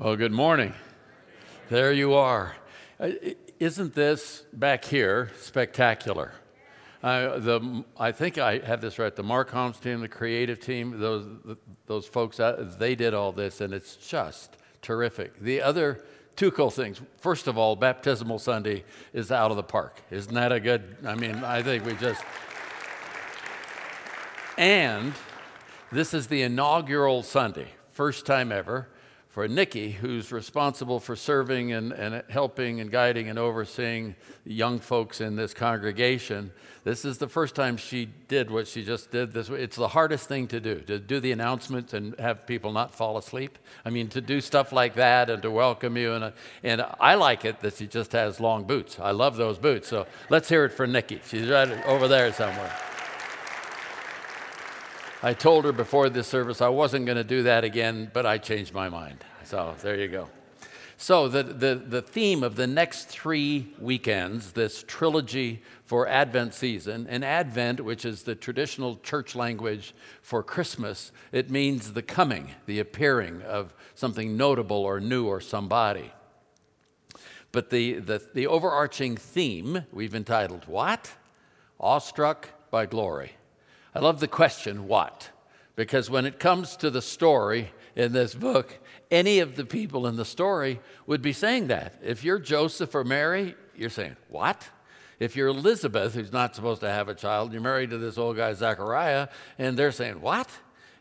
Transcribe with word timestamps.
Well, 0.00 0.14
good 0.14 0.30
morning. 0.30 0.74
There 1.70 1.92
you 1.92 2.14
are. 2.14 2.54
Isn't 3.58 3.96
this 3.96 4.44
back 4.52 4.84
here 4.84 5.32
spectacular? 5.40 6.34
The, 7.02 7.84
I 7.98 8.12
think 8.12 8.38
I 8.38 8.58
have 8.58 8.80
this 8.80 9.00
right. 9.00 9.14
The 9.16 9.24
Mark 9.24 9.50
Holmes 9.50 9.80
team, 9.80 9.98
the 9.98 10.06
creative 10.06 10.60
team, 10.60 11.00
those, 11.00 11.26
those 11.86 12.06
folks, 12.06 12.38
uh, 12.38 12.72
they 12.78 12.94
did 12.94 13.12
all 13.12 13.32
this, 13.32 13.60
and 13.60 13.74
it's 13.74 13.96
just 13.96 14.56
terrific. 14.82 15.40
The 15.40 15.62
other 15.62 16.04
two 16.36 16.52
cool 16.52 16.70
things. 16.70 17.00
First 17.16 17.48
of 17.48 17.58
all, 17.58 17.74
Baptismal 17.74 18.38
Sunday 18.38 18.84
is 19.12 19.32
out 19.32 19.50
of 19.50 19.56
the 19.56 19.64
park. 19.64 20.00
Isn't 20.12 20.34
that 20.34 20.52
a 20.52 20.60
good? 20.60 20.98
I 21.04 21.16
mean, 21.16 21.42
I 21.42 21.60
think 21.60 21.84
we 21.84 21.94
just. 21.94 22.22
And 24.56 25.12
this 25.90 26.14
is 26.14 26.28
the 26.28 26.42
inaugural 26.42 27.24
Sunday, 27.24 27.72
first 27.90 28.26
time 28.26 28.52
ever 28.52 28.86
for 29.38 29.46
Nikki, 29.46 29.92
who's 29.92 30.32
responsible 30.32 30.98
for 30.98 31.14
serving 31.14 31.72
and, 31.72 31.92
and 31.92 32.24
helping 32.28 32.80
and 32.80 32.90
guiding 32.90 33.28
and 33.28 33.38
overseeing 33.38 34.16
young 34.44 34.80
folks 34.80 35.20
in 35.20 35.36
this 35.36 35.54
congregation. 35.54 36.50
This 36.82 37.04
is 37.04 37.18
the 37.18 37.28
first 37.28 37.54
time 37.54 37.76
she 37.76 38.06
did 38.26 38.50
what 38.50 38.66
she 38.66 38.84
just 38.84 39.12
did 39.12 39.32
this 39.32 39.48
It's 39.48 39.76
the 39.76 39.86
hardest 39.86 40.26
thing 40.26 40.48
to 40.48 40.58
do, 40.58 40.80
to 40.80 40.98
do 40.98 41.20
the 41.20 41.30
announcements 41.30 41.94
and 41.94 42.18
have 42.18 42.48
people 42.48 42.72
not 42.72 42.92
fall 42.92 43.16
asleep. 43.16 43.58
I 43.84 43.90
mean, 43.90 44.08
to 44.08 44.20
do 44.20 44.40
stuff 44.40 44.72
like 44.72 44.96
that 44.96 45.30
and 45.30 45.40
to 45.42 45.52
welcome 45.52 45.96
you. 45.96 46.14
And, 46.14 46.32
and 46.64 46.84
I 46.98 47.14
like 47.14 47.44
it 47.44 47.60
that 47.60 47.76
she 47.76 47.86
just 47.86 48.10
has 48.10 48.40
long 48.40 48.64
boots. 48.64 48.98
I 48.98 49.12
love 49.12 49.36
those 49.36 49.56
boots. 49.56 49.86
So 49.86 50.08
let's 50.30 50.48
hear 50.48 50.64
it 50.64 50.72
for 50.72 50.88
Nikki. 50.88 51.20
She's 51.28 51.48
right 51.48 51.86
over 51.86 52.08
there 52.08 52.32
somewhere. 52.32 52.74
I 55.20 55.34
told 55.34 55.64
her 55.64 55.72
before 55.72 56.08
this 56.08 56.28
service 56.28 56.60
I 56.60 56.68
wasn't 56.68 57.06
going 57.06 57.16
to 57.16 57.24
do 57.24 57.42
that 57.42 57.64
again, 57.64 58.08
but 58.12 58.24
I 58.24 58.38
changed 58.38 58.72
my 58.72 58.88
mind. 58.88 59.24
So 59.42 59.74
there 59.82 59.96
you 59.96 60.06
go. 60.06 60.28
So, 61.00 61.28
the, 61.28 61.44
the, 61.44 61.74
the 61.76 62.02
theme 62.02 62.42
of 62.42 62.56
the 62.56 62.66
next 62.66 63.04
three 63.06 63.72
weekends, 63.78 64.52
this 64.52 64.84
trilogy 64.88 65.62
for 65.84 66.08
Advent 66.08 66.54
season, 66.54 67.06
and 67.08 67.24
Advent, 67.24 67.80
which 67.80 68.04
is 68.04 68.24
the 68.24 68.34
traditional 68.34 68.96
church 68.96 69.36
language 69.36 69.94
for 70.22 70.42
Christmas, 70.42 71.12
it 71.30 71.50
means 71.50 71.92
the 71.92 72.02
coming, 72.02 72.50
the 72.66 72.80
appearing 72.80 73.42
of 73.42 73.74
something 73.94 74.36
notable 74.36 74.78
or 74.78 74.98
new 74.98 75.26
or 75.26 75.40
somebody. 75.40 76.10
But 77.52 77.70
the, 77.70 78.00
the, 78.00 78.20
the 78.34 78.48
overarching 78.48 79.16
theme 79.16 79.84
we've 79.92 80.16
entitled, 80.16 80.64
What? 80.66 81.12
Awestruck 81.78 82.50
by 82.72 82.86
Glory. 82.86 83.37
I 83.98 84.00
love 84.00 84.20
the 84.20 84.28
question, 84.28 84.86
What? 84.86 85.30
Because 85.74 86.08
when 86.08 86.24
it 86.24 86.38
comes 86.38 86.76
to 86.76 86.88
the 86.88 87.02
story 87.02 87.72
in 87.96 88.12
this 88.12 88.32
book, 88.32 88.78
any 89.10 89.40
of 89.40 89.56
the 89.56 89.64
people 89.64 90.06
in 90.06 90.14
the 90.14 90.24
story 90.24 90.78
would 91.08 91.20
be 91.20 91.32
saying 91.32 91.66
that. 91.66 91.94
If 92.00 92.22
you're 92.22 92.38
Joseph 92.38 92.94
or 92.94 93.02
Mary, 93.02 93.56
you're 93.74 93.90
saying, 93.90 94.14
What? 94.28 94.68
If 95.18 95.34
you're 95.34 95.48
Elizabeth, 95.48 96.14
who's 96.14 96.32
not 96.32 96.54
supposed 96.54 96.80
to 96.82 96.88
have 96.88 97.08
a 97.08 97.14
child, 97.14 97.52
you're 97.52 97.60
married 97.60 97.90
to 97.90 97.98
this 97.98 98.18
old 98.18 98.36
guy, 98.36 98.52
Zachariah, 98.52 99.26
and 99.58 99.76
they're 99.76 99.90
saying, 99.90 100.20
What? 100.20 100.48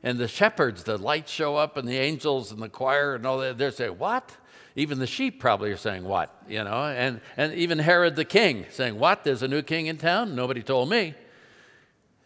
And 0.01 0.17
the 0.17 0.27
shepherds, 0.27 0.83
the 0.83 0.97
lights 0.97 1.31
show 1.31 1.55
up, 1.55 1.77
and 1.77 1.87
the 1.87 1.99
angels 1.99 2.51
and 2.51 2.59
the 2.59 2.67
choir 2.67 3.13
and 3.13 3.27
all 3.27 3.37
that, 3.37 3.59
they're 3.59 3.69
saying, 3.69 3.99
What? 3.99 4.35
Even 4.75 4.97
the 4.97 5.05
sheep 5.05 5.39
probably 5.39 5.69
are 5.69 5.77
saying, 5.77 6.03
What? 6.03 6.35
You 6.49 6.63
know, 6.63 6.85
and, 6.85 7.21
and 7.37 7.53
even 7.53 7.77
Herod 7.77 8.15
the 8.15 8.25
king 8.25 8.65
saying, 8.71 8.97
What? 8.97 9.23
There's 9.23 9.43
a 9.43 9.47
new 9.47 9.61
king 9.61 9.85
in 9.85 9.97
town? 9.97 10.35
Nobody 10.35 10.63
told 10.63 10.89
me. 10.89 11.13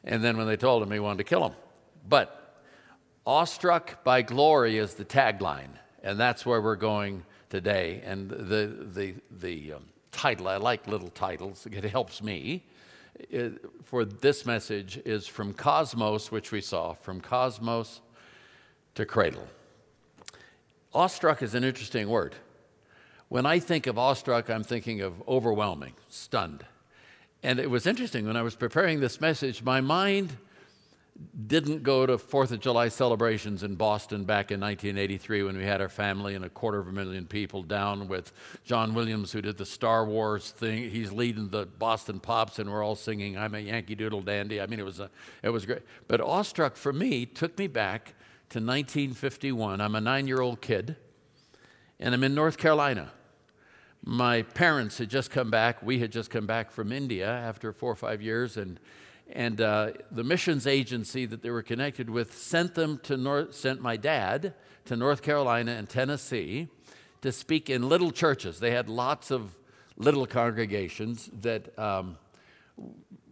And 0.04 0.24
then 0.24 0.38
when 0.38 0.48
they 0.48 0.58
told 0.58 0.84
him, 0.84 0.92
he 0.92 1.00
wanted 1.00 1.20
to 1.20 1.24
kill 1.24 1.46
him. 1.46 1.56
But 2.08 2.38
Awestruck 3.26 4.04
by 4.04 4.24
Glory 4.24 4.78
is 4.78 4.96
the 4.96 5.06
tagline, 5.06 5.78
and 6.02 6.20
that's 6.20 6.46
where 6.46 6.60
we're 6.62 6.76
going 6.76 7.24
today. 7.50 8.02
And 8.04 8.30
the, 8.30 8.88
the, 8.94 9.16
the 9.30 9.74
um, 9.74 9.86
title, 10.12 10.48
I 10.48 10.58
like 10.58 10.88
little 10.88 11.10
titles, 11.10 11.68
it 11.72 11.84
helps 11.84 12.24
me. 12.24 12.66
It, 13.30 13.64
for 13.84 14.04
this 14.06 14.46
message 14.46 14.98
is 15.06 15.28
from 15.28 15.54
cosmos, 15.54 16.32
which 16.32 16.52
we 16.52 16.62
saw, 16.62 16.94
from 16.94 17.22
cosmos 17.22 18.02
to 18.96 19.06
cradle. 19.06 19.48
Awestruck 20.94 21.44
is 21.44 21.54
an 21.54 21.64
interesting 21.64 22.10
word. 22.10 22.36
When 23.30 23.46
I 23.46 23.60
think 23.60 23.88
of 23.88 23.98
awestruck, 23.98 24.50
I'm 24.50 24.64
thinking 24.64 25.02
of 25.02 25.14
overwhelming, 25.28 25.94
stunned. 26.10 26.66
And 27.44 27.60
it 27.60 27.70
was 27.70 27.88
interesting 27.88 28.28
when 28.28 28.38
I 28.38 28.44
was 28.44 28.56
preparing 28.56 29.00
this 29.00 29.20
message, 29.20 29.64
my 29.64 29.82
mind 29.82 30.38
didn't 31.48 31.84
go 31.84 32.06
to 32.06 32.18
Fourth 32.18 32.52
of 32.52 32.60
July 32.60 32.88
celebrations 32.88 33.64
in 33.64 33.76
Boston 33.76 34.24
back 34.24 34.52
in 34.52 34.60
1983 34.60 35.44
when 35.44 35.58
we 35.58 35.64
had 35.64 35.82
our 35.82 35.90
family 35.90 36.36
and 36.36 36.46
a 36.46 36.50
quarter 36.50 36.80
of 36.80 36.88
a 36.88 36.92
million 36.92 37.26
people 37.26 37.64
down 37.64 38.08
with 38.08 38.32
John 38.64 38.94
Williams, 38.94 39.32
who 39.32 39.42
did 39.42 39.58
the 39.58 39.66
Star 39.66 40.06
Wars 40.06 40.52
thing. 40.52 40.90
He's 40.90 41.12
leading 41.12 41.50
the 41.50 41.66
Boston 41.66 42.20
Pops, 42.20 42.60
and 42.60 42.72
we're 42.72 42.84
all 42.84 42.96
singing 42.96 43.38
"I'm 43.38 43.56
a 43.56 43.60
Yankee 43.60 43.96
Doodle 43.96 44.22
Dandy." 44.22 44.62
I 44.62 44.68
mean, 44.68 44.80
it 44.80 44.86
was 44.86 45.00
a, 45.00 45.10
it 45.44 45.50
was 45.50 45.66
great. 45.66 45.82
But 46.08 46.22
awestruck 46.22 46.76
for 46.76 46.94
me 46.94 47.26
took 47.26 47.58
me 47.58 47.68
back 47.68 48.14
to 48.50 48.60
1951. 48.60 49.82
I'm 49.82 49.96
a 49.96 50.02
nine-year-old 50.02 50.62
kid, 50.62 50.96
and 52.00 52.14
I'm 52.14 52.24
in 52.24 52.34
North 52.34 52.58
Carolina. 52.58 53.12
My 54.04 54.42
parents 54.42 54.98
had 54.98 55.10
just 55.10 55.30
come 55.30 55.52
back. 55.52 55.84
We 55.84 56.00
had 56.00 56.12
just 56.12 56.30
come 56.30 56.48
back 56.48 56.72
from 56.72 56.92
India 56.92 57.30
after 57.30 57.72
four 57.72 57.92
or 57.92 57.96
five 57.96 58.22
years, 58.22 58.58
and 58.58 58.80
and 59.34 59.62
uh, 59.62 59.92
the 60.12 60.24
missions 60.24 60.68
agency 60.68 61.26
that 61.26 61.42
they 61.42 61.50
were 61.50 61.62
connected 61.62 62.10
with 62.10 62.36
sent 62.36 62.76
them 62.76 63.00
to 63.04 63.16
North, 63.16 63.56
sent 63.56 63.82
my 63.82 63.96
dad 63.96 64.54
to 64.86 64.96
North 64.96 65.22
Carolina 65.22 65.72
and 65.72 65.88
Tennessee 65.88 66.68
to 67.22 67.32
speak 67.32 67.70
in 67.70 67.88
little 67.88 68.12
churches. 68.12 68.60
They 68.60 68.72
had 68.72 68.90
lots 68.90 69.32
of 69.32 69.56
little 69.96 70.26
congregations 70.26 71.30
that 71.42 71.78
um, 71.80 72.18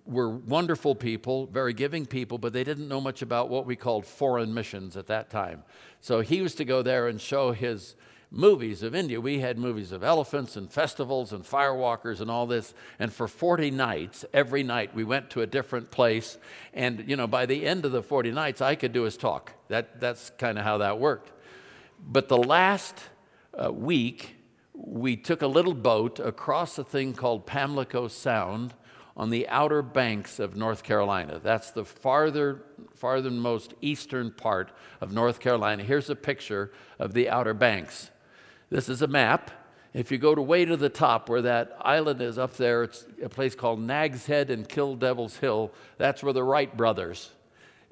were 0.06 0.29
wonderful 0.29 0.96
people, 0.96 1.47
very 1.47 1.74
giving 1.74 2.06
people, 2.06 2.38
but 2.38 2.53
they 2.53 2.63
didn't 2.63 2.88
know 2.88 3.02
much 3.02 3.22
about 3.22 3.50
what 3.50 3.66
we 3.66 3.75
called 3.75 4.06
foreign 4.06 4.53
missions 4.53 4.96
at 4.96 5.08
that 5.08 5.29
time. 5.29 5.63
So 6.00 6.22
he 6.22 6.41
was 6.41 6.56
to 6.56 6.66
go 6.66 6.81
there 6.81 7.08
and 7.08 7.19
show 7.19 7.52
his 7.52 7.96
movies 8.31 8.84
of 8.84 8.94
India. 8.94 9.19
We 9.19 9.40
had 9.40 9.57
movies 9.57 9.91
of 9.91 10.03
elephants 10.03 10.56
and 10.56 10.72
festivals 10.72 11.34
and 11.34 11.44
firewalkers 11.44 12.22
and 12.22 12.29
all 12.29 12.45
this. 12.45 12.73
And 13.00 13.12
for 13.12 13.28
40 13.28 13.72
nights, 13.72 14.23
every 14.34 14.63
night 14.63 14.94
we 14.94 15.03
went 15.03 15.29
to 15.31 15.41
a 15.41 15.47
different 15.47 15.91
place. 15.91 16.38
And, 16.73 17.03
you 17.07 17.16
know, 17.16 17.28
by 17.28 17.45
the 17.45 17.66
end 17.66 17.85
of 17.85 17.91
the 17.91 18.03
40 18.03 18.31
nights, 18.31 18.62
I 18.62 18.75
could 18.75 18.94
do 18.94 19.03
his 19.03 19.17
talk. 19.17 19.53
That, 19.67 20.00
that's 20.00 20.29
kind 20.31 20.59
of 20.59 20.63
how 20.63 20.78
that 20.79 21.00
worked. 21.00 21.31
But 22.00 22.28
the 22.29 22.38
last 22.38 22.95
uh, 23.53 23.72
week, 23.72 24.35
we 24.73 25.17
took 25.17 25.41
a 25.41 25.47
little 25.47 25.73
boat 25.73 26.19
across 26.19 26.78
a 26.78 26.84
thing 26.84 27.13
called 27.13 27.46
Pamlico 27.46 28.07
Sound 28.07 28.73
on 29.17 29.31
the 29.31 29.50
outer 29.50 29.81
banks 29.81 30.40
of 30.40 30.56
North 30.56 30.84
Carolina. 30.84 31.41
That's 31.44 31.72
the 31.72 31.84
farther, 31.84 32.63
farthermost 32.97 33.73
eastern 33.81 34.31
part 34.31 34.72
of 35.01 35.11
North 35.11 35.41
Carolina. 35.41 35.84
Here's 35.84 36.09
a 36.09 36.16
picture 36.16 36.72
of 37.00 37.13
the 37.13 37.28
outer 37.28 37.53
banks. 37.53 38.11
This 38.69 38.88
is 38.88 39.02
a 39.02 39.07
map. 39.07 39.52
If 39.94 40.12
you 40.12 40.19
go 40.19 40.35
to 40.35 40.41
way 40.41 40.63
to 40.63 40.78
the 40.78 40.90
top 40.90 41.28
where 41.28 41.41
that 41.41 41.75
island 41.81 42.22
is 42.22 42.38
up 42.38 42.53
there, 42.57 42.84
it's 42.84 43.07
a 43.24 43.30
place 43.30 43.56
called 43.56 43.80
Nag's 43.80 44.28
Head 44.28 44.52
and 44.52 44.69
Kill 44.69 44.96
Devil's 44.96 45.38
Hill. 45.38 45.72
That's 45.97 46.22
where 46.22 46.34
the 46.34 46.44
Wright 46.44 46.75
brothers, 46.78 47.31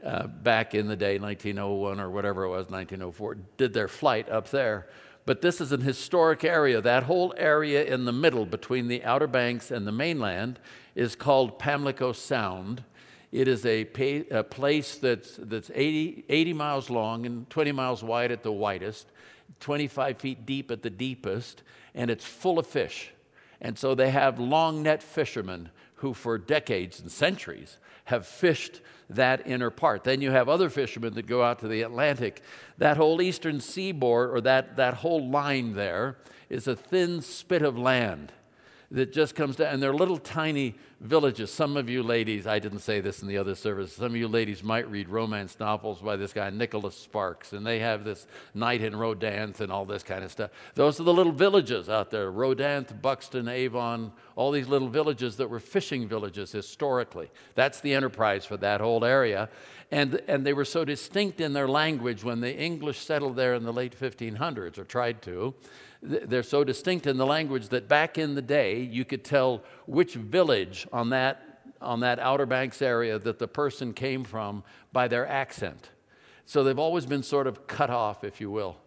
uh, 0.06 0.28
back 0.28 0.76
in 0.76 0.88
the 0.88 0.96
day, 0.96 1.18
1901 1.18 2.00
or 2.00 2.12
whatever 2.12 2.44
it 2.44 2.50
was, 2.50 2.70
1904, 2.70 3.38
did 3.58 3.74
their 3.74 3.88
flight 3.88 4.30
up 4.30 4.52
there. 4.52 4.88
But 5.26 5.42
this 5.42 5.60
is 5.60 5.72
an 5.72 5.82
historic 5.82 6.44
area. 6.44 6.80
That 6.80 7.04
whole 7.04 7.34
area 7.36 7.84
in 7.84 8.06
the 8.06 8.14
middle 8.14 8.46
between 8.46 8.88
the 8.88 9.04
Outer 9.04 9.28
Banks 9.28 9.72
and 9.72 9.88
the 9.88 9.92
mainland 9.92 10.60
is 10.94 11.16
called 11.16 11.58
Pamlico 11.58 12.12
Sound. 12.12 12.84
It 13.32 13.48
is 13.48 13.66
a, 13.66 13.88
a 14.32 14.44
place 14.44 14.96
that's, 14.96 15.38
that's 15.38 15.72
80, 15.74 16.26
80 16.30 16.54
miles 16.54 16.90
long 16.92 17.26
and 17.26 17.50
20 17.50 17.72
miles 17.72 18.04
wide 18.04 18.32
at 18.32 18.44
the 18.44 18.52
widest. 18.52 19.08
25 19.59 20.18
feet 20.18 20.45
deep 20.45 20.72
at 20.72 20.81
the 20.81 20.89
deepest, 20.89 21.63
and 21.95 22.10
it's 22.10 22.25
full 22.25 22.60
of 22.60 22.68
fish. 22.68 23.12
And 23.60 23.77
so 23.77 23.95
they 23.95 24.12
have 24.12 24.39
long 24.39 24.83
net 24.83 25.01
fishermen 25.01 25.69
who, 25.95 26.13
for 26.13 26.38
decades 26.38 27.00
and 27.00 27.12
centuries, 27.12 27.77
have 28.06 28.25
fished 28.25 28.81
that 29.10 29.48
inner 29.48 29.69
part. 29.69 30.04
Then 30.04 30.22
you 30.22 30.31
have 30.31 30.48
other 30.48 30.69
fishermen 30.69 31.13
that 31.16 31.27
go 31.27 31.44
out 31.44 31.60
to 31.60 31.68
the 31.68 31.81
Atlantic. 31.81 32.42
That 32.77 32.98
whole 32.98 33.22
eastern 33.22 33.60
seaboard, 33.60 34.31
or 34.31 34.42
that, 34.42 34.77
that 34.77 34.95
whole 34.95 35.27
line 35.27 35.74
there, 35.74 36.18
is 36.50 36.68
a 36.68 36.75
thin 36.75 37.22
spit 37.22 37.62
of 37.62 37.77
land 37.77 38.31
that 38.89 39.12
just 39.12 39.36
comes 39.36 39.57
down, 39.57 39.74
and 39.74 39.84
they're 39.84 39.94
little 39.94 40.18
tiny 40.18 40.75
villages. 41.01 41.51
Some 41.51 41.75
of 41.75 41.89
you 41.89 42.01
ladies, 42.01 42.48
I 42.48 42.60
didn't 42.60 42.80
say 42.80 43.01
this 43.01 43.22
in 43.22 43.28
the 43.28 43.38
other 43.38 43.54
service, 43.54 43.94
some 43.94 44.07
of 44.07 44.16
you 44.16 44.30
ladies 44.30 44.63
might 44.63 44.89
read 44.89 45.10
romance 45.10 45.60
novels 45.60 46.00
by 46.01 46.16
this 46.16 46.31
guy, 46.31 46.50
Nicholas 46.50 46.95
Sparks, 46.95 47.51
and 47.51 47.68
they 47.68 47.80
have 47.80 48.06
this 48.06 48.28
night 48.54 48.81
in 48.81 48.94
Rodanthe 48.94 49.60
and 49.60 49.72
all 49.72 49.86
this 49.86 50.04
kind 50.04 50.24
of 50.24 50.31
stuff. 50.31 50.51
Those 50.75 51.00
are 51.00 51.04
the 51.04 51.13
little 51.13 51.34
villages 51.34 51.89
out 51.89 52.12
there 52.12 52.31
Rodanthe, 52.31 53.01
Buxton, 53.01 53.50
Avon, 53.50 54.13
all 54.38 54.51
these 54.51 54.69
little 54.69 54.89
villages 54.89 55.36
that 55.36 55.50
were 55.50 55.60
fishing 55.60 56.07
villages 56.07 56.54
historically. 56.54 57.30
That's 57.56 57.81
the 57.81 57.94
enterprise 57.94 58.45
for 58.45 58.57
that 58.57 58.80
whole 58.80 59.04
area. 59.04 59.50
And, 59.92 60.22
and 60.28 60.45
they 60.45 60.54
were 60.54 60.66
so 60.66 60.84
distinct 60.84 61.39
in 61.39 61.54
their 61.54 61.68
language 61.68 62.24
when 62.24 62.42
the 62.42 62.56
English 62.56 63.00
settled 63.00 63.36
there 63.36 63.54
in 63.54 63.63
the 63.63 63.74
late 63.74 63.98
1500s, 63.98 64.78
or 64.78 64.84
tried 64.84 65.22
to 65.24 65.54
they're 66.02 66.44
so 66.44 66.64
distinct 66.64 67.08
in 67.08 67.18
the 67.18 67.26
language 67.26 67.70
that 67.70 67.88
back 67.88 68.18
in 68.18 68.36
the 68.36 68.42
day, 68.42 68.82
you 68.82 69.06
could 69.06 69.24
tell 69.24 69.64
which 69.86 70.14
village 70.14 70.88
on 70.94 71.10
that, 71.10 71.62
on 71.82 72.02
that 72.02 72.20
Outer 72.20 72.46
Banks 72.46 72.82
area 72.82 73.18
that 73.20 73.40
the 73.40 73.48
person 73.48 73.94
came 73.94 74.24
from 74.24 74.64
by 74.92 75.08
their 75.08 75.28
accent. 75.28 75.90
So 76.46 76.64
they've 76.64 76.80
always 76.80 77.06
been 77.06 77.24
sort 77.24 77.48
of 77.48 77.68
cut 77.68 77.90
off, 77.90 78.24
if 78.24 78.40
you 78.40 78.50
will. 78.50 78.78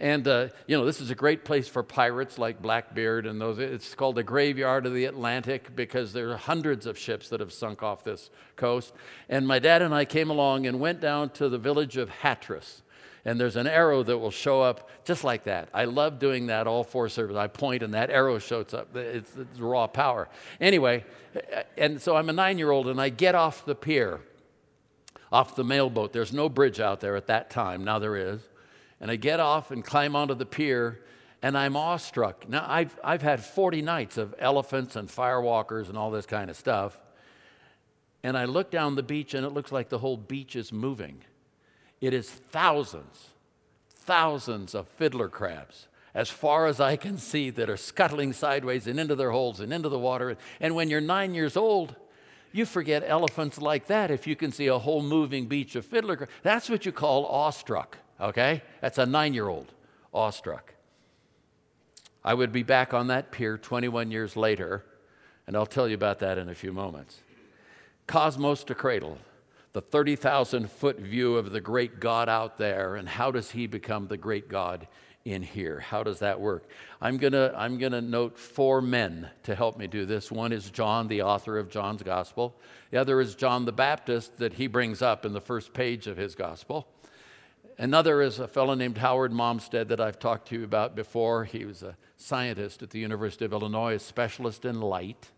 And, 0.00 0.28
uh, 0.28 0.48
you 0.66 0.76
know, 0.76 0.84
this 0.84 1.00
is 1.00 1.10
a 1.10 1.14
great 1.14 1.44
place 1.44 1.66
for 1.66 1.82
pirates 1.82 2.38
like 2.38 2.62
Blackbeard 2.62 3.26
and 3.26 3.40
those. 3.40 3.58
It's 3.58 3.96
called 3.96 4.14
the 4.14 4.22
graveyard 4.22 4.86
of 4.86 4.94
the 4.94 5.06
Atlantic 5.06 5.74
because 5.74 6.12
there 6.12 6.30
are 6.30 6.36
hundreds 6.36 6.86
of 6.86 6.96
ships 6.96 7.28
that 7.30 7.40
have 7.40 7.52
sunk 7.52 7.82
off 7.82 8.04
this 8.04 8.30
coast. 8.54 8.92
And 9.28 9.46
my 9.46 9.58
dad 9.58 9.82
and 9.82 9.92
I 9.92 10.04
came 10.04 10.30
along 10.30 10.66
and 10.66 10.78
went 10.78 11.00
down 11.00 11.30
to 11.30 11.48
the 11.48 11.58
village 11.58 11.96
of 11.96 12.10
Hatteras 12.10 12.82
and 13.28 13.38
there's 13.38 13.56
an 13.56 13.66
arrow 13.66 14.02
that 14.02 14.16
will 14.16 14.30
show 14.30 14.62
up 14.62 14.88
just 15.04 15.22
like 15.22 15.44
that. 15.44 15.68
I 15.74 15.84
love 15.84 16.18
doing 16.18 16.46
that 16.46 16.66
all 16.66 16.82
four 16.82 17.10
services. 17.10 17.36
I 17.36 17.46
point 17.46 17.82
and 17.82 17.92
that 17.92 18.08
arrow 18.08 18.38
shows 18.38 18.72
up. 18.72 18.96
It's, 18.96 19.36
it's 19.36 19.60
raw 19.60 19.86
power. 19.86 20.30
Anyway, 20.62 21.04
and 21.76 22.00
so 22.00 22.16
I'm 22.16 22.30
a 22.30 22.32
nine 22.32 22.56
year 22.56 22.70
old 22.70 22.88
and 22.88 22.98
I 22.98 23.10
get 23.10 23.34
off 23.34 23.66
the 23.66 23.74
pier, 23.74 24.20
off 25.30 25.56
the 25.56 25.64
mailboat. 25.64 26.14
There's 26.14 26.32
no 26.32 26.48
bridge 26.48 26.80
out 26.80 27.00
there 27.00 27.16
at 27.16 27.26
that 27.26 27.50
time. 27.50 27.84
Now 27.84 27.98
there 27.98 28.16
is. 28.16 28.40
And 28.98 29.10
I 29.10 29.16
get 29.16 29.40
off 29.40 29.70
and 29.70 29.84
climb 29.84 30.16
onto 30.16 30.34
the 30.34 30.46
pier 30.46 31.02
and 31.42 31.56
I'm 31.56 31.76
awestruck. 31.76 32.48
Now, 32.48 32.64
I've, 32.66 32.98
I've 33.04 33.22
had 33.22 33.44
40 33.44 33.82
nights 33.82 34.16
of 34.16 34.34
elephants 34.38 34.96
and 34.96 35.06
firewalkers 35.06 35.90
and 35.90 35.98
all 35.98 36.10
this 36.10 36.26
kind 36.26 36.48
of 36.48 36.56
stuff. 36.56 36.98
And 38.22 38.38
I 38.38 38.46
look 38.46 38.70
down 38.70 38.96
the 38.96 39.02
beach 39.02 39.34
and 39.34 39.44
it 39.44 39.50
looks 39.50 39.70
like 39.70 39.90
the 39.90 39.98
whole 39.98 40.16
beach 40.16 40.56
is 40.56 40.72
moving. 40.72 41.22
It 42.00 42.14
is 42.14 42.30
thousands, 42.30 43.30
thousands 43.94 44.74
of 44.74 44.88
fiddler 44.88 45.28
crabs, 45.28 45.88
as 46.14 46.30
far 46.30 46.66
as 46.66 46.80
I 46.80 46.96
can 46.96 47.18
see, 47.18 47.50
that 47.50 47.68
are 47.68 47.76
scuttling 47.76 48.32
sideways 48.32 48.86
and 48.86 48.98
into 48.98 49.14
their 49.14 49.30
holes 49.30 49.60
and 49.60 49.72
into 49.72 49.88
the 49.88 49.98
water. 49.98 50.36
And 50.60 50.74
when 50.74 50.90
you're 50.90 51.00
nine 51.00 51.34
years 51.34 51.56
old, 51.56 51.96
you 52.52 52.64
forget 52.64 53.04
elephants 53.06 53.60
like 53.60 53.86
that 53.86 54.10
if 54.10 54.26
you 54.26 54.34
can 54.34 54.52
see 54.52 54.68
a 54.68 54.78
whole 54.78 55.02
moving 55.02 55.46
beach 55.46 55.76
of 55.76 55.84
fiddler 55.84 56.16
crabs. 56.16 56.32
That's 56.42 56.70
what 56.70 56.86
you 56.86 56.92
call 56.92 57.26
awestruck, 57.26 57.98
okay? 58.20 58.62
That's 58.80 58.98
a 58.98 59.06
nine 59.06 59.34
year 59.34 59.48
old 59.48 59.72
awestruck. 60.14 60.74
I 62.24 62.34
would 62.34 62.52
be 62.52 62.62
back 62.62 62.92
on 62.94 63.08
that 63.08 63.30
pier 63.30 63.56
21 63.56 64.10
years 64.10 64.36
later, 64.36 64.84
and 65.46 65.56
I'll 65.56 65.66
tell 65.66 65.88
you 65.88 65.94
about 65.94 66.18
that 66.20 66.38
in 66.38 66.48
a 66.48 66.54
few 66.54 66.72
moments. 66.72 67.20
Cosmos 68.06 68.64
to 68.64 68.74
cradle 68.74 69.18
the 69.72 69.80
30,000 69.80 70.70
foot 70.70 70.98
view 70.98 71.36
of 71.36 71.52
the 71.52 71.60
great 71.60 72.00
God 72.00 72.28
out 72.28 72.58
there, 72.58 72.96
and 72.96 73.08
how 73.08 73.30
does 73.30 73.50
he 73.50 73.66
become 73.66 74.08
the 74.08 74.16
great 74.16 74.48
God 74.48 74.88
in 75.24 75.42
here? 75.42 75.80
How 75.80 76.02
does 76.02 76.20
that 76.20 76.40
work? 76.40 76.64
I'm 77.00 77.18
going 77.18 77.34
to 77.34 77.52
I'm 77.56 77.78
going 77.78 77.92
to 77.92 78.00
note 78.00 78.38
four 78.38 78.80
men 78.80 79.28
to 79.42 79.54
help 79.54 79.76
me 79.76 79.86
do 79.86 80.06
this. 80.06 80.30
One 80.30 80.52
is 80.52 80.70
John, 80.70 81.08
the 81.08 81.22
author 81.22 81.58
of 81.58 81.68
John's 81.68 82.02
Gospel. 82.02 82.56
The 82.90 82.98
other 82.98 83.20
is 83.20 83.34
John 83.34 83.64
the 83.64 83.72
Baptist, 83.72 84.38
that 84.38 84.54
he 84.54 84.66
brings 84.66 85.02
up 85.02 85.26
in 85.26 85.32
the 85.32 85.40
first 85.40 85.74
page 85.74 86.06
of 86.06 86.16
his 86.16 86.34
Gospel. 86.34 86.88
Another 87.76 88.22
is 88.22 88.40
a 88.40 88.48
fellow 88.48 88.74
named 88.74 88.98
Howard 88.98 89.30
Malmstadt 89.30 89.88
that 89.88 90.00
I've 90.00 90.18
talked 90.18 90.48
to 90.48 90.56
you 90.56 90.64
about 90.64 90.96
before. 90.96 91.44
He 91.44 91.64
was 91.64 91.82
a 91.82 91.96
scientist 92.16 92.82
at 92.82 92.90
the 92.90 92.98
University 92.98 93.44
of 93.44 93.52
Illinois, 93.52 93.94
a 93.94 93.98
specialist 94.00 94.64
in 94.64 94.80
light. 94.80 95.30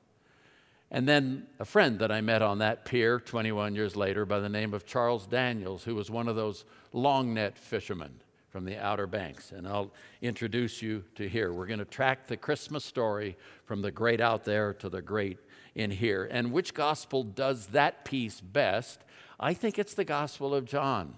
And 0.91 1.09
then 1.09 1.47
a 1.61 1.65
friend 1.65 1.99
that 2.01 2.11
I 2.11 2.21
met 2.21 2.43
on 2.43 2.59
that 2.59 2.85
pier 2.85 3.21
21 3.21 3.75
years 3.77 3.95
later 3.95 4.27
by 4.27 4.41
the 4.41 4.49
name 4.49 4.75
of 4.75 4.87
Charles 4.87 5.27
Daniels, 5.27 5.85
who 5.85 5.95
was 5.95 6.11
one 6.11 6.27
of 6.27 6.35
those 6.35 6.65
long 6.93 7.35
net 7.35 7.57
fishermen 7.57 8.21
from 8.51 8.65
the 8.65 8.77
Outer 8.77 9.07
Banks. 9.07 9.53
And 9.53 9.69
I'll 9.69 9.93
introduce 10.21 10.83
you 10.83 11.05
to 11.15 11.29
here. 11.29 11.53
We're 11.53 11.67
going 11.67 11.79
to 11.79 11.85
track 11.85 12.27
the 12.27 12.37
Christmas 12.37 12.85
story 12.85 13.37
from 13.65 13.83
the 13.83 13.93
great 13.93 14.21
out 14.21 14.45
there 14.45 14.75
to 14.75 14.89
the 14.89 15.01
great 15.01 15.39
in 15.77 15.93
here. 15.93 16.29
And 16.29 16.51
which 16.51 16.75
gospel 16.75 17.23
does 17.23 17.67
that 17.69 18.05
piece 18.05 18.41
best? 18.41 19.05
I 19.39 19.55
think 19.55 19.79
it's 19.79 19.95
the 19.95 20.05
Gospel 20.05 20.55
of 20.55 20.65
John. 20.65 21.15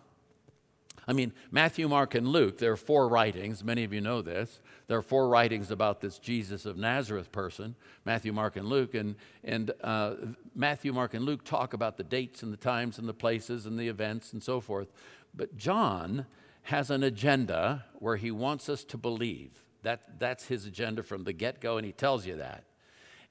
I 1.07 1.13
mean, 1.13 1.33
Matthew, 1.51 1.89
Mark, 1.89 2.15
and 2.15 2.29
Luke, 2.29 2.59
there 2.59 2.73
are 2.73 2.77
four 2.77 3.09
writings. 3.09 3.65
Many 3.65 3.83
of 3.83 3.93
you 3.93 4.01
know 4.01 4.23
this. 4.23 4.61
There 4.87 4.97
are 4.97 5.03
four 5.03 5.29
writings 5.29 5.71
about 5.71 6.01
this 6.01 6.19
Jesus 6.19 6.65
of 6.65 6.77
Nazareth 6.77 7.33
person 7.33 7.75
Matthew, 8.05 8.33
Mark, 8.33 8.57
and 8.57 8.67
Luke. 8.67 8.95
And, 8.95 9.17
and 9.43 9.73
uh, 9.83 10.15
Matthew, 10.55 10.93
Mark, 10.93 11.15
and 11.15 11.25
Luke 11.25 11.45
talk 11.45 11.73
about 11.73 11.97
the 11.97 12.05
dates 12.05 12.43
and 12.43 12.53
the 12.53 12.57
times 12.57 12.99
and 12.99 13.09
the 13.09 13.15
places 13.15 13.67
and 13.67 13.79
the 13.79 13.89
events 13.89 14.33
and 14.33 14.43
so 14.43 14.61
forth. 14.61 14.93
But 15.35 15.57
John 15.57 16.27
has 16.63 16.91
an 16.91 17.03
agenda 17.03 17.85
where 17.95 18.17
he 18.17 18.31
wants 18.31 18.69
us 18.69 18.85
to 18.85 18.97
believe. 18.97 19.51
That, 19.83 20.21
that's 20.21 20.47
his 20.47 20.67
agenda 20.67 21.03
from 21.03 21.25
the 21.25 21.33
get 21.33 21.61
go, 21.61 21.77
and 21.77 21.85
he 21.85 21.93
tells 21.93 22.25
you 22.27 22.37
that. 22.37 22.65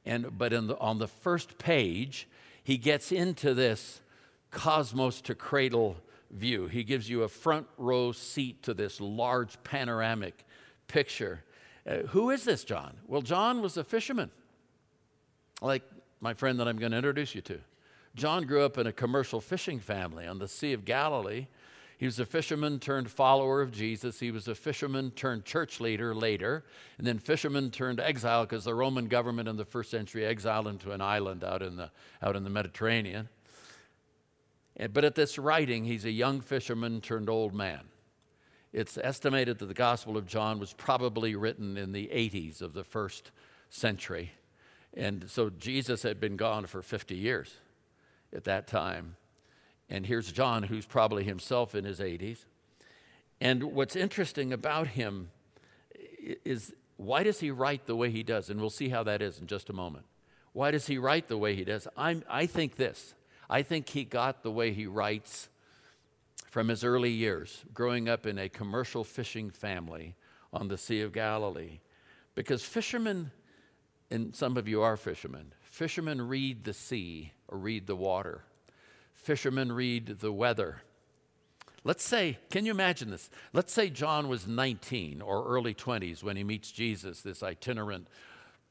And, 0.05 0.37
but 0.37 0.51
the, 0.51 0.77
on 0.79 0.99
the 0.99 1.07
first 1.07 1.57
page, 1.57 2.27
he 2.63 2.77
gets 2.77 3.11
into 3.11 3.53
this 3.53 4.01
cosmos 4.49 5.21
to 5.21 5.35
cradle 5.35 5.95
view. 6.31 6.67
He 6.67 6.83
gives 6.83 7.09
you 7.09 7.23
a 7.23 7.27
front 7.27 7.67
row 7.77 8.11
seat 8.11 8.63
to 8.63 8.73
this 8.73 9.01
large 9.01 9.61
panoramic 9.63 10.45
picture. 10.87 11.43
Uh, 11.87 11.97
who 12.09 12.29
is 12.29 12.43
this 12.43 12.63
John? 12.63 12.97
Well, 13.07 13.21
John 13.21 13.61
was 13.61 13.77
a 13.77 13.83
fisherman, 13.83 14.31
like 15.61 15.83
my 16.19 16.33
friend 16.33 16.59
that 16.59 16.67
I'm 16.67 16.77
going 16.77 16.91
to 16.91 16.97
introduce 16.97 17.35
you 17.35 17.41
to. 17.41 17.59
John 18.15 18.43
grew 18.43 18.63
up 18.63 18.77
in 18.77 18.87
a 18.87 18.91
commercial 18.91 19.41
fishing 19.41 19.79
family 19.79 20.27
on 20.27 20.39
the 20.39 20.47
Sea 20.47 20.73
of 20.73 20.85
Galilee. 20.85 21.47
He 21.97 22.05
was 22.05 22.19
a 22.19 22.25
fisherman 22.25 22.79
turned 22.79 23.11
follower 23.11 23.61
of 23.61 23.71
Jesus. 23.71 24.19
He 24.19 24.31
was 24.31 24.47
a 24.47 24.55
fisherman 24.55 25.11
turned 25.11 25.45
church 25.45 25.79
leader 25.79 26.15
later, 26.15 26.65
and 26.97 27.05
then 27.05 27.19
fisherman 27.19 27.69
turned 27.69 27.99
exile 27.99 28.43
because 28.43 28.63
the 28.63 28.73
Roman 28.73 29.07
government 29.07 29.47
in 29.47 29.55
the 29.55 29.65
first 29.65 29.91
century 29.91 30.25
exiled 30.25 30.67
him 30.67 30.79
to 30.79 30.91
an 30.91 31.01
island 31.01 31.43
out 31.43 31.61
in 31.61 31.77
the, 31.77 31.91
out 32.21 32.35
in 32.35 32.43
the 32.43 32.49
Mediterranean. 32.49 33.29
But 34.77 35.03
at 35.03 35.15
this 35.15 35.37
writing, 35.37 35.85
he's 35.85 36.05
a 36.05 36.11
young 36.11 36.41
fisherman 36.41 37.01
turned 37.01 37.29
old 37.29 37.53
man. 37.53 37.81
It's 38.73 38.97
estimated 38.97 39.59
that 39.59 39.65
the 39.65 39.73
Gospel 39.73 40.15
of 40.15 40.25
John 40.25 40.59
was 40.59 40.73
probably 40.73 41.35
written 41.35 41.77
in 41.77 41.91
the 41.91 42.07
80s 42.07 42.61
of 42.61 42.73
the 42.73 42.85
first 42.85 43.31
century. 43.69 44.31
And 44.93 45.29
so 45.29 45.49
Jesus 45.49 46.03
had 46.03 46.19
been 46.19 46.37
gone 46.37 46.65
for 46.65 46.81
50 46.81 47.15
years 47.15 47.55
at 48.33 48.45
that 48.45 48.67
time. 48.67 49.17
And 49.89 50.05
here's 50.05 50.31
John, 50.31 50.63
who's 50.63 50.85
probably 50.85 51.25
himself 51.25 51.75
in 51.75 51.83
his 51.83 51.99
80s. 51.99 52.45
And 53.41 53.63
what's 53.63 53.95
interesting 53.95 54.53
about 54.53 54.87
him 54.87 55.31
is 56.45 56.73
why 56.95 57.23
does 57.23 57.39
he 57.39 57.51
write 57.51 57.87
the 57.87 57.95
way 57.95 58.09
he 58.09 58.23
does? 58.23 58.49
And 58.49 58.61
we'll 58.61 58.69
see 58.69 58.89
how 58.89 59.03
that 59.03 59.21
is 59.21 59.39
in 59.39 59.47
just 59.47 59.69
a 59.69 59.73
moment. 59.73 60.05
Why 60.53 60.71
does 60.71 60.87
he 60.87 60.97
write 60.97 61.27
the 61.27 61.37
way 61.37 61.55
he 61.55 61.63
does? 61.63 61.87
I'm, 61.97 62.23
I 62.29 62.45
think 62.45 62.75
this 62.75 63.15
I 63.51 63.63
think 63.63 63.89
he 63.89 64.05
got 64.05 64.43
the 64.43 64.51
way 64.51 64.71
he 64.71 64.87
writes 64.87 65.49
from 66.49 66.69
his 66.69 66.85
early 66.85 67.11
years, 67.11 67.65
growing 67.73 68.07
up 68.07 68.25
in 68.25 68.39
a 68.39 68.47
commercial 68.47 69.03
fishing 69.03 69.49
family 69.49 70.15
on 70.53 70.69
the 70.69 70.77
Sea 70.77 71.01
of 71.01 71.11
Galilee. 71.11 71.79
Because 72.33 72.63
fishermen, 72.63 73.31
and 74.09 74.33
some 74.33 74.55
of 74.55 74.69
you 74.69 74.81
are 74.81 74.95
fishermen, 74.95 75.53
fishermen 75.63 76.29
read 76.29 76.63
the 76.63 76.73
sea 76.73 77.33
or 77.49 77.57
read 77.57 77.87
the 77.87 77.95
water. 77.95 78.45
Fishermen 79.13 79.73
read 79.73 80.19
the 80.21 80.31
weather. 80.31 80.81
Let's 81.83 82.05
say, 82.05 82.37
can 82.51 82.65
you 82.65 82.71
imagine 82.71 83.09
this? 83.09 83.29
Let's 83.51 83.73
say 83.73 83.89
John 83.89 84.29
was 84.29 84.47
19 84.47 85.21
or 85.21 85.45
early 85.45 85.73
20s 85.73 86.23
when 86.23 86.37
he 86.37 86.43
meets 86.45 86.71
Jesus, 86.71 87.21
this 87.21 87.43
itinerant 87.43 88.07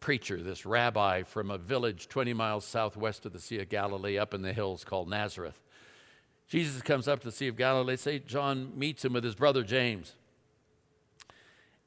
preacher, 0.01 0.43
this 0.43 0.67
rabbi 0.67 1.23
from 1.23 1.51
a 1.51 1.59
village 1.59 2.09
20 2.09 2.33
miles 2.33 2.65
southwest 2.65 3.27
of 3.27 3.33
the 3.33 3.39
Sea 3.39 3.61
of 3.61 3.69
Galilee 3.69 4.19
up 4.19 4.35
in 4.35 4.43
the 4.43 4.53
hills 4.53 4.85
called 4.85 5.09
Nazareth. 5.09 5.61
Jesus 6.49 6.83
comes 6.83 7.07
up 7.07 7.21
to 7.21 7.27
the 7.27 7.33
Sea 7.33 7.49
of 7.49 7.57
Galilee. 7.57 7.97
St. 7.97 8.27
John 8.27 8.73
meets 8.77 9.05
him 9.05 9.13
with 9.13 9.23
his 9.23 9.35
brother 9.35 9.63
James. 9.63 10.17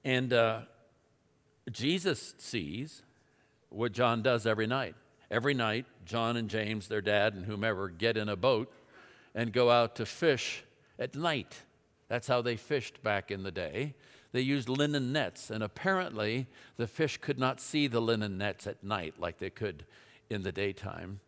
And 0.05 0.31
uh, 0.31 0.61
Jesus 1.71 2.35
sees 2.37 3.01
what 3.69 3.91
John 3.91 4.21
does 4.21 4.45
every 4.45 4.67
night. 4.67 4.95
Every 5.31 5.53
night, 5.53 5.85
John 6.05 6.37
and 6.37 6.49
James, 6.49 6.87
their 6.87 7.01
dad, 7.01 7.33
and 7.33 7.45
whomever 7.45 7.89
get 7.89 8.15
in 8.15 8.29
a 8.29 8.35
boat 8.35 8.71
and 9.33 9.51
go 9.51 9.69
out 9.69 9.95
to 9.95 10.05
fish 10.05 10.63
at 10.99 11.15
night. 11.15 11.63
That's 12.07 12.27
how 12.27 12.41
they 12.41 12.55
fished 12.55 13.01
back 13.01 13.31
in 13.31 13.43
the 13.43 13.51
day. 13.51 13.95
They 14.33 14.41
used 14.41 14.67
linen 14.67 15.13
nets, 15.13 15.49
and 15.49 15.63
apparently 15.63 16.47
the 16.75 16.87
fish 16.87 17.17
could 17.17 17.39
not 17.39 17.61
see 17.61 17.87
the 17.87 18.01
linen 18.01 18.37
nets 18.37 18.67
at 18.67 18.83
night 18.83 19.13
like 19.17 19.37
they 19.37 19.49
could 19.49 19.85
in 20.29 20.43
the 20.43 20.51
daytime. 20.51 21.21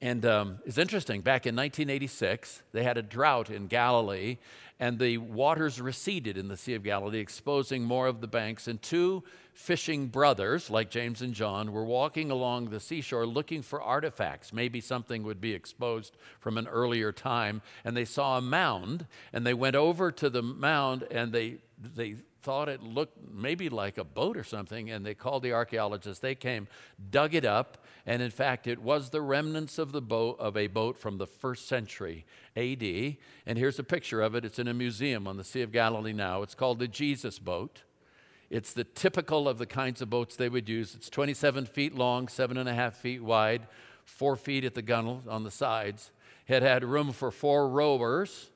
And 0.00 0.26
um, 0.26 0.58
it's 0.66 0.78
interesting, 0.78 1.20
back 1.20 1.46
in 1.46 1.54
1986, 1.54 2.62
they 2.72 2.82
had 2.82 2.98
a 2.98 3.02
drought 3.02 3.50
in 3.50 3.68
Galilee, 3.68 4.38
and 4.80 4.98
the 4.98 5.18
waters 5.18 5.80
receded 5.80 6.36
in 6.36 6.48
the 6.48 6.56
Sea 6.56 6.74
of 6.74 6.82
Galilee, 6.82 7.20
exposing 7.20 7.84
more 7.84 8.08
of 8.08 8.20
the 8.20 8.26
banks. 8.26 8.66
And 8.66 8.82
two 8.82 9.22
fishing 9.52 10.08
brothers, 10.08 10.70
like 10.70 10.90
James 10.90 11.22
and 11.22 11.34
John, 11.34 11.72
were 11.72 11.84
walking 11.84 12.30
along 12.30 12.70
the 12.70 12.80
seashore 12.80 13.26
looking 13.26 13.62
for 13.62 13.80
artifacts. 13.80 14.52
Maybe 14.52 14.80
something 14.80 15.22
would 15.22 15.40
be 15.40 15.52
exposed 15.52 16.16
from 16.40 16.58
an 16.58 16.66
earlier 16.66 17.12
time. 17.12 17.62
And 17.84 17.96
they 17.96 18.04
saw 18.04 18.38
a 18.38 18.42
mound, 18.42 19.06
and 19.32 19.46
they 19.46 19.54
went 19.54 19.76
over 19.76 20.10
to 20.12 20.30
the 20.30 20.42
mound, 20.42 21.04
and 21.10 21.32
they, 21.32 21.58
they 21.78 22.16
thought 22.42 22.68
it 22.68 22.82
looked 22.82 23.18
maybe 23.32 23.68
like 23.68 23.98
a 23.98 24.04
boat 24.04 24.36
or 24.36 24.44
something, 24.44 24.90
and 24.90 25.06
they 25.06 25.14
called 25.14 25.42
the 25.42 25.52
archaeologists. 25.52 26.20
They 26.20 26.34
came, 26.34 26.66
dug 27.10 27.34
it 27.34 27.44
up, 27.44 27.84
and 28.04 28.20
in 28.20 28.30
fact, 28.30 28.66
it 28.66 28.80
was 28.80 29.10
the 29.10 29.20
remnants 29.20 29.78
of 29.78 29.92
the 29.92 30.02
boat 30.02 30.38
of 30.40 30.56
a 30.56 30.66
boat 30.66 30.98
from 30.98 31.18
the 31.18 31.26
first 31.26 31.68
century 31.68 32.24
AD. 32.56 32.82
And 33.46 33.58
here's 33.58 33.78
a 33.78 33.84
picture 33.84 34.20
of 34.20 34.34
it. 34.34 34.44
It's 34.44 34.58
in 34.58 34.66
a 34.66 34.74
museum 34.74 35.28
on 35.28 35.36
the 35.36 35.44
Sea 35.44 35.62
of 35.62 35.72
Galilee 35.72 36.12
now. 36.12 36.42
It's 36.42 36.54
called 36.54 36.80
the 36.80 36.88
Jesus 36.88 37.38
boat. 37.38 37.82
It's 38.52 38.74
the 38.74 38.84
typical 38.84 39.48
of 39.48 39.56
the 39.56 39.64
kinds 39.64 40.02
of 40.02 40.10
boats 40.10 40.36
they 40.36 40.50
would 40.50 40.68
use. 40.68 40.94
It's 40.94 41.08
27 41.08 41.64
feet 41.64 41.94
long, 41.94 42.28
seven 42.28 42.58
and 42.58 42.68
a 42.68 42.74
half 42.74 42.94
feet 42.96 43.22
wide, 43.22 43.66
four 44.04 44.36
feet 44.36 44.66
at 44.66 44.74
the 44.74 44.82
gunwale 44.82 45.26
on 45.26 45.42
the 45.42 45.50
sides. 45.50 46.10
It 46.46 46.62
had 46.62 46.84
room 46.84 47.12
for 47.12 47.30
four 47.30 47.66
rowers 47.66 48.50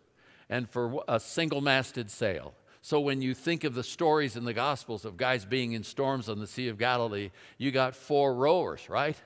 and 0.50 0.68
for 0.68 1.02
a 1.08 1.18
single 1.18 1.62
masted 1.62 2.10
sail. 2.10 2.52
So 2.82 3.00
when 3.00 3.22
you 3.22 3.32
think 3.32 3.64
of 3.64 3.74
the 3.74 3.82
stories 3.82 4.36
in 4.36 4.44
the 4.44 4.52
Gospels 4.52 5.06
of 5.06 5.16
guys 5.16 5.46
being 5.46 5.72
in 5.72 5.82
storms 5.82 6.28
on 6.28 6.40
the 6.40 6.46
Sea 6.46 6.68
of 6.68 6.76
Galilee, 6.76 7.30
you 7.56 7.70
got 7.70 7.96
four 7.96 8.34
rowers, 8.34 8.90
right? 8.90 9.16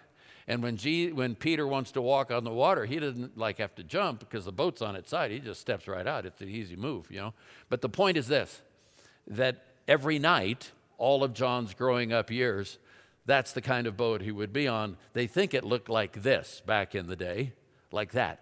And 0.47 0.62
when, 0.62 0.77
when 1.17 1.35
Peter 1.35 1.67
wants 1.67 1.91
to 1.93 2.00
walk 2.00 2.31
on 2.31 2.45
the 2.45 2.53
water, 2.53 2.87
he 2.87 3.00
doesn't 3.00 3.37
like 3.37 3.59
have 3.59 3.75
to 3.75 3.83
jump 3.83 4.21
because 4.21 4.45
the 4.45 4.53
boat's 4.53 4.83
on 4.83 4.95
its 4.95 5.11
side. 5.11 5.33
He 5.33 5.41
just 5.41 5.61
steps 5.61 5.89
right 5.89 6.07
out. 6.07 6.27
It's 6.27 6.41
an 6.41 6.49
easy 6.49 6.77
move, 6.77 7.11
you 7.11 7.19
know. 7.19 7.35
But 7.69 7.81
the 7.81 7.89
point 7.89 8.17
is 8.17 8.29
this 8.29 8.62
that 9.27 9.65
every 9.91 10.21
night, 10.21 10.71
all 10.99 11.25
of 11.25 11.35
John's 11.35 11.75
growing 11.75 12.13
up 12.13 12.31
years, 12.31 12.79
that's 13.27 13.53
the 13.53 13.61
kind 13.61 13.89
of 13.89 13.97
boat 13.97 14.23
he 14.23 14.31
would 14.31 14.53
be 14.53 14.69
on. 14.69 14.97
They 15.15 15.27
think 15.27 15.53
it 15.53 15.65
looked 15.65 15.89
like 15.89 16.23
this 16.23 16.63
back 16.65 16.95
in 16.95 17.09
the 17.09 17.17
day, 17.17 17.53
like 17.91 18.13
that. 18.13 18.39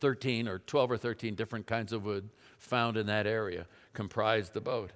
13 0.00 0.48
or 0.48 0.58
12 0.58 0.90
or 0.90 0.96
13 0.96 1.36
different 1.36 1.68
kinds 1.68 1.92
of 1.92 2.04
wood 2.04 2.28
found 2.58 2.96
in 2.96 3.06
that 3.06 3.24
area 3.24 3.66
comprised 3.92 4.52
the 4.52 4.60
boat. 4.60 4.90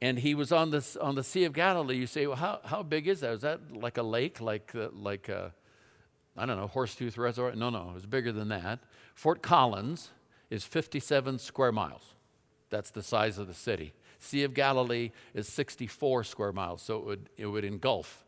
And 0.00 0.18
he 0.18 0.34
was 0.34 0.50
on, 0.50 0.72
this, 0.72 0.96
on 0.96 1.14
the 1.14 1.22
Sea 1.22 1.44
of 1.44 1.52
Galilee. 1.52 1.96
You 1.96 2.08
say, 2.08 2.26
well, 2.26 2.36
how, 2.36 2.58
how 2.64 2.82
big 2.82 3.06
is 3.06 3.20
that? 3.20 3.34
Is 3.34 3.40
that 3.42 3.72
like 3.72 3.98
a 3.98 4.02
lake, 4.02 4.40
like, 4.40 4.72
uh, 4.74 4.88
like 4.92 5.30
uh, 5.30 5.50
I 6.36 6.44
don't 6.44 6.56
know, 6.56 6.66
Horsetooth 6.66 7.16
Reservoir? 7.16 7.54
No, 7.54 7.70
no, 7.70 7.90
it 7.90 7.94
was 7.94 8.06
bigger 8.06 8.32
than 8.32 8.48
that. 8.48 8.80
Fort 9.14 9.42
Collins 9.42 10.10
is 10.50 10.64
57 10.64 11.38
square 11.38 11.70
miles. 11.70 12.14
That's 12.68 12.90
the 12.90 13.02
size 13.02 13.38
of 13.38 13.46
the 13.46 13.54
city. 13.54 13.92
Sea 14.22 14.44
of 14.44 14.54
Galilee 14.54 15.10
is 15.34 15.48
64 15.48 16.22
square 16.24 16.52
miles, 16.52 16.80
so 16.80 16.96
it 16.98 17.04
would, 17.04 17.28
it 17.36 17.46
would 17.46 17.64
engulf, 17.64 18.24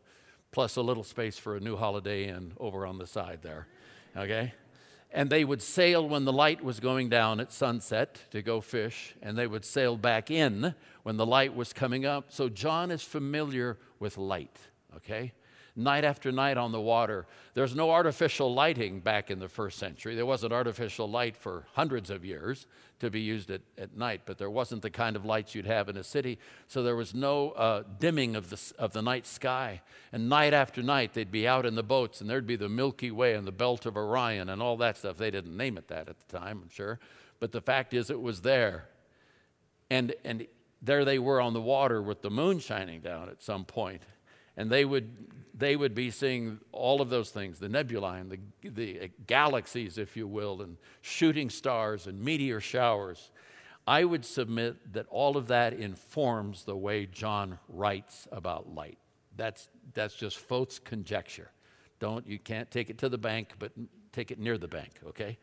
plus 0.51 0.75
a 0.75 0.81
little 0.81 1.05
space 1.05 1.37
for 1.37 1.55
a 1.55 1.59
new 1.61 1.77
Holiday 1.77 2.27
Inn 2.27 2.51
over 2.59 2.85
on 2.85 2.97
the 2.97 3.07
side 3.07 3.39
there. 3.41 3.67
Okay? 4.17 4.53
And 5.11 5.29
they 5.29 5.45
would 5.45 5.61
sail 5.61 6.07
when 6.07 6.25
the 6.25 6.33
light 6.33 6.61
was 6.61 6.81
going 6.81 7.07
down 7.07 7.39
at 7.39 7.53
sunset 7.53 8.19
to 8.31 8.41
go 8.41 8.59
fish, 8.59 9.15
and 9.21 9.37
they 9.37 9.47
would 9.47 9.63
sail 9.63 9.95
back 9.95 10.29
in 10.29 10.75
when 11.03 11.15
the 11.15 11.25
light 11.25 11.55
was 11.55 11.71
coming 11.71 12.05
up. 12.05 12.25
So 12.27 12.49
John 12.49 12.91
is 12.91 13.01
familiar 13.01 13.77
with 13.97 14.17
light, 14.17 14.57
okay? 14.97 15.31
Night 15.77 16.03
after 16.03 16.29
night 16.29 16.57
on 16.57 16.73
the 16.73 16.81
water. 16.81 17.25
There's 17.53 17.73
no 17.73 17.91
artificial 17.91 18.53
lighting 18.53 18.99
back 18.99 19.31
in 19.31 19.39
the 19.39 19.47
first 19.47 19.79
century. 19.79 20.15
There 20.15 20.25
wasn't 20.25 20.51
artificial 20.51 21.09
light 21.09 21.37
for 21.37 21.67
hundreds 21.73 22.09
of 22.09 22.25
years 22.25 22.67
to 22.99 23.09
be 23.09 23.19
used 23.19 23.51
at, 23.51 23.61
at 23.77 23.95
night, 23.97 24.21
but 24.25 24.37
there 24.37 24.49
wasn't 24.49 24.81
the 24.81 24.89
kind 24.89 25.15
of 25.15 25.25
lights 25.25 25.53
you'd 25.53 25.65
have 25.65 25.89
in 25.89 25.97
a 25.97 26.03
city. 26.03 26.39
So 26.67 26.81
there 26.81 26.95
was 26.95 27.13
no 27.13 27.51
uh, 27.51 27.83
dimming 27.99 28.35
of 28.35 28.49
the, 28.49 28.73
of 28.79 28.93
the 28.93 29.01
night 29.01 29.27
sky. 29.27 29.81
And 30.11 30.29
night 30.29 30.53
after 30.53 30.81
night, 30.81 31.13
they'd 31.13 31.31
be 31.31 31.47
out 31.47 31.65
in 31.65 31.75
the 31.75 31.83
boats, 31.83 32.21
and 32.21 32.29
there'd 32.29 32.47
be 32.47 32.55
the 32.55 32.69
Milky 32.69 33.11
Way 33.11 33.35
and 33.35 33.45
the 33.45 33.51
Belt 33.51 33.85
of 33.85 33.97
Orion 33.97 34.49
and 34.49 34.61
all 34.61 34.77
that 34.77 34.97
stuff. 34.97 35.17
They 35.17 35.31
didn't 35.31 35.55
name 35.55 35.77
it 35.77 35.87
that 35.89 36.09
at 36.09 36.17
the 36.19 36.39
time, 36.39 36.61
I'm 36.63 36.69
sure. 36.69 36.99
But 37.39 37.51
the 37.51 37.61
fact 37.61 37.93
is, 37.93 38.09
it 38.09 38.21
was 38.21 38.41
there. 38.41 38.87
And, 39.89 40.13
and 40.23 40.47
there 40.81 41.05
they 41.05 41.19
were 41.19 41.41
on 41.41 41.53
the 41.53 41.61
water 41.61 42.01
with 42.01 42.21
the 42.21 42.29
moon 42.29 42.59
shining 42.59 43.01
down 43.01 43.29
at 43.29 43.43
some 43.43 43.65
point 43.65 44.01
and 44.57 44.69
they 44.69 44.85
would 44.85 45.09
they 45.57 45.75
would 45.75 45.95
be 45.95 46.11
seeing 46.11 46.59
all 46.71 47.01
of 47.01 47.09
those 47.09 47.29
things 47.29 47.59
the 47.59 47.69
nebulae 47.69 48.19
and 48.19 48.31
the, 48.31 48.69
the 48.69 49.11
galaxies 49.25 49.97
if 49.97 50.17
you 50.17 50.27
will 50.27 50.61
and 50.61 50.77
shooting 51.01 51.49
stars 51.49 52.07
and 52.07 52.21
meteor 52.21 52.59
showers. 52.59 53.31
I 53.87 54.03
would 54.03 54.25
submit 54.25 54.93
that 54.93 55.05
all 55.09 55.37
of 55.37 55.47
that 55.47 55.73
informs 55.73 56.63
the 56.63 56.75
way 56.75 57.05
john 57.05 57.59
writes 57.69 58.27
about 58.31 58.73
light. 58.73 58.97
That's 59.37 59.69
that's 59.93 60.15
just 60.15 60.37
Foth's 60.37 60.79
conjecture. 60.79 61.51
Don't 61.99 62.27
you 62.27 62.39
can't 62.39 62.69
take 62.69 62.89
it 62.89 62.97
to 62.99 63.09
the 63.09 63.17
bank 63.17 63.53
but 63.59 63.71
take 64.11 64.31
it 64.31 64.39
near 64.39 64.57
the 64.57 64.67
bank 64.67 64.99
okay? 65.07 65.37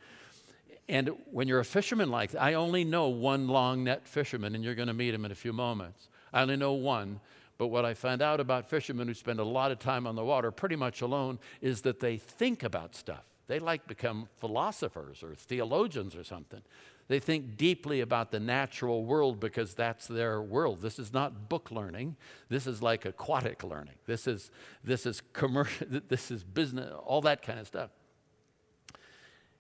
And 0.88 1.11
when 1.31 1.49
you're 1.49 1.61
a 1.61 1.64
fisherman 1.64 2.11
like 2.11 2.33
that, 2.33 2.42
I 2.42 2.54
only 2.54 2.85
know 2.85 3.09
one 3.09 3.47
long 3.47 3.85
net 3.85 4.07
fisherman, 4.07 4.57
and 4.57 4.64
you're 4.64 4.75
going 4.75 4.88
to 4.88 4.95
meet 4.95 5.14
him 5.14 5.25
in 5.25 5.31
a 5.31 5.35
few 5.35 5.52
moments. 5.52 6.09
I 6.33 6.42
only 6.42 6.57
know 6.57 6.73
one 6.73 7.21
but 7.59 7.68
what 7.68 7.85
I 7.85 7.94
find 7.94 8.23
out 8.23 8.40
about 8.40 8.68
fishermen 8.68 9.09
who 9.09 9.14
spend 9.14 9.38
a 9.38 9.44
lot 9.44 9.71
of 9.71 9.78
time 9.78 10.06
on 10.06 10.16
the 10.16 10.25
water, 10.25 10.50
pretty 10.50 10.76
much 10.76 11.00
alone, 11.00 11.38
is 11.61 11.82
that 11.82 12.00
they 12.00 12.16
think 12.16 12.62
about 12.62 12.94
stuff. 12.94 13.25
They 13.47 13.59
like 13.59 13.87
become 13.87 14.28
philosophers 14.38 15.23
or 15.23 15.35
theologians 15.35 16.16
or 16.16 16.25
something. 16.25 16.62
They 17.09 17.18
think 17.18 17.56
deeply 17.56 18.00
about 18.00 18.30
the 18.30 18.40
natural 18.40 19.04
world 19.04 19.40
because 19.40 19.75
that's 19.75 20.06
their 20.06 20.40
world. 20.40 20.80
This 20.80 20.99
is 20.99 21.12
not 21.12 21.49
book 21.49 21.71
learning. 21.71 22.16
This 22.49 22.66
is 22.66 22.80
like 22.80 23.04
aquatic 23.04 23.62
learning. 23.62 23.97
This 24.06 24.26
is 24.26 24.50
this 24.82 25.04
is 25.04 25.21
commercial. 25.32 25.87
This 26.09 26.30
is 26.30 26.44
business. 26.44 26.90
All 27.04 27.21
that 27.23 27.42
kind 27.42 27.59
of 27.59 27.66
stuff. 27.66 27.90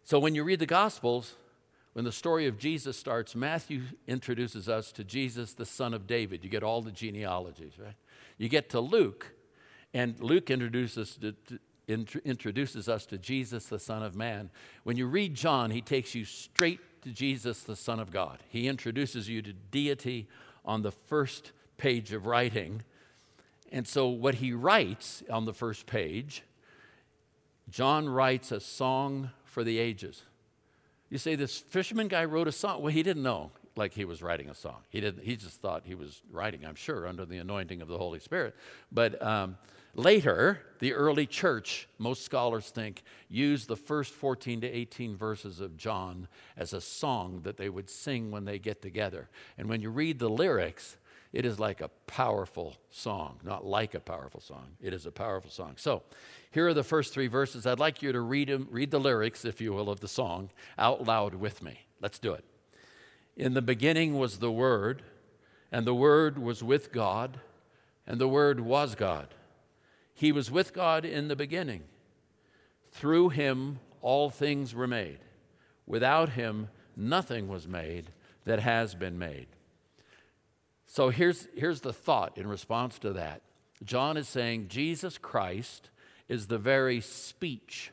So 0.04 0.18
when 0.18 0.34
you 0.34 0.44
read 0.44 0.60
the 0.60 0.66
Gospels, 0.66 1.34
when 1.92 2.04
the 2.04 2.12
story 2.12 2.46
of 2.46 2.58
Jesus 2.58 2.98
starts, 2.98 3.34
Matthew 3.34 3.82
introduces 4.06 4.68
us 4.68 4.92
to 4.92 5.04
Jesus, 5.04 5.52
the 5.52 5.66
son 5.66 5.92
of 5.92 6.06
David. 6.06 6.42
You 6.42 6.48
get 6.48 6.62
all 6.62 6.80
the 6.80 6.92
genealogies, 6.92 7.74
right? 7.78 7.94
You 8.38 8.48
get 8.48 8.70
to 8.70 8.80
Luke, 8.80 9.32
and 9.92 10.18
Luke 10.20 10.50
introduces, 10.50 11.16
to, 11.16 11.32
to, 11.32 11.58
introduces 12.24 12.88
us 12.88 13.04
to 13.06 13.18
Jesus, 13.18 13.66
the 13.66 13.78
Son 13.78 14.02
of 14.02 14.16
Man. 14.16 14.50
When 14.84 14.96
you 14.96 15.06
read 15.06 15.34
John, 15.34 15.70
he 15.70 15.82
takes 15.82 16.14
you 16.14 16.24
straight 16.24 16.80
to 17.02 17.10
Jesus, 17.10 17.62
the 17.62 17.76
Son 17.76 18.00
of 18.00 18.10
God. 18.10 18.38
He 18.48 18.68
introduces 18.68 19.28
you 19.28 19.42
to 19.42 19.52
deity 19.52 20.28
on 20.64 20.82
the 20.82 20.92
first 20.92 21.52
page 21.76 22.12
of 22.12 22.26
writing. 22.26 22.82
And 23.70 23.86
so, 23.86 24.08
what 24.08 24.36
he 24.36 24.52
writes 24.52 25.22
on 25.30 25.44
the 25.44 25.52
first 25.52 25.86
page, 25.86 26.42
John 27.68 28.08
writes 28.08 28.52
a 28.52 28.60
song 28.60 29.30
for 29.44 29.64
the 29.64 29.78
ages. 29.78 30.22
You 31.12 31.18
say 31.18 31.34
this 31.34 31.58
fisherman 31.58 32.08
guy 32.08 32.24
wrote 32.24 32.48
a 32.48 32.52
song. 32.52 32.80
Well, 32.80 32.90
he 32.90 33.02
didn't 33.02 33.22
know 33.22 33.50
like 33.76 33.92
he 33.92 34.06
was 34.06 34.22
writing 34.22 34.48
a 34.48 34.54
song. 34.54 34.78
He 34.88 34.98
didn't. 34.98 35.22
He 35.22 35.36
just 35.36 35.60
thought 35.60 35.82
he 35.84 35.94
was 35.94 36.22
writing. 36.30 36.64
I'm 36.64 36.74
sure 36.74 37.06
under 37.06 37.26
the 37.26 37.36
anointing 37.36 37.82
of 37.82 37.88
the 37.88 37.98
Holy 37.98 38.18
Spirit. 38.18 38.56
But 38.90 39.22
um, 39.22 39.58
later, 39.94 40.62
the 40.78 40.94
early 40.94 41.26
church, 41.26 41.86
most 41.98 42.24
scholars 42.24 42.70
think, 42.70 43.02
used 43.28 43.68
the 43.68 43.76
first 43.76 44.14
14 44.14 44.62
to 44.62 44.66
18 44.66 45.14
verses 45.14 45.60
of 45.60 45.76
John 45.76 46.28
as 46.56 46.72
a 46.72 46.80
song 46.80 47.42
that 47.42 47.58
they 47.58 47.68
would 47.68 47.90
sing 47.90 48.30
when 48.30 48.46
they 48.46 48.58
get 48.58 48.80
together. 48.80 49.28
And 49.58 49.68
when 49.68 49.82
you 49.82 49.90
read 49.90 50.18
the 50.18 50.30
lyrics, 50.30 50.96
it 51.32 51.46
is 51.46 51.58
like 51.58 51.80
a 51.80 51.88
powerful 52.06 52.76
song, 52.90 53.40
not 53.42 53.64
like 53.64 53.94
a 53.94 54.00
powerful 54.00 54.40
song. 54.40 54.76
It 54.80 54.92
is 54.92 55.06
a 55.06 55.10
powerful 55.10 55.50
song. 55.50 55.74
So, 55.76 56.02
here 56.50 56.68
are 56.68 56.74
the 56.74 56.84
first 56.84 57.14
three 57.14 57.26
verses. 57.26 57.66
I'd 57.66 57.78
like 57.78 58.02
you 58.02 58.12
to 58.12 58.20
read 58.20 58.66
read 58.70 58.90
the 58.90 59.00
lyrics, 59.00 59.44
if 59.44 59.60
you 59.60 59.72
will, 59.72 59.88
of 59.88 60.00
the 60.00 60.08
song 60.08 60.50
out 60.78 61.06
loud 61.06 61.34
with 61.34 61.62
me. 61.62 61.80
Let's 62.00 62.18
do 62.18 62.32
it. 62.34 62.44
In 63.36 63.54
the 63.54 63.62
beginning 63.62 64.18
was 64.18 64.38
the 64.38 64.52
Word, 64.52 65.02
and 65.70 65.86
the 65.86 65.94
Word 65.94 66.38
was 66.38 66.62
with 66.62 66.92
God, 66.92 67.40
and 68.06 68.20
the 68.20 68.28
Word 68.28 68.60
was 68.60 68.94
God. 68.94 69.28
He 70.14 70.32
was 70.32 70.50
with 70.50 70.74
God 70.74 71.04
in 71.06 71.28
the 71.28 71.36
beginning. 71.36 71.84
Through 72.92 73.30
him 73.30 73.80
all 74.02 74.28
things 74.28 74.74
were 74.74 74.86
made. 74.86 75.20
Without 75.86 76.30
him 76.30 76.68
nothing 76.94 77.48
was 77.48 77.66
made 77.66 78.10
that 78.44 78.60
has 78.60 78.94
been 78.94 79.18
made. 79.18 79.46
So 80.92 81.08
here's, 81.08 81.48
here's 81.56 81.80
the 81.80 81.94
thought 81.94 82.36
in 82.36 82.46
response 82.46 82.98
to 82.98 83.14
that. 83.14 83.40
John 83.82 84.18
is 84.18 84.28
saying 84.28 84.68
Jesus 84.68 85.16
Christ 85.16 85.88
is 86.28 86.48
the 86.48 86.58
very 86.58 87.00
speech, 87.00 87.92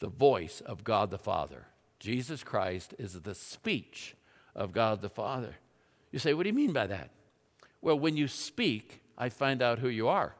the 0.00 0.10
voice 0.10 0.60
of 0.60 0.84
God 0.84 1.10
the 1.10 1.16
Father. 1.16 1.68
Jesus 1.98 2.44
Christ 2.44 2.92
is 2.98 3.18
the 3.22 3.34
speech 3.34 4.16
of 4.54 4.74
God 4.74 5.00
the 5.00 5.08
Father. 5.08 5.54
You 6.12 6.18
say, 6.18 6.34
what 6.34 6.42
do 6.42 6.50
you 6.50 6.54
mean 6.54 6.74
by 6.74 6.86
that? 6.88 7.08
Well, 7.80 7.98
when 7.98 8.18
you 8.18 8.28
speak, 8.28 9.00
I 9.16 9.30
find 9.30 9.62
out 9.62 9.78
who 9.78 9.88
you 9.88 10.06
are. 10.06 10.34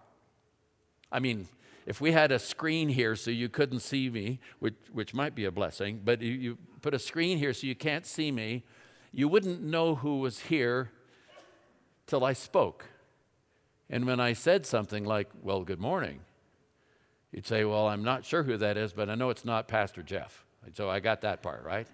I 1.11 1.19
mean, 1.19 1.49
if 1.87 1.99
we 1.99 2.13
had 2.13 2.31
a 2.31 2.39
screen 2.39 2.91
here 2.91 3.17
so 3.17 3.31
you 3.31 3.49
couldn't 3.49 3.81
see 3.81 4.11
me, 4.11 4.39
which, 4.59 4.75
which 4.93 5.15
might 5.15 5.35
be 5.35 5.47
a 5.47 5.51
blessing, 5.51 6.03
but 6.05 6.21
you, 6.21 6.33
you 6.33 6.59
put 6.83 6.93
a 6.93 6.99
screen 6.99 7.39
here 7.39 7.55
so 7.55 7.67
you 7.67 7.75
can't 7.75 8.05
see 8.05 8.31
me, 8.31 8.65
you 9.13 9.29
wouldn't 9.29 9.63
know 9.63 9.95
who 9.95 10.19
was 10.19 10.41
here 10.41 10.91
till 12.07 12.25
I 12.25 12.33
spoke. 12.33 12.87
And 13.89 14.07
when 14.07 14.21
I 14.21 14.33
said 14.33 14.67
something 14.67 15.05
like, 15.05 15.29
Well, 15.43 15.63
good 15.63 15.81
morning, 15.81 16.21
you'd 17.33 17.47
say, 17.47 17.65
Well, 17.65 17.89
I'm 17.89 18.05
not 18.05 18.25
sure 18.25 18.43
who 18.43 18.57
that 18.57 18.77
is, 18.77 18.93
but 18.93 19.09
I 19.09 19.15
know 19.15 19.31
it's 19.31 19.45
not 19.45 19.69
Pastor 19.69 20.03
Jeff. 20.03 20.45
So 20.75 20.91
I 20.91 21.01
got 21.01 21.21
that 21.21 21.43
part, 21.43 21.65
right? 21.65 21.87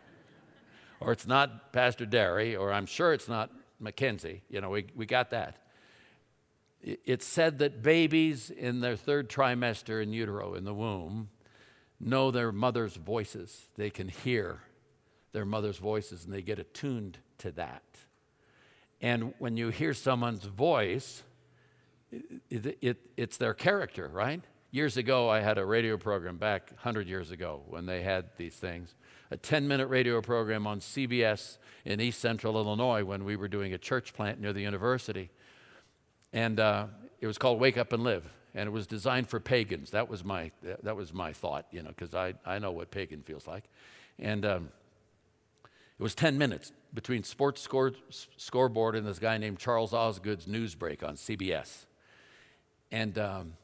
or 1.02 1.12
it's 1.12 1.26
not 1.26 1.72
Pastor 1.72 2.06
Dary, 2.06 2.54
or 2.56 2.72
I'm 2.72 2.86
sure 2.86 3.12
it's 3.12 3.28
not 3.28 3.50
Mackenzie. 3.80 4.42
You 4.48 4.60
know, 4.60 4.70
we, 4.70 4.86
we 4.94 5.06
got 5.06 5.30
that. 5.30 5.56
It's 6.80 7.26
said 7.26 7.58
that 7.58 7.82
babies 7.82 8.50
in 8.50 8.80
their 8.80 8.96
third 8.96 9.28
trimester 9.28 10.02
in 10.02 10.12
utero, 10.12 10.54
in 10.54 10.64
the 10.64 10.74
womb, 10.74 11.28
know 12.00 12.30
their 12.30 12.50
mother's 12.50 12.96
voices. 12.96 13.68
They 13.76 13.90
can 13.90 14.08
hear 14.08 14.60
their 15.32 15.44
mother's 15.44 15.78
voices 15.78 16.24
and 16.24 16.32
they 16.32 16.42
get 16.42 16.58
attuned 16.58 17.18
to 17.38 17.52
that. 17.52 17.82
And 19.02 19.34
when 19.38 19.56
you 19.56 19.70
hear 19.70 19.94
someone's 19.94 20.44
voice, 20.44 21.24
it, 22.48 22.78
it, 22.80 22.98
it's 23.16 23.36
their 23.36 23.52
character, 23.52 24.08
right? 24.08 24.40
Years 24.70 24.96
ago, 24.96 25.28
I 25.28 25.40
had 25.40 25.58
a 25.58 25.66
radio 25.66 25.98
program 25.98 26.38
back 26.38 26.70
100 26.70 27.08
years 27.08 27.32
ago 27.32 27.62
when 27.66 27.84
they 27.84 28.02
had 28.02 28.26
these 28.36 28.54
things, 28.54 28.94
a 29.30 29.36
10 29.36 29.66
minute 29.66 29.88
radio 29.88 30.20
program 30.22 30.66
on 30.66 30.80
CBS 30.80 31.58
in 31.84 32.00
East 32.00 32.20
Central 32.20 32.56
Illinois 32.56 33.02
when 33.02 33.24
we 33.24 33.34
were 33.34 33.48
doing 33.48 33.74
a 33.74 33.78
church 33.78 34.14
plant 34.14 34.40
near 34.40 34.52
the 34.52 34.62
university. 34.62 35.30
And 36.32 36.60
uh, 36.60 36.86
it 37.20 37.26
was 37.26 37.38
called 37.38 37.58
Wake 37.58 37.76
Up 37.76 37.92
and 37.92 38.04
Live. 38.04 38.24
And 38.54 38.66
it 38.66 38.70
was 38.70 38.86
designed 38.86 39.28
for 39.28 39.40
pagans. 39.40 39.90
That 39.90 40.08
was 40.08 40.24
my, 40.24 40.52
that 40.82 40.94
was 40.94 41.12
my 41.12 41.32
thought, 41.32 41.66
you 41.70 41.82
know, 41.82 41.88
because 41.88 42.14
I, 42.14 42.34
I 42.44 42.58
know 42.58 42.70
what 42.70 42.90
pagan 42.90 43.22
feels 43.22 43.46
like. 43.46 43.64
And 44.18 44.44
um, 44.44 44.68
it 45.98 46.02
was 46.02 46.14
10 46.14 46.38
minutes 46.38 46.72
between 46.94 47.22
sports 47.22 47.60
score, 47.60 47.92
scoreboard 48.36 48.96
and 48.96 49.06
this 49.06 49.18
guy 49.18 49.38
named 49.38 49.58
Charles 49.58 49.92
Osgood's 49.92 50.46
news 50.46 50.74
break 50.74 51.02
on 51.02 51.16
CBS. 51.16 51.86
And 52.90 53.18
um, 53.18 53.54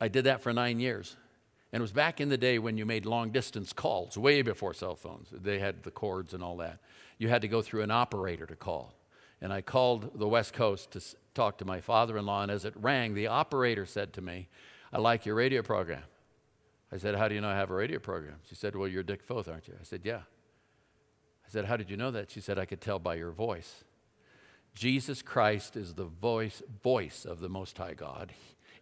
I 0.00 0.08
did 0.08 0.24
that 0.24 0.40
for 0.40 0.52
nine 0.52 0.78
years. 0.78 1.16
And 1.72 1.80
it 1.80 1.82
was 1.82 1.92
back 1.92 2.20
in 2.20 2.28
the 2.28 2.38
day 2.38 2.58
when 2.58 2.76
you 2.76 2.86
made 2.86 3.04
long 3.04 3.30
distance 3.30 3.72
calls, 3.72 4.16
way 4.16 4.42
before 4.42 4.74
cell 4.74 4.94
phones. 4.94 5.28
They 5.32 5.58
had 5.58 5.82
the 5.82 5.90
cords 5.90 6.32
and 6.32 6.42
all 6.42 6.56
that. 6.58 6.78
You 7.18 7.28
had 7.28 7.42
to 7.42 7.48
go 7.48 7.62
through 7.62 7.82
an 7.82 7.90
operator 7.90 8.46
to 8.46 8.54
call 8.54 8.94
and 9.44 9.52
I 9.52 9.60
called 9.60 10.18
the 10.18 10.26
West 10.26 10.54
Coast 10.54 10.92
to 10.92 11.02
talk 11.34 11.58
to 11.58 11.66
my 11.66 11.82
father 11.82 12.16
in 12.16 12.24
law. 12.24 12.42
And 12.42 12.50
as 12.50 12.64
it 12.64 12.72
rang, 12.76 13.12
the 13.12 13.26
operator 13.26 13.84
said 13.84 14.14
to 14.14 14.22
me, 14.22 14.48
I 14.90 14.98
like 14.98 15.26
your 15.26 15.34
radio 15.34 15.60
program. 15.60 16.02
I 16.90 16.96
said, 16.96 17.14
How 17.14 17.28
do 17.28 17.34
you 17.34 17.42
know 17.42 17.50
I 17.50 17.56
have 17.56 17.70
a 17.70 17.74
radio 17.74 17.98
program? 17.98 18.36
She 18.48 18.54
said, 18.54 18.74
Well, 18.74 18.88
you're 18.88 19.02
Dick 19.02 19.22
Foth, 19.22 19.46
aren't 19.46 19.68
you? 19.68 19.74
I 19.78 19.84
said, 19.84 20.00
Yeah. 20.02 20.20
Said, 21.54 21.66
How 21.66 21.76
did 21.76 21.88
you 21.88 21.96
know 21.96 22.10
that? 22.10 22.32
She 22.32 22.40
said, 22.40 22.58
I 22.58 22.64
could 22.64 22.80
tell 22.80 22.98
by 22.98 23.14
your 23.14 23.30
voice. 23.30 23.84
Jesus 24.74 25.22
Christ 25.22 25.76
is 25.76 25.94
the 25.94 26.04
voice, 26.04 26.64
voice 26.82 27.24
of 27.24 27.38
the 27.38 27.48
Most 27.48 27.78
High 27.78 27.94
God. 27.94 28.32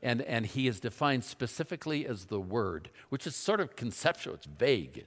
And, 0.02 0.22
and 0.22 0.46
he 0.46 0.66
is 0.66 0.80
defined 0.80 1.22
specifically 1.22 2.06
as 2.06 2.24
the 2.24 2.40
Word, 2.40 2.88
which 3.10 3.26
is 3.26 3.36
sort 3.36 3.60
of 3.60 3.76
conceptual, 3.76 4.32
it's 4.32 4.46
vague. 4.46 5.04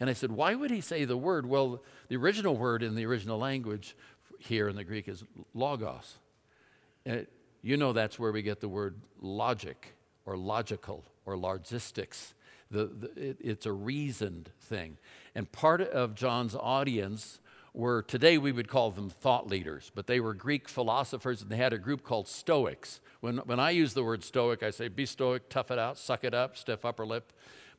And 0.00 0.08
I 0.08 0.14
said, 0.14 0.32
Why 0.32 0.54
would 0.54 0.70
he 0.70 0.80
say 0.80 1.04
the 1.04 1.18
Word? 1.18 1.44
Well, 1.44 1.82
the 2.08 2.16
original 2.16 2.56
word 2.56 2.82
in 2.82 2.94
the 2.94 3.04
original 3.04 3.38
language 3.38 3.94
here 4.38 4.70
in 4.70 4.76
the 4.76 4.82
Greek 4.82 5.06
is 5.06 5.22
logos. 5.52 6.16
And 7.04 7.26
you 7.60 7.76
know 7.76 7.92
that's 7.92 8.18
where 8.18 8.32
we 8.32 8.40
get 8.40 8.60
the 8.60 8.70
word 8.70 9.02
logic 9.20 9.96
or 10.24 10.38
logical 10.38 11.04
or 11.26 11.36
logistics. 11.36 12.32
The, 12.70 12.86
the, 12.86 13.28
it, 13.28 13.36
it's 13.38 13.66
a 13.66 13.72
reasoned 13.72 14.48
thing. 14.62 14.96
And 15.34 15.50
part 15.50 15.80
of 15.80 16.14
John's 16.14 16.54
audience 16.54 17.40
were, 17.74 18.02
today 18.02 18.36
we 18.38 18.52
would 18.52 18.68
call 18.68 18.90
them 18.90 19.08
thought 19.08 19.48
leaders, 19.48 19.90
but 19.94 20.06
they 20.06 20.20
were 20.20 20.34
Greek 20.34 20.68
philosophers 20.68 21.40
and 21.40 21.50
they 21.50 21.56
had 21.56 21.72
a 21.72 21.78
group 21.78 22.02
called 22.02 22.28
Stoics. 22.28 23.00
When, 23.20 23.38
when 23.38 23.58
I 23.58 23.70
use 23.70 23.94
the 23.94 24.04
word 24.04 24.24
Stoic, 24.24 24.62
I 24.62 24.70
say 24.70 24.88
be 24.88 25.06
Stoic, 25.06 25.48
tough 25.48 25.70
it 25.70 25.78
out, 25.78 25.96
suck 25.96 26.24
it 26.24 26.34
up, 26.34 26.56
stiff 26.56 26.84
upper 26.84 27.06
lip. 27.06 27.32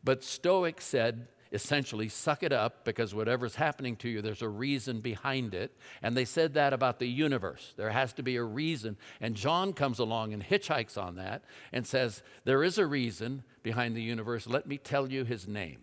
But 0.03 0.23
Stoic 0.23 0.81
said 0.81 1.27
essentially 1.53 2.09
suck 2.09 2.41
it 2.41 2.51
up 2.51 2.83
because 2.83 3.13
whatever's 3.13 3.55
happening 3.55 3.95
to 3.97 4.09
you, 4.09 4.21
there's 4.21 4.41
a 4.41 4.49
reason 4.49 4.99
behind 4.99 5.53
it. 5.53 5.77
And 6.01 6.17
they 6.17 6.25
said 6.25 6.55
that 6.55 6.73
about 6.73 6.97
the 6.97 7.07
universe. 7.07 7.73
There 7.77 7.91
has 7.91 8.11
to 8.13 8.23
be 8.23 8.35
a 8.35 8.43
reason. 8.43 8.97
And 9.21 9.35
John 9.35 9.71
comes 9.73 9.99
along 9.99 10.33
and 10.33 10.43
hitchhikes 10.43 10.97
on 10.97 11.15
that 11.15 11.43
and 11.71 11.85
says, 11.85 12.23
There 12.43 12.63
is 12.63 12.79
a 12.79 12.87
reason 12.87 13.43
behind 13.61 13.95
the 13.95 14.01
universe. 14.01 14.47
Let 14.47 14.65
me 14.65 14.77
tell 14.77 15.11
you 15.11 15.23
his 15.23 15.47
name. 15.47 15.81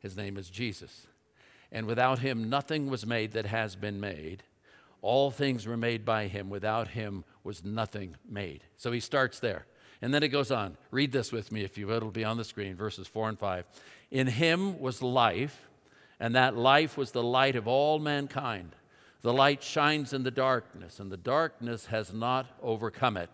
His 0.00 0.16
name 0.16 0.36
is 0.36 0.50
Jesus. 0.50 1.06
And 1.70 1.86
without 1.86 2.20
him, 2.20 2.48
nothing 2.48 2.88
was 2.88 3.06
made 3.06 3.32
that 3.32 3.46
has 3.46 3.76
been 3.76 4.00
made. 4.00 4.42
All 5.02 5.30
things 5.30 5.66
were 5.66 5.76
made 5.76 6.04
by 6.04 6.26
him. 6.26 6.50
Without 6.50 6.88
him 6.88 7.24
was 7.44 7.64
nothing 7.64 8.16
made. 8.28 8.64
So 8.76 8.90
he 8.92 9.00
starts 9.00 9.38
there. 9.38 9.66
And 10.00 10.14
then 10.14 10.22
it 10.22 10.28
goes 10.28 10.50
on. 10.50 10.76
Read 10.90 11.12
this 11.12 11.32
with 11.32 11.50
me, 11.50 11.64
if 11.64 11.76
you 11.76 11.86
will. 11.86 11.96
It'll 11.96 12.10
be 12.10 12.24
on 12.24 12.36
the 12.36 12.44
screen, 12.44 12.76
verses 12.76 13.06
4 13.06 13.30
and 13.30 13.38
5. 13.38 13.64
In 14.10 14.26
him 14.28 14.78
was 14.78 15.02
life, 15.02 15.68
and 16.20 16.34
that 16.34 16.56
life 16.56 16.96
was 16.96 17.10
the 17.12 17.22
light 17.22 17.56
of 17.56 17.68
all 17.68 17.98
mankind. 17.98 18.74
The 19.22 19.32
light 19.32 19.62
shines 19.62 20.12
in 20.12 20.22
the 20.22 20.30
darkness, 20.30 21.00
and 21.00 21.10
the 21.10 21.16
darkness 21.16 21.86
has 21.86 22.12
not 22.12 22.46
overcome 22.62 23.16
it. 23.16 23.30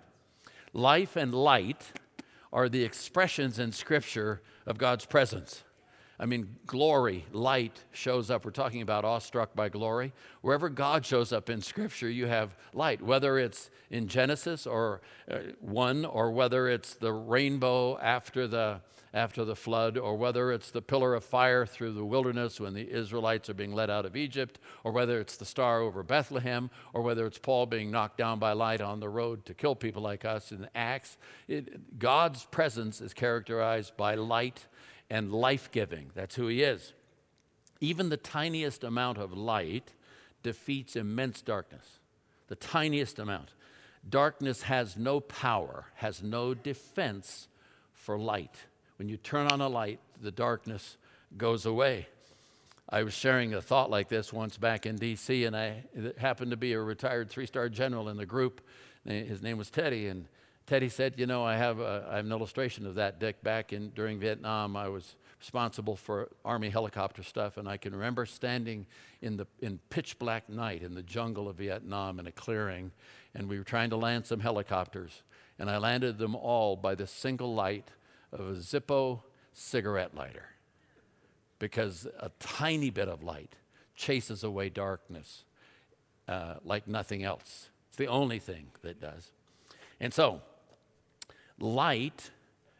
Life 0.72 1.16
and 1.16 1.34
light 1.34 1.92
are 2.52 2.68
the 2.68 2.82
expressions 2.82 3.58
in 3.58 3.72
Scripture 3.72 4.40
of 4.66 4.78
God's 4.78 5.04
presence. 5.04 5.62
I 6.18 6.26
mean, 6.26 6.56
glory, 6.66 7.24
light 7.32 7.84
shows 7.90 8.30
up. 8.30 8.44
We're 8.44 8.52
talking 8.52 8.82
about 8.82 9.04
awestruck 9.04 9.54
by 9.54 9.68
glory. 9.68 10.12
Wherever 10.42 10.68
God 10.68 11.04
shows 11.04 11.32
up 11.32 11.50
in 11.50 11.60
Scripture, 11.60 12.08
you 12.08 12.26
have 12.26 12.56
light, 12.72 13.02
whether 13.02 13.36
it's 13.36 13.68
in 13.90 14.06
Genesis 14.06 14.64
or 14.64 15.00
uh, 15.28 15.38
1, 15.58 16.04
or 16.04 16.30
whether 16.30 16.68
it's 16.68 16.94
the 16.94 17.12
rainbow 17.12 17.98
after 17.98 18.46
the, 18.46 18.80
after 19.12 19.44
the 19.44 19.56
flood, 19.56 19.98
or 19.98 20.16
whether 20.16 20.52
it's 20.52 20.70
the 20.70 20.82
pillar 20.82 21.16
of 21.16 21.24
fire 21.24 21.66
through 21.66 21.94
the 21.94 22.04
wilderness 22.04 22.60
when 22.60 22.74
the 22.74 22.88
Israelites 22.88 23.50
are 23.50 23.54
being 23.54 23.72
led 23.72 23.90
out 23.90 24.06
of 24.06 24.14
Egypt, 24.14 24.60
or 24.84 24.92
whether 24.92 25.18
it's 25.18 25.36
the 25.36 25.44
star 25.44 25.80
over 25.80 26.04
Bethlehem, 26.04 26.70
or 26.92 27.02
whether 27.02 27.26
it's 27.26 27.38
Paul 27.38 27.66
being 27.66 27.90
knocked 27.90 28.18
down 28.18 28.38
by 28.38 28.52
light 28.52 28.80
on 28.80 29.00
the 29.00 29.08
road 29.08 29.44
to 29.46 29.54
kill 29.54 29.74
people 29.74 30.02
like 30.02 30.24
us 30.24 30.52
in 30.52 30.68
Acts. 30.76 31.18
It, 31.48 31.98
God's 31.98 32.44
presence 32.44 33.00
is 33.00 33.12
characterized 33.12 33.96
by 33.96 34.14
light 34.14 34.68
and 35.10 35.32
life 35.32 35.70
giving. 35.70 36.10
That's 36.14 36.34
who 36.34 36.48
he 36.48 36.62
is. 36.62 36.92
Even 37.80 38.08
the 38.08 38.16
tiniest 38.16 38.84
amount 38.84 39.18
of 39.18 39.32
light 39.32 39.92
defeats 40.42 40.96
immense 40.96 41.42
darkness. 41.42 41.98
The 42.48 42.56
tiniest 42.56 43.18
amount. 43.18 43.50
Darkness 44.08 44.62
has 44.62 44.96
no 44.96 45.20
power, 45.20 45.86
has 45.96 46.22
no 46.22 46.54
defense 46.54 47.48
for 47.92 48.18
light. 48.18 48.54
When 48.96 49.08
you 49.08 49.16
turn 49.16 49.46
on 49.46 49.60
a 49.60 49.68
light, 49.68 49.98
the 50.20 50.30
darkness 50.30 50.96
goes 51.36 51.66
away. 51.66 52.08
I 52.88 53.02
was 53.02 53.14
sharing 53.14 53.54
a 53.54 53.62
thought 53.62 53.90
like 53.90 54.08
this 54.08 54.32
once 54.32 54.58
back 54.58 54.84
in 54.84 54.96
D.C., 54.96 55.44
and 55.44 55.56
I 55.56 55.84
happened 56.18 56.50
to 56.50 56.56
be 56.56 56.74
a 56.74 56.80
retired 56.80 57.30
three 57.30 57.46
star 57.46 57.68
general 57.68 58.08
in 58.08 58.18
the 58.18 58.26
group. 58.26 58.60
His 59.06 59.42
name 59.42 59.58
was 59.58 59.70
Teddy, 59.70 60.06
and 60.08 60.26
Teddy 60.66 60.88
said, 60.88 61.14
You 61.18 61.26
know, 61.26 61.44
I 61.44 61.56
have, 61.56 61.80
a, 61.80 62.06
I 62.10 62.16
have 62.16 62.24
an 62.24 62.32
illustration 62.32 62.86
of 62.86 62.94
that, 62.94 63.20
Dick. 63.20 63.42
Back 63.42 63.72
in, 63.72 63.90
during 63.90 64.18
Vietnam, 64.18 64.76
I 64.76 64.88
was 64.88 65.16
responsible 65.38 65.94
for 65.94 66.30
Army 66.44 66.70
helicopter 66.70 67.22
stuff, 67.22 67.58
and 67.58 67.68
I 67.68 67.76
can 67.76 67.92
remember 67.92 68.24
standing 68.24 68.86
in, 69.20 69.36
the, 69.36 69.46
in 69.60 69.78
pitch 69.90 70.18
black 70.18 70.48
night 70.48 70.82
in 70.82 70.94
the 70.94 71.02
jungle 71.02 71.48
of 71.48 71.56
Vietnam 71.56 72.18
in 72.18 72.26
a 72.26 72.32
clearing, 72.32 72.92
and 73.34 73.46
we 73.46 73.58
were 73.58 73.64
trying 73.64 73.90
to 73.90 73.96
land 73.96 74.24
some 74.24 74.40
helicopters, 74.40 75.22
and 75.58 75.68
I 75.68 75.76
landed 75.76 76.16
them 76.16 76.34
all 76.34 76.76
by 76.76 76.94
the 76.94 77.06
single 77.06 77.54
light 77.54 77.88
of 78.32 78.40
a 78.40 78.54
Zippo 78.54 79.20
cigarette 79.52 80.14
lighter. 80.14 80.48
Because 81.58 82.06
a 82.18 82.30
tiny 82.40 82.88
bit 82.90 83.08
of 83.08 83.22
light 83.22 83.54
chases 83.94 84.44
away 84.44 84.70
darkness 84.70 85.44
uh, 86.26 86.54
like 86.64 86.88
nothing 86.88 87.22
else. 87.22 87.68
It's 87.88 87.96
the 87.96 88.08
only 88.08 88.38
thing 88.38 88.68
that 88.82 89.00
does. 89.00 89.30
And 90.00 90.12
so, 90.12 90.42
Light 91.64 92.30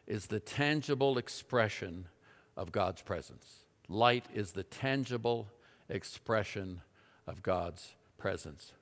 is 0.05 0.27
the 0.27 0.39
tangible 0.39 1.17
expression 1.17 2.05
of 2.55 2.71
God's 2.71 3.01
presence. 3.01 3.61
Light 3.89 4.25
is 4.31 4.51
the 4.51 4.61
tangible 4.61 5.47
expression 5.89 6.81
of 7.25 7.41
God's 7.41 7.95
presence. 8.19 8.73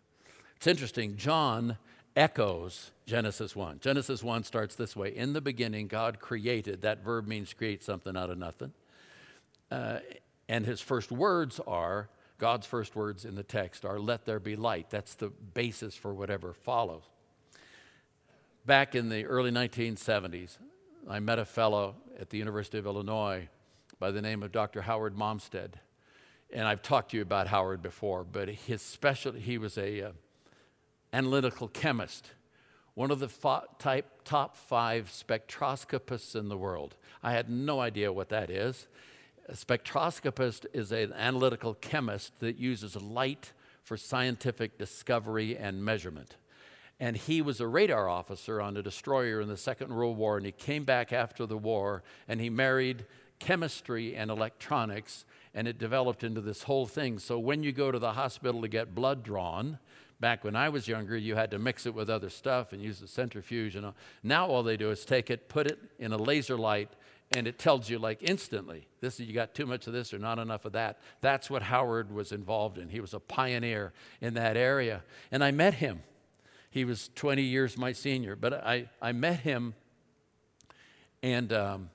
It's 0.58 0.68
interesting, 0.68 1.16
John 1.16 1.78
echoes 2.18 2.92
Genesis 3.06 3.56
1. 3.56 3.80
Genesis 3.80 4.22
1 4.22 4.44
starts 4.44 4.76
this 4.76 4.94
way 4.94 5.16
In 5.16 5.32
the 5.32 5.40
beginning, 5.40 5.88
God 5.88 6.20
created. 6.20 6.82
That 6.82 7.02
verb 7.02 7.26
means 7.26 7.54
create 7.54 7.82
something 7.82 8.18
out 8.18 8.30
of 8.30 8.38
nothing. 8.38 8.74
Uh, 9.72 10.00
and 10.50 10.66
his 10.66 10.82
first 10.82 11.14
words 11.14 11.62
are, 11.66 12.10
God's 12.40 12.68
first 12.68 12.94
words 12.94 13.24
in 13.24 13.36
the 13.36 13.44
text 13.44 13.86
are, 13.86 14.00
Let 14.00 14.26
there 14.26 14.42
be 14.42 14.58
light. 14.58 14.90
That's 14.90 15.16
the 15.16 15.30
basis 15.30 15.96
for 15.96 16.14
whatever 16.14 16.52
follows. 16.52 17.04
Back 18.66 18.96
in 18.96 19.10
the 19.10 19.26
early 19.26 19.52
1970s, 19.52 20.58
I 21.10 21.20
met 21.20 21.38
a 21.38 21.44
fellow 21.44 21.96
at 22.18 22.30
the 22.30 22.38
University 22.38 22.78
of 22.78 22.86
Illinois 22.86 23.50
by 24.00 24.10
the 24.10 24.22
name 24.22 24.42
of 24.42 24.54
Dr. 24.54 24.84
Howard 24.84 25.18
Malmstadt. 25.18 25.74
And 26.50 26.66
I've 26.66 26.82
talked 26.82 27.12
to 27.12 27.18
you 27.18 27.24
about 27.24 27.48
Howard 27.48 27.82
before, 27.82 28.24
but 28.24 28.48
his 28.48 28.82
specialty, 28.82 29.42
he 29.42 29.58
was 29.58 29.78
a 29.78 30.02
uh, 30.02 30.12
analytical 31.12 31.68
chemist, 31.68 32.32
one 32.94 33.12
of 33.12 33.20
the 33.20 33.28
fo- 33.28 33.66
type, 33.80 34.24
top 34.24 34.56
five 34.56 35.12
spectroscopists 35.12 36.34
in 36.34 36.48
the 36.48 36.58
world. 36.58 36.96
I 37.22 37.34
had 37.34 37.50
no 37.50 37.82
idea 37.82 38.14
what 38.14 38.30
that 38.30 38.50
is. 38.50 38.88
A 39.50 39.56
spectroscopist 39.56 40.68
is 40.72 40.94
an 40.94 41.12
analytical 41.12 41.74
chemist 41.74 42.40
that 42.40 42.58
uses 42.58 42.96
light 42.96 43.52
for 43.84 43.98
scientific 43.98 44.78
discovery 44.78 45.58
and 45.58 45.84
measurement. 45.84 46.38
And 47.00 47.18
he 47.18 47.42
was 47.42 47.60
a 47.60 47.68
radar 47.68 48.08
officer 48.08 48.62
on 48.62 48.78
a 48.78 48.82
destroyer 48.82 49.42
in 49.42 49.48
the 49.48 49.58
Second 49.58 49.94
World 49.94 50.18
War, 50.18 50.38
and 50.38 50.46
he 50.46 50.52
came 50.52 50.84
back 50.84 51.12
after 51.12 51.46
the 51.46 51.58
war 51.58 52.04
and 52.28 52.40
he 52.40 52.50
married 52.50 53.06
chemistry 53.40 54.16
and 54.16 54.32
electronics, 54.32 55.26
and 55.54 55.68
it 55.68 55.78
developed 55.78 56.24
into 56.24 56.40
this 56.40 56.64
whole 56.64 56.86
thing. 56.86 57.20
So 57.20 57.38
when 57.38 57.62
you 57.64 57.72
go 57.72 57.92
to 57.92 58.00
the 58.00 58.14
hospital 58.14 58.62
to 58.62 58.68
get 58.68 58.96
blood 58.96 59.24
drawn, 59.24 59.80
back 60.20 60.46
when 60.46 60.56
I 60.56 60.70
was 60.70 60.88
younger, 60.88 61.18
you 61.18 61.36
had 61.36 61.52
to 61.52 61.60
mix 61.60 61.86
it 61.86 61.94
with 61.94 62.10
other 62.10 62.30
stuff 62.30 62.72
and 62.72 62.82
use 62.82 63.02
a 63.02 63.08
centrifuge. 63.08 63.76
And 63.76 63.94
now 64.24 64.48
all 64.48 64.64
they 64.64 64.78
do 64.78 64.90
is 64.90 65.04
take 65.04 65.30
it, 65.30 65.50
put 65.50 65.68
it 65.68 65.80
in 66.00 66.14
a 66.14 66.18
laser 66.18 66.58
light, 66.58 66.90
and 67.36 67.48
it 67.48 67.58
tells 67.58 67.90
you 67.90 68.00
like 68.00 68.20
instantly 68.22 68.88
this 69.02 69.20
you 69.20 69.34
got 69.34 69.54
too 69.54 69.66
much 69.66 69.88
of 69.88 69.94
this 69.94 70.14
or 70.14 70.20
not 70.20 70.40
enough 70.40 70.66
of 70.66 70.74
that 70.74 71.00
that's 71.22 71.50
what 71.50 71.64
howard 71.64 72.12
was 72.12 72.32
involved 72.32 72.78
in 72.78 72.90
he 72.90 73.00
was 73.00 73.14
a 73.14 73.20
pioneer 73.20 73.92
in 74.22 74.34
that 74.36 74.56
area 74.56 75.04
and 75.32 75.44
i 75.44 75.50
met 75.50 75.76
him 75.76 76.02
he 76.74 76.86
was 76.86 77.10
20 77.16 77.42
years 77.42 77.78
my 77.78 77.92
senior 77.92 78.36
but 78.36 78.54
i, 78.66 78.90
I 79.02 79.12
met 79.12 79.40
him 79.40 79.76
and 81.24 81.54
um, 81.54 81.90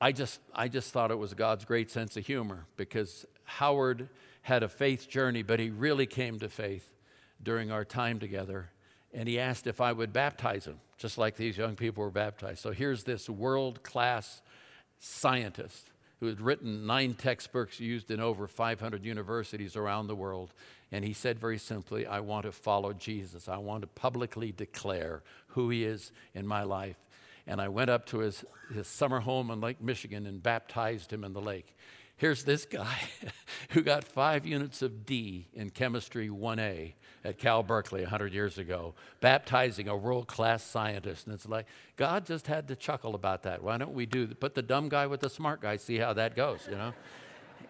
I 0.00 0.12
just, 0.12 0.40
I 0.52 0.68
just 0.68 0.92
thought 0.92 1.10
it 1.10 1.18
was 1.18 1.32
God's 1.32 1.64
great 1.64 1.90
sense 1.90 2.16
of 2.16 2.26
humor 2.26 2.66
because 2.76 3.24
Howard 3.44 4.08
had 4.42 4.62
a 4.62 4.68
faith 4.68 5.08
journey, 5.08 5.42
but 5.42 5.60
he 5.60 5.70
really 5.70 6.04
came 6.04 6.38
to 6.40 6.48
faith 6.48 6.90
during 7.42 7.70
our 7.70 7.84
time 7.84 8.18
together. 8.18 8.68
And 9.14 9.28
he 9.28 9.38
asked 9.38 9.66
if 9.66 9.80
I 9.80 9.92
would 9.92 10.12
baptize 10.12 10.66
him, 10.66 10.80
just 10.98 11.16
like 11.16 11.36
these 11.36 11.56
young 11.56 11.76
people 11.76 12.02
were 12.02 12.10
baptized. 12.10 12.58
So 12.58 12.72
here's 12.72 13.04
this 13.04 13.30
world 13.30 13.82
class 13.82 14.42
scientist 14.98 15.90
who 16.20 16.26
had 16.26 16.40
written 16.40 16.86
nine 16.86 17.14
textbooks 17.14 17.80
used 17.80 18.10
in 18.10 18.20
over 18.20 18.48
500 18.48 19.04
universities 19.04 19.76
around 19.76 20.08
the 20.08 20.16
world. 20.16 20.52
And 20.94 21.04
he 21.04 21.12
said 21.12 21.38
very 21.38 21.58
simply, 21.58 22.06
I 22.06 22.20
want 22.20 22.44
to 22.46 22.52
follow 22.52 22.92
Jesus. 22.92 23.48
I 23.48 23.56
want 23.56 23.82
to 23.82 23.86
publicly 23.88 24.52
declare 24.52 25.22
who 25.48 25.70
he 25.70 25.84
is 25.84 26.12
in 26.34 26.46
my 26.46 26.62
life 26.62 26.96
and 27.46 27.60
I 27.60 27.68
went 27.68 27.90
up 27.90 28.06
to 28.06 28.18
his, 28.18 28.44
his 28.72 28.86
summer 28.86 29.20
home 29.20 29.50
in 29.50 29.60
Lake 29.60 29.80
Michigan 29.80 30.26
and 30.26 30.42
baptized 30.42 31.12
him 31.12 31.24
in 31.24 31.32
the 31.32 31.40
lake. 31.40 31.76
Here's 32.16 32.44
this 32.44 32.64
guy 32.64 32.98
who 33.70 33.82
got 33.82 34.04
five 34.04 34.46
units 34.46 34.82
of 34.82 35.04
D 35.04 35.48
in 35.52 35.70
chemistry 35.70 36.28
1A 36.28 36.94
at 37.24 37.38
Cal 37.38 37.62
Berkeley 37.62 38.02
100 38.02 38.32
years 38.32 38.56
ago, 38.56 38.94
baptizing 39.20 39.88
a 39.88 39.96
world 39.96 40.26
class 40.26 40.62
scientist. 40.62 41.26
And 41.26 41.34
it's 41.34 41.48
like, 41.48 41.66
God 41.96 42.24
just 42.24 42.46
had 42.46 42.68
to 42.68 42.76
chuckle 42.76 43.14
about 43.14 43.42
that. 43.42 43.62
Why 43.62 43.78
don't 43.78 43.94
we 43.94 44.06
do, 44.06 44.28
put 44.28 44.54
the 44.54 44.62
dumb 44.62 44.88
guy 44.88 45.06
with 45.06 45.20
the 45.20 45.30
smart 45.30 45.60
guy, 45.60 45.76
see 45.76 45.98
how 45.98 46.12
that 46.14 46.36
goes, 46.36 46.60
you 46.70 46.76
know? 46.76 46.94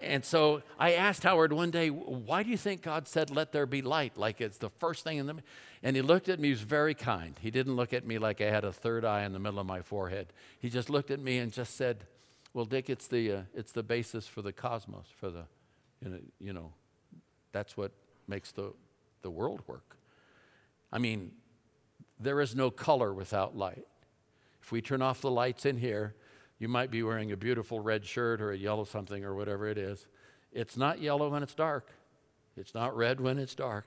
And 0.03 0.25
so 0.25 0.63
I 0.79 0.95
asked 0.95 1.23
Howard 1.23 1.53
one 1.53 1.71
day, 1.71 1.89
why 1.89 2.43
do 2.43 2.51
you 2.51 2.57
think 2.57 2.83
God 2.83 3.09
said, 3.09 3.31
let 3.31 3.53
there 3.53 3.67
be 3.67 3.83
light? 3.83 4.17
Like 4.17 4.41
it's 4.41 4.59
the 4.59 4.71
first 4.71 5.05
thing 5.05 5.19
in 5.19 5.27
the. 5.27 5.37
And 5.83 5.97
he 5.97 6.03
looked 6.03 6.29
at 6.29 6.41
me, 6.41 6.49
he 6.49 6.53
was 6.53 6.63
very 6.63 6.95
kind. 6.95 7.35
He 7.41 7.51
didn't 7.51 7.77
look 7.77 7.93
at 7.93 8.07
me 8.07 8.19
like 8.19 8.41
I 8.41 8.51
had 8.51 8.65
a 8.65 8.73
third 8.73 9.05
eye 9.05 9.25
in 9.25 9.33
the 9.33 9.39
middle 9.39 9.59
of 9.59 9.67
my 9.67 9.83
forehead. 9.83 10.33
He 10.59 10.71
just 10.71 10.89
looked 10.89 11.11
at 11.11 11.21
me 11.21 11.39
and 11.39 11.53
just 11.53 11.77
said, 11.77 12.05
well, 12.55 12.65
Dick, 12.65 12.89
it's 12.89 13.07
the, 13.09 13.33
uh, 13.33 13.43
it's 13.55 13.73
the 13.73 13.83
basis 13.83 14.27
for 14.27 14.41
the 14.41 14.53
cosmos, 14.53 15.07
for 15.19 15.29
the, 15.31 15.45
you 16.03 16.11
know, 16.11 16.19
you 16.41 16.53
know, 16.53 16.73
that's 17.53 17.77
what 17.77 17.93
makes 18.29 18.53
the, 18.53 18.73
the 19.23 19.31
world 19.31 19.63
work. 19.67 19.97
I 20.93 20.99
mean, 20.99 21.33
there 22.21 22.41
is 22.41 22.55
no 22.55 22.71
color 22.71 23.13
without 23.13 23.57
light. 23.57 23.87
If 24.63 24.73
we 24.73 24.81
turn 24.81 25.03
off 25.03 25.21
the 25.21 25.31
lights 25.31 25.67
in 25.67 25.77
here, 25.77 26.15
you 26.59 26.69
might 26.69 26.91
be 26.91 27.03
wearing 27.03 27.33
a 27.33 27.37
beautiful 27.37 27.81
red 27.81 28.05
shirt 28.05 28.41
or 28.41 28.53
a 28.53 28.57
yellow 28.57 28.85
something 28.85 29.25
or 29.25 29.35
whatever 29.35 29.67
it 29.67 29.79
is. 29.79 30.07
It's 30.53 30.77
not 30.77 31.01
yellow 31.01 31.31
when 31.31 31.43
it's 31.43 31.55
dark, 31.55 31.91
it's 32.57 32.75
not 32.75 32.97
red 32.97 33.21
when 33.21 33.39
it's 33.39 33.55
dark. 33.55 33.87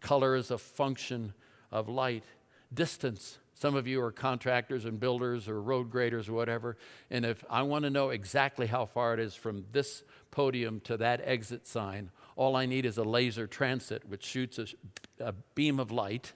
Color 0.00 0.36
is 0.36 0.50
a 0.50 0.58
function 0.58 1.32
of 1.72 1.88
light. 1.88 2.24
Distance. 2.72 3.38
Some 3.54 3.76
of 3.76 3.86
you 3.86 4.02
are 4.02 4.10
contractors 4.10 4.84
and 4.84 4.98
builders 4.98 5.48
or 5.48 5.62
road 5.62 5.90
graders 5.90 6.28
or 6.28 6.32
whatever. 6.32 6.76
And 7.10 7.24
if 7.24 7.44
I 7.48 7.62
want 7.62 7.84
to 7.84 7.90
know 7.90 8.10
exactly 8.10 8.66
how 8.66 8.84
far 8.84 9.14
it 9.14 9.20
is 9.20 9.34
from 9.34 9.64
this 9.72 10.02
podium 10.30 10.80
to 10.80 10.96
that 10.96 11.20
exit 11.24 11.66
sign, 11.66 12.10
all 12.36 12.56
I 12.56 12.66
need 12.66 12.84
is 12.84 12.98
a 12.98 13.04
laser 13.04 13.46
transit, 13.46 14.02
which 14.08 14.24
shoots 14.24 14.58
a, 14.58 14.66
a 15.20 15.32
beam 15.54 15.78
of 15.78 15.92
light 15.92 16.32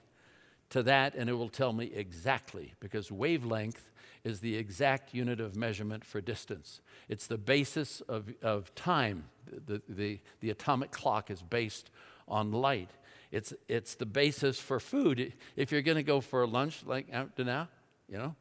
to 0.69 0.83
that, 0.83 1.15
and 1.15 1.29
it 1.29 1.33
will 1.33 1.49
tell 1.49 1.73
me 1.73 1.91
exactly 1.93 2.73
because 2.79 3.11
wavelength 3.11 3.91
is 4.29 4.39
the 4.39 4.55
exact 4.55 5.13
unit 5.13 5.41
of 5.41 5.57
measurement 5.57 6.05
for 6.05 6.21
distance. 6.21 6.79
It's 7.09 7.27
the 7.27 7.37
basis 7.37 7.99
of, 8.01 8.29
of 8.41 8.73
time. 8.75 9.25
The, 9.65 9.81
the, 9.89 10.19
the 10.39 10.51
atomic 10.51 10.91
clock 10.91 11.29
is 11.29 11.41
based 11.41 11.89
on 12.27 12.53
light. 12.53 12.91
It's, 13.31 13.53
it's 13.67 13.95
the 13.95 14.05
basis 14.05 14.59
for 14.59 14.79
food. 14.79 15.33
If 15.55 15.71
you're 15.71 15.81
going 15.81 15.97
to 15.97 16.03
go 16.03 16.21
for 16.21 16.47
lunch 16.47 16.83
like 16.85 17.07
out 17.11 17.35
to 17.35 17.43
now, 17.43 17.67
you 18.07 18.17
know, 18.17 18.35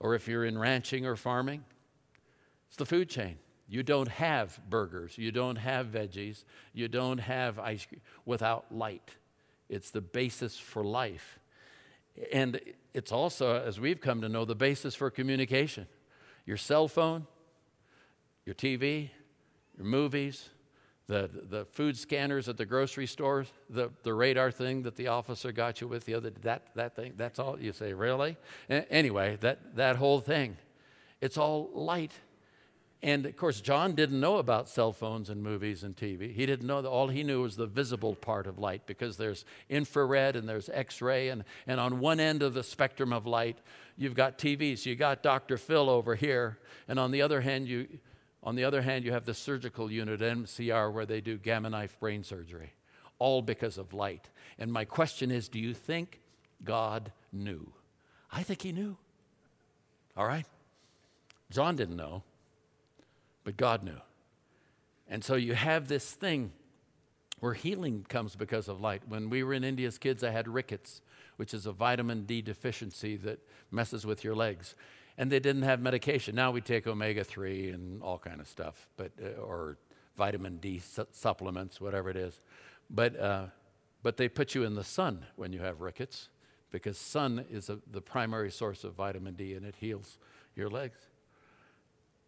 or 0.00 0.14
if 0.14 0.26
you're 0.26 0.44
in 0.44 0.58
ranching 0.58 1.06
or 1.06 1.14
farming, 1.14 1.64
it's 2.66 2.76
the 2.76 2.86
food 2.86 3.08
chain. 3.08 3.36
You 3.68 3.82
don't 3.82 4.08
have 4.08 4.58
burgers, 4.70 5.18
you 5.18 5.30
don't 5.30 5.56
have 5.56 5.88
veggies, 5.88 6.44
you 6.72 6.88
don't 6.88 7.18
have 7.18 7.58
ice 7.58 7.84
cream 7.84 8.00
without 8.24 8.64
light. 8.74 9.16
It's 9.68 9.90
the 9.90 10.00
basis 10.00 10.58
for 10.58 10.82
life. 10.82 11.38
And 12.32 12.60
it's 12.94 13.12
also, 13.12 13.62
as 13.62 13.78
we've 13.78 14.00
come 14.00 14.20
to 14.22 14.28
know, 14.28 14.44
the 14.44 14.54
basis 14.54 14.94
for 14.94 15.10
communication. 15.10 15.86
Your 16.46 16.56
cell 16.56 16.88
phone, 16.88 17.26
your 18.44 18.54
TV, 18.54 19.10
your 19.76 19.86
movies, 19.86 20.48
the, 21.06 21.30
the 21.48 21.64
food 21.64 21.96
scanners 21.96 22.48
at 22.48 22.56
the 22.56 22.66
grocery 22.66 23.06
stores, 23.06 23.48
the, 23.70 23.90
the 24.02 24.12
radar 24.12 24.50
thing 24.50 24.82
that 24.82 24.96
the 24.96 25.08
officer 25.08 25.52
got 25.52 25.80
you 25.80 25.88
with 25.88 26.04
the 26.04 26.14
other 26.14 26.30
that 26.42 26.68
that 26.74 26.94
thing, 26.94 27.14
that's 27.16 27.38
all 27.38 27.58
you 27.58 27.72
say, 27.72 27.94
really? 27.94 28.36
Anyway, 28.68 29.38
that, 29.40 29.76
that 29.76 29.96
whole 29.96 30.20
thing. 30.20 30.56
It's 31.20 31.38
all 31.38 31.70
light 31.72 32.12
and 33.02 33.26
of 33.26 33.36
course, 33.36 33.60
John 33.60 33.94
didn't 33.94 34.18
know 34.18 34.38
about 34.38 34.68
cell 34.68 34.92
phones 34.92 35.30
and 35.30 35.40
movies 35.40 35.84
and 35.84 35.96
TV. 35.96 36.34
He 36.34 36.46
didn't 36.46 36.66
know 36.66 36.82
that 36.82 36.88
all 36.88 37.06
he 37.08 37.22
knew 37.22 37.42
was 37.42 37.56
the 37.56 37.66
visible 37.66 38.16
part 38.16 38.48
of 38.48 38.58
light 38.58 38.86
because 38.86 39.16
there's 39.16 39.44
infrared 39.68 40.34
and 40.34 40.48
there's 40.48 40.68
X 40.68 41.00
ray. 41.00 41.28
And, 41.28 41.44
and 41.68 41.78
on 41.78 42.00
one 42.00 42.18
end 42.18 42.42
of 42.42 42.54
the 42.54 42.64
spectrum 42.64 43.12
of 43.12 43.24
light, 43.24 43.58
you've 43.96 44.14
got 44.14 44.36
TV. 44.36 44.76
So 44.76 44.90
you 44.90 44.96
got 44.96 45.22
Dr. 45.22 45.56
Phil 45.56 45.88
over 45.88 46.16
here. 46.16 46.58
And 46.88 46.98
on 46.98 47.12
the 47.12 47.22
other 47.22 47.40
hand, 47.40 47.68
you, 47.68 47.86
on 48.42 48.56
the 48.56 48.64
other 48.64 48.82
hand, 48.82 49.04
you 49.04 49.12
have 49.12 49.26
the 49.26 49.34
surgical 49.34 49.92
unit, 49.92 50.20
MCR, 50.20 50.92
where 50.92 51.06
they 51.06 51.20
do 51.20 51.38
gamma 51.38 51.70
knife 51.70 52.00
brain 52.00 52.24
surgery, 52.24 52.72
all 53.20 53.42
because 53.42 53.78
of 53.78 53.94
light. 53.94 54.28
And 54.58 54.72
my 54.72 54.84
question 54.84 55.30
is 55.30 55.48
do 55.48 55.60
you 55.60 55.72
think 55.72 56.18
God 56.64 57.12
knew? 57.32 57.72
I 58.32 58.42
think 58.42 58.62
he 58.62 58.72
knew. 58.72 58.96
All 60.16 60.26
right? 60.26 60.46
John 61.52 61.76
didn't 61.76 61.96
know 61.96 62.24
but 63.48 63.56
God 63.56 63.82
knew. 63.82 63.96
And 65.08 65.24
so 65.24 65.34
you 65.34 65.54
have 65.54 65.88
this 65.88 66.12
thing 66.12 66.52
where 67.40 67.54
healing 67.54 68.04
comes 68.06 68.36
because 68.36 68.68
of 68.68 68.78
light. 68.78 69.00
When 69.08 69.30
we 69.30 69.42
were 69.42 69.54
in 69.54 69.64
India 69.64 69.86
as 69.88 69.96
kids, 69.96 70.22
I 70.22 70.28
had 70.32 70.46
rickets, 70.46 71.00
which 71.36 71.54
is 71.54 71.64
a 71.64 71.72
vitamin 71.72 72.26
D 72.26 72.42
deficiency 72.42 73.16
that 73.16 73.38
messes 73.70 74.04
with 74.04 74.22
your 74.22 74.34
legs. 74.34 74.74
And 75.16 75.32
they 75.32 75.40
didn't 75.40 75.62
have 75.62 75.80
medication. 75.80 76.34
Now 76.34 76.50
we 76.50 76.60
take 76.60 76.86
omega 76.86 77.24
3 77.24 77.70
and 77.70 78.02
all 78.02 78.18
kind 78.18 78.38
of 78.38 78.48
stuff, 78.48 78.86
but, 78.98 79.12
uh, 79.18 79.40
or 79.40 79.78
vitamin 80.14 80.58
D 80.58 80.80
su- 80.80 81.06
supplements, 81.12 81.80
whatever 81.80 82.10
it 82.10 82.16
is. 82.18 82.42
But, 82.90 83.18
uh, 83.18 83.46
but 84.02 84.18
they 84.18 84.28
put 84.28 84.54
you 84.54 84.64
in 84.64 84.74
the 84.74 84.84
sun 84.84 85.24
when 85.36 85.54
you 85.54 85.60
have 85.60 85.80
rickets 85.80 86.28
because 86.70 86.98
sun 86.98 87.46
is 87.50 87.70
a, 87.70 87.78
the 87.90 88.02
primary 88.02 88.50
source 88.50 88.84
of 88.84 88.92
vitamin 88.92 89.36
D 89.36 89.54
and 89.54 89.64
it 89.64 89.76
heals 89.80 90.18
your 90.54 90.68
legs 90.68 90.98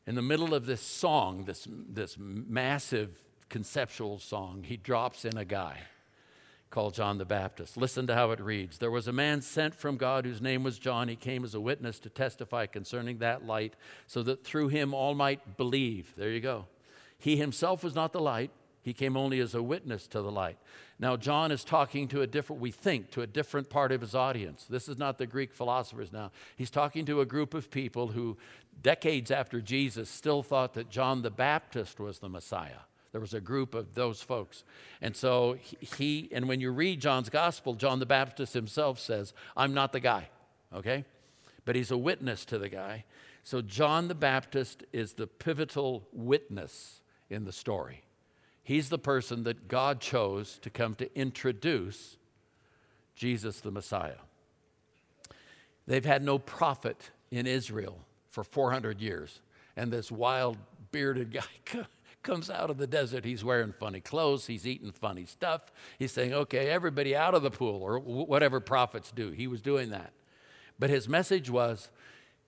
in 0.06 0.14
the 0.14 0.22
middle 0.22 0.54
of 0.54 0.66
this 0.66 0.80
song, 0.80 1.44
this, 1.44 1.66
this 1.70 2.16
massive 2.18 3.10
conceptual 3.48 4.18
song, 4.18 4.64
he 4.66 4.76
drops 4.76 5.24
in 5.24 5.36
a 5.36 5.44
guy 5.44 5.78
called 6.70 6.94
John 6.94 7.18
the 7.18 7.24
Baptist. 7.24 7.76
Listen 7.76 8.06
to 8.06 8.14
how 8.14 8.30
it 8.30 8.40
reads 8.40 8.78
There 8.78 8.90
was 8.90 9.08
a 9.08 9.12
man 9.12 9.42
sent 9.42 9.74
from 9.74 9.96
God 9.96 10.24
whose 10.24 10.40
name 10.40 10.62
was 10.62 10.78
John. 10.78 11.08
He 11.08 11.16
came 11.16 11.44
as 11.44 11.54
a 11.54 11.60
witness 11.60 11.98
to 12.00 12.08
testify 12.08 12.66
concerning 12.66 13.18
that 13.18 13.44
light, 13.44 13.74
so 14.06 14.22
that 14.22 14.44
through 14.44 14.68
him 14.68 14.94
all 14.94 15.14
might 15.14 15.56
believe. 15.56 16.14
There 16.16 16.30
you 16.30 16.40
go. 16.40 16.66
He 17.18 17.36
himself 17.36 17.84
was 17.84 17.94
not 17.94 18.12
the 18.12 18.20
light, 18.20 18.50
he 18.82 18.94
came 18.94 19.16
only 19.16 19.40
as 19.40 19.54
a 19.54 19.62
witness 19.62 20.06
to 20.08 20.22
the 20.22 20.30
light. 20.30 20.56
Now, 20.98 21.16
John 21.16 21.50
is 21.50 21.64
talking 21.64 22.08
to 22.08 22.22
a 22.22 22.26
different, 22.26 22.62
we 22.62 22.70
think, 22.70 23.10
to 23.12 23.22
a 23.22 23.26
different 23.26 23.68
part 23.68 23.92
of 23.92 24.00
his 24.00 24.14
audience. 24.14 24.64
This 24.68 24.88
is 24.88 24.96
not 24.96 25.18
the 25.18 25.26
Greek 25.26 25.52
philosophers 25.52 26.12
now. 26.12 26.30
He's 26.56 26.70
talking 26.70 27.04
to 27.06 27.20
a 27.20 27.26
group 27.26 27.52
of 27.52 27.70
people 27.70 28.08
who, 28.08 28.38
decades 28.82 29.30
after 29.30 29.60
Jesus, 29.60 30.08
still 30.08 30.42
thought 30.42 30.74
that 30.74 30.90
John 30.90 31.22
the 31.22 31.30
Baptist 31.30 32.00
was 32.00 32.18
the 32.18 32.28
Messiah. 32.28 32.80
There 33.12 33.20
was 33.20 33.34
a 33.34 33.40
group 33.40 33.74
of 33.74 33.94
those 33.94 34.22
folks. 34.22 34.62
And 35.00 35.16
so 35.16 35.56
he, 35.80 36.28
and 36.32 36.48
when 36.48 36.60
you 36.60 36.70
read 36.70 37.00
John's 37.00 37.28
gospel, 37.28 37.74
John 37.74 37.98
the 37.98 38.06
Baptist 38.06 38.54
himself 38.54 39.00
says, 39.00 39.34
I'm 39.56 39.74
not 39.74 39.92
the 39.92 40.00
guy, 40.00 40.28
okay? 40.74 41.04
But 41.64 41.76
he's 41.76 41.90
a 41.90 41.98
witness 41.98 42.44
to 42.46 42.58
the 42.58 42.68
guy. 42.68 43.04
So 43.42 43.62
John 43.62 44.08
the 44.08 44.14
Baptist 44.14 44.84
is 44.92 45.14
the 45.14 45.26
pivotal 45.26 46.06
witness 46.12 47.00
in 47.28 47.44
the 47.44 47.52
story. 47.52 48.02
He's 48.62 48.88
the 48.88 48.98
person 48.98 49.42
that 49.44 49.66
God 49.66 50.00
chose 50.00 50.58
to 50.62 50.70
come 50.70 50.94
to 50.96 51.18
introduce 51.18 52.16
Jesus 53.16 53.60
the 53.60 53.72
Messiah. 53.72 54.20
They've 55.86 56.04
had 56.04 56.22
no 56.22 56.38
prophet 56.38 57.10
in 57.32 57.48
Israel 57.48 57.98
for 58.30 58.44
400 58.44 59.00
years, 59.00 59.40
and 59.76 59.92
this 59.92 60.10
wild 60.10 60.56
bearded 60.92 61.32
guy 61.72 61.84
comes 62.22 62.50
out 62.50 62.70
of 62.70 62.78
the 62.78 62.86
desert. 62.86 63.24
He's 63.24 63.44
wearing 63.44 63.72
funny 63.72 64.00
clothes, 64.00 64.46
he's 64.46 64.66
eating 64.66 64.92
funny 64.92 65.26
stuff. 65.26 65.72
He's 65.98 66.12
saying, 66.12 66.32
Okay, 66.32 66.68
everybody 66.68 67.14
out 67.14 67.34
of 67.34 67.42
the 67.42 67.50
pool, 67.50 67.82
or 67.82 67.98
whatever 67.98 68.60
prophets 68.60 69.12
do. 69.12 69.30
He 69.30 69.46
was 69.46 69.60
doing 69.60 69.90
that. 69.90 70.12
But 70.78 70.90
his 70.90 71.08
message 71.08 71.50
was, 71.50 71.90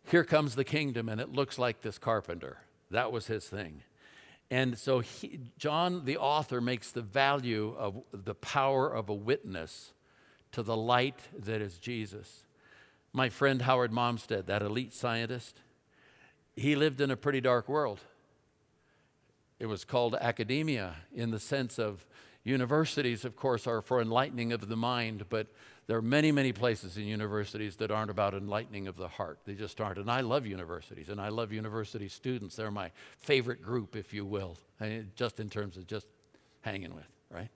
Here 0.05 0.25
comes 0.25 0.55
the 0.55 0.65
kingdom, 0.65 1.09
and 1.09 1.21
it 1.21 1.33
looks 1.33 1.59
like 1.59 1.83
this 1.83 1.99
carpenter. 1.99 2.59
That 2.91 3.13
was 3.13 3.27
his 3.27 3.47
thing. 3.47 3.83
And 4.51 4.79
so 4.79 5.01
he, 5.01 5.41
John, 5.57 6.05
the 6.05 6.19
author, 6.19 6.61
makes 6.61 6.93
the 6.93 7.01
value 7.01 7.75
of 7.79 8.03
the 8.13 8.35
power 8.35 8.93
of 8.93 9.09
a 9.09 9.15
witness 9.15 9.95
to 10.53 10.63
the 10.63 10.77
light 10.77 11.19
that 11.39 11.63
is 11.63 11.79
Jesus. 11.79 12.45
My 13.15 13.31
friend 13.31 13.63
Howard 13.63 13.93
Malmstadt, 13.93 14.47
that 14.47 14.61
elite 14.61 14.93
scientist, 14.93 15.61
he 16.55 16.77
lived 16.77 17.01
in 17.01 17.11
a 17.11 17.17
pretty 17.17 17.41
dark 17.41 17.69
world. 17.69 18.01
It 19.59 19.67
was 19.67 19.85
called 19.85 20.15
academia 20.15 20.97
in 21.15 21.31
the 21.31 21.39
sense 21.39 21.79
of 21.79 22.07
universities, 22.45 23.25
of 23.25 23.37
course, 23.37 23.67
are 23.67 23.81
for 23.81 24.01
enlightening 24.01 24.53
of 24.53 24.69
the 24.69 24.77
mind, 24.77 25.27
but 25.29 25.47
there 25.87 25.97
are 25.97 26.03
many, 26.03 26.33
many 26.33 26.53
places 26.53 26.97
in 26.97 27.05
universities 27.05 27.77
that 27.77 27.91
aren't 27.91 28.11
about 28.11 28.35
enlightening 28.35 28.89
of 28.89 28.97
the 28.97 29.09
heart. 29.09 29.39
They 29.45 29.55
just 29.55 29.81
aren't. 29.81 29.99
And 29.99 30.11
I 30.11 30.21
love 30.21 30.47
universities, 30.47 31.09
and 31.09 31.21
I 31.21 31.29
love 31.29 31.53
university 31.53 32.09
students. 32.09 32.57
They're 32.57 32.71
my 32.71 32.91
favorite 33.19 33.63
group, 33.63 33.97
if 33.97 34.13
you 34.13 34.25
will, 34.25 34.57
just 35.15 35.41
in 35.41 35.49
terms 35.49 35.77
of 35.77 35.87
just 35.87 36.07
hanging 36.63 36.95
with, 36.95 37.09
right? 37.31 37.51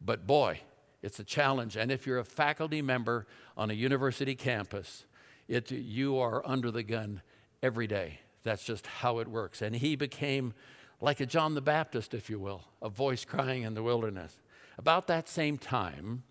But 0.00 0.26
boy, 0.26 0.60
it's 1.02 1.18
a 1.18 1.24
challenge. 1.24 1.76
And 1.76 1.90
if 1.90 2.06
you're 2.06 2.18
a 2.18 2.24
faculty 2.24 2.82
member 2.82 3.26
on 3.56 3.70
a 3.70 3.74
university 3.74 4.34
campus, 4.34 5.04
it, 5.46 5.70
you 5.70 6.18
are 6.18 6.42
under 6.46 6.70
the 6.70 6.82
gun 6.82 7.22
every 7.62 7.86
day. 7.86 8.20
That's 8.44 8.64
just 8.64 8.86
how 8.86 9.18
it 9.18 9.28
works. 9.28 9.62
And 9.62 9.74
he 9.74 9.96
became 9.96 10.54
like 11.00 11.20
a 11.20 11.26
John 11.26 11.54
the 11.54 11.60
Baptist, 11.60 12.14
if 12.14 12.28
you 12.28 12.38
will, 12.38 12.62
a 12.82 12.88
voice 12.88 13.24
crying 13.24 13.62
in 13.62 13.74
the 13.74 13.82
wilderness. 13.82 14.40
About 14.78 15.06
that 15.08 15.28
same 15.28 15.58
time, 15.58 16.22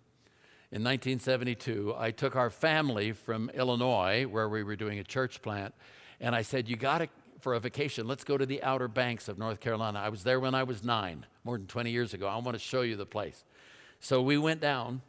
in 0.70 0.84
1972, 0.84 1.94
I 1.96 2.10
took 2.10 2.36
our 2.36 2.50
family 2.50 3.12
from 3.12 3.50
Illinois, 3.54 4.26
where 4.26 4.48
we 4.50 4.62
were 4.62 4.76
doing 4.76 4.98
a 4.98 5.04
church 5.04 5.40
plant, 5.40 5.74
and 6.20 6.34
I 6.34 6.42
said, 6.42 6.68
You 6.68 6.76
got 6.76 6.98
to, 6.98 7.08
for 7.40 7.54
a 7.54 7.60
vacation, 7.60 8.06
let's 8.06 8.24
go 8.24 8.36
to 8.36 8.44
the 8.44 8.62
Outer 8.62 8.88
Banks 8.88 9.28
of 9.28 9.38
North 9.38 9.60
Carolina. 9.60 9.98
I 9.98 10.10
was 10.10 10.24
there 10.24 10.38
when 10.38 10.54
I 10.54 10.64
was 10.64 10.84
nine, 10.84 11.24
more 11.42 11.56
than 11.56 11.66
20 11.66 11.90
years 11.90 12.12
ago. 12.12 12.26
I 12.26 12.36
want 12.36 12.54
to 12.54 12.58
show 12.58 12.82
you 12.82 12.96
the 12.96 13.06
place. 13.06 13.44
So 14.00 14.20
we 14.20 14.36
went 14.36 14.60
down 14.60 15.00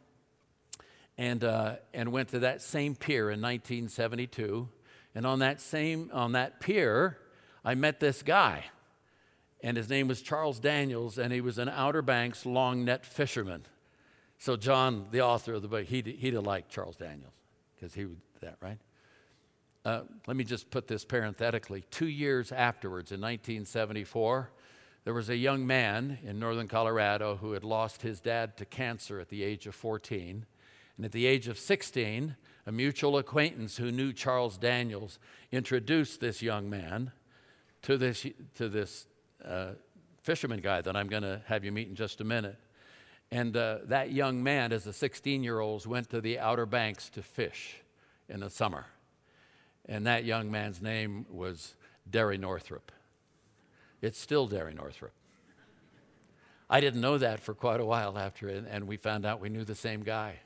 and, 1.18 1.44
uh, 1.44 1.76
and 1.92 2.10
went 2.10 2.30
to 2.30 2.38
that 2.38 2.62
same 2.62 2.94
pier 2.94 3.24
in 3.30 3.42
1972. 3.42 4.66
And 5.14 5.26
on 5.26 5.40
that 5.40 5.60
same, 5.60 6.10
on 6.12 6.32
that 6.32 6.60
pier, 6.60 7.18
I 7.64 7.74
met 7.74 8.00
this 8.00 8.22
guy. 8.22 8.64
And 9.62 9.76
his 9.76 9.88
name 9.88 10.08
was 10.08 10.22
Charles 10.22 10.58
Daniels, 10.58 11.18
and 11.18 11.32
he 11.32 11.40
was 11.40 11.58
an 11.58 11.68
Outer 11.68 12.02
Banks 12.02 12.46
long 12.46 12.84
net 12.84 13.04
fisherman. 13.04 13.66
So, 14.38 14.56
John, 14.56 15.06
the 15.10 15.20
author 15.20 15.54
of 15.54 15.62
the 15.62 15.68
book, 15.68 15.84
he'd, 15.86 16.06
he'd 16.06 16.34
have 16.34 16.46
liked 16.46 16.70
Charles 16.70 16.96
Daniels 16.96 17.34
because 17.74 17.92
he 17.92 18.06
would 18.06 18.20
that, 18.40 18.56
right? 18.60 18.78
Uh, 19.84 20.02
let 20.26 20.36
me 20.36 20.44
just 20.44 20.70
put 20.70 20.86
this 20.86 21.04
parenthetically. 21.04 21.84
Two 21.90 22.08
years 22.08 22.52
afterwards, 22.52 23.12
in 23.12 23.20
1974, 23.20 24.50
there 25.04 25.14
was 25.14 25.30
a 25.30 25.36
young 25.36 25.66
man 25.66 26.18
in 26.22 26.38
northern 26.38 26.68
Colorado 26.68 27.36
who 27.36 27.52
had 27.52 27.64
lost 27.64 28.02
his 28.02 28.20
dad 28.20 28.56
to 28.58 28.64
cancer 28.64 29.20
at 29.20 29.28
the 29.28 29.42
age 29.42 29.66
of 29.66 29.74
14. 29.74 30.44
And 30.96 31.06
at 31.06 31.12
the 31.12 31.26
age 31.26 31.48
of 31.48 31.58
16, 31.58 32.36
a 32.70 32.72
mutual 32.72 33.18
acquaintance 33.18 33.78
who 33.78 33.90
knew 33.90 34.12
Charles 34.12 34.56
Daniels 34.56 35.18
introduced 35.50 36.20
this 36.20 36.40
young 36.40 36.70
man 36.70 37.10
to 37.82 37.98
this, 37.98 38.24
to 38.54 38.68
this 38.68 39.08
uh, 39.44 39.70
fisherman 40.22 40.60
guy 40.60 40.80
that 40.80 40.94
I'm 40.94 41.08
going 41.08 41.24
to 41.24 41.42
have 41.46 41.64
you 41.64 41.72
meet 41.72 41.88
in 41.88 41.96
just 41.96 42.20
a 42.20 42.24
minute. 42.24 42.56
And 43.32 43.56
uh, 43.56 43.78
that 43.86 44.12
young 44.12 44.40
man, 44.44 44.72
as 44.72 44.86
a 44.86 44.92
16 44.92 45.42
year 45.42 45.58
old, 45.58 45.84
went 45.84 46.10
to 46.10 46.20
the 46.20 46.38
Outer 46.38 46.64
Banks 46.64 47.10
to 47.10 47.24
fish 47.24 47.74
in 48.28 48.38
the 48.38 48.50
summer. 48.50 48.86
And 49.86 50.06
that 50.06 50.24
young 50.24 50.48
man's 50.48 50.80
name 50.80 51.26
was 51.28 51.74
Dary 52.08 52.38
Northrop. 52.38 52.92
It's 54.00 54.20
still 54.20 54.46
Dary 54.46 54.74
Northrop. 54.74 55.12
I 56.70 56.80
didn't 56.80 57.00
know 57.00 57.18
that 57.18 57.40
for 57.40 57.52
quite 57.52 57.80
a 57.80 57.84
while 57.84 58.16
after 58.16 58.48
and 58.48 58.86
we 58.86 58.96
found 58.96 59.26
out 59.26 59.40
we 59.40 59.48
knew 59.48 59.64
the 59.64 59.74
same 59.74 60.04
guy. 60.04 60.38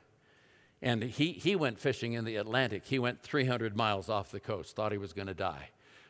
And 0.85 1.03
he, 1.03 1.33
he 1.33 1.57
went 1.57 1.79
fishing 1.79 2.13
in 2.13 2.23
the 2.23 2.37
Atlantic. 2.37 2.85
He 2.85 2.99
went 2.99 3.21
300 3.21 3.75
miles 3.75 4.07
off 4.07 4.31
the 4.31 4.39
coast, 4.39 4.75
thought 4.75 4.93
he 4.93 4.97
was 4.97 5.11
going 5.11 5.27
to 5.27 5.33
die. 5.33 5.69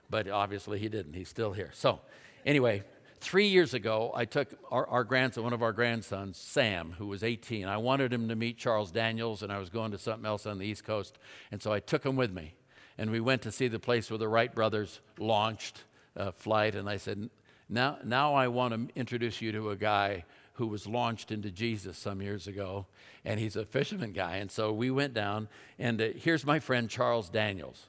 But 0.09 0.29
obviously 0.29 0.77
he 0.77 0.89
didn't. 0.89 1.13
He's 1.13 1.29
still 1.29 1.53
here. 1.53 1.71
So, 1.73 2.01
anyway, 2.45 2.83
Three 3.21 3.47
years 3.47 3.73
ago, 3.73 4.11
I 4.13 4.25
took 4.25 4.49
our, 4.69 4.85
our, 4.87 5.03
grandson, 5.03 5.43
one 5.43 5.53
of 5.53 5.63
our 5.63 5.73
grandsons, 5.73 6.37
Sam, 6.37 6.93
who 6.99 7.07
was 7.07 7.23
18. 7.23 7.65
I 7.65 7.77
wanted 7.77 8.13
him 8.13 8.27
to 8.27 8.35
meet 8.35 8.59
Charles 8.59 8.91
Daniels, 8.91 9.41
and 9.41 9.51
I 9.51 9.57
was 9.57 9.69
going 9.69 9.91
to 9.93 9.97
something 9.97 10.27
else 10.27 10.45
on 10.45 10.59
the 10.59 10.65
East 10.67 10.83
Coast. 10.83 11.17
And 11.51 11.59
so 11.59 11.73
I 11.73 11.79
took 11.79 12.05
him 12.05 12.17
with 12.17 12.31
me. 12.31 12.53
And 12.99 13.09
we 13.09 13.19
went 13.19 13.41
to 13.41 13.51
see 13.51 13.67
the 13.67 13.79
place 13.79 14.11
where 14.11 14.19
the 14.19 14.27
Wright 14.27 14.53
brothers 14.53 14.99
launched 15.17 15.85
a 16.15 16.33
flight. 16.33 16.75
And 16.75 16.87
I 16.87 16.97
said, 16.97 17.31
now, 17.67 17.97
now 18.03 18.35
I 18.35 18.47
want 18.47 18.73
to 18.73 18.95
introduce 18.95 19.41
you 19.41 19.51
to 19.53 19.71
a 19.71 19.75
guy 19.75 20.25
who 20.55 20.67
was 20.67 20.87
launched 20.87 21.31
into 21.31 21.51
Jesus 21.51 21.97
some 21.97 22.21
years 22.21 22.47
ago, 22.47 22.87
and 23.23 23.39
he's 23.39 23.55
a 23.55 23.65
fisherman 23.65 24.11
guy. 24.11 24.37
And 24.37 24.49
so 24.49 24.71
we 24.71 24.89
went 24.89 25.13
down, 25.13 25.47
and 25.77 26.01
uh, 26.01 26.07
here's 26.15 26.45
my 26.45 26.59
friend 26.59 26.89
Charles 26.89 27.29
Daniels. 27.29 27.87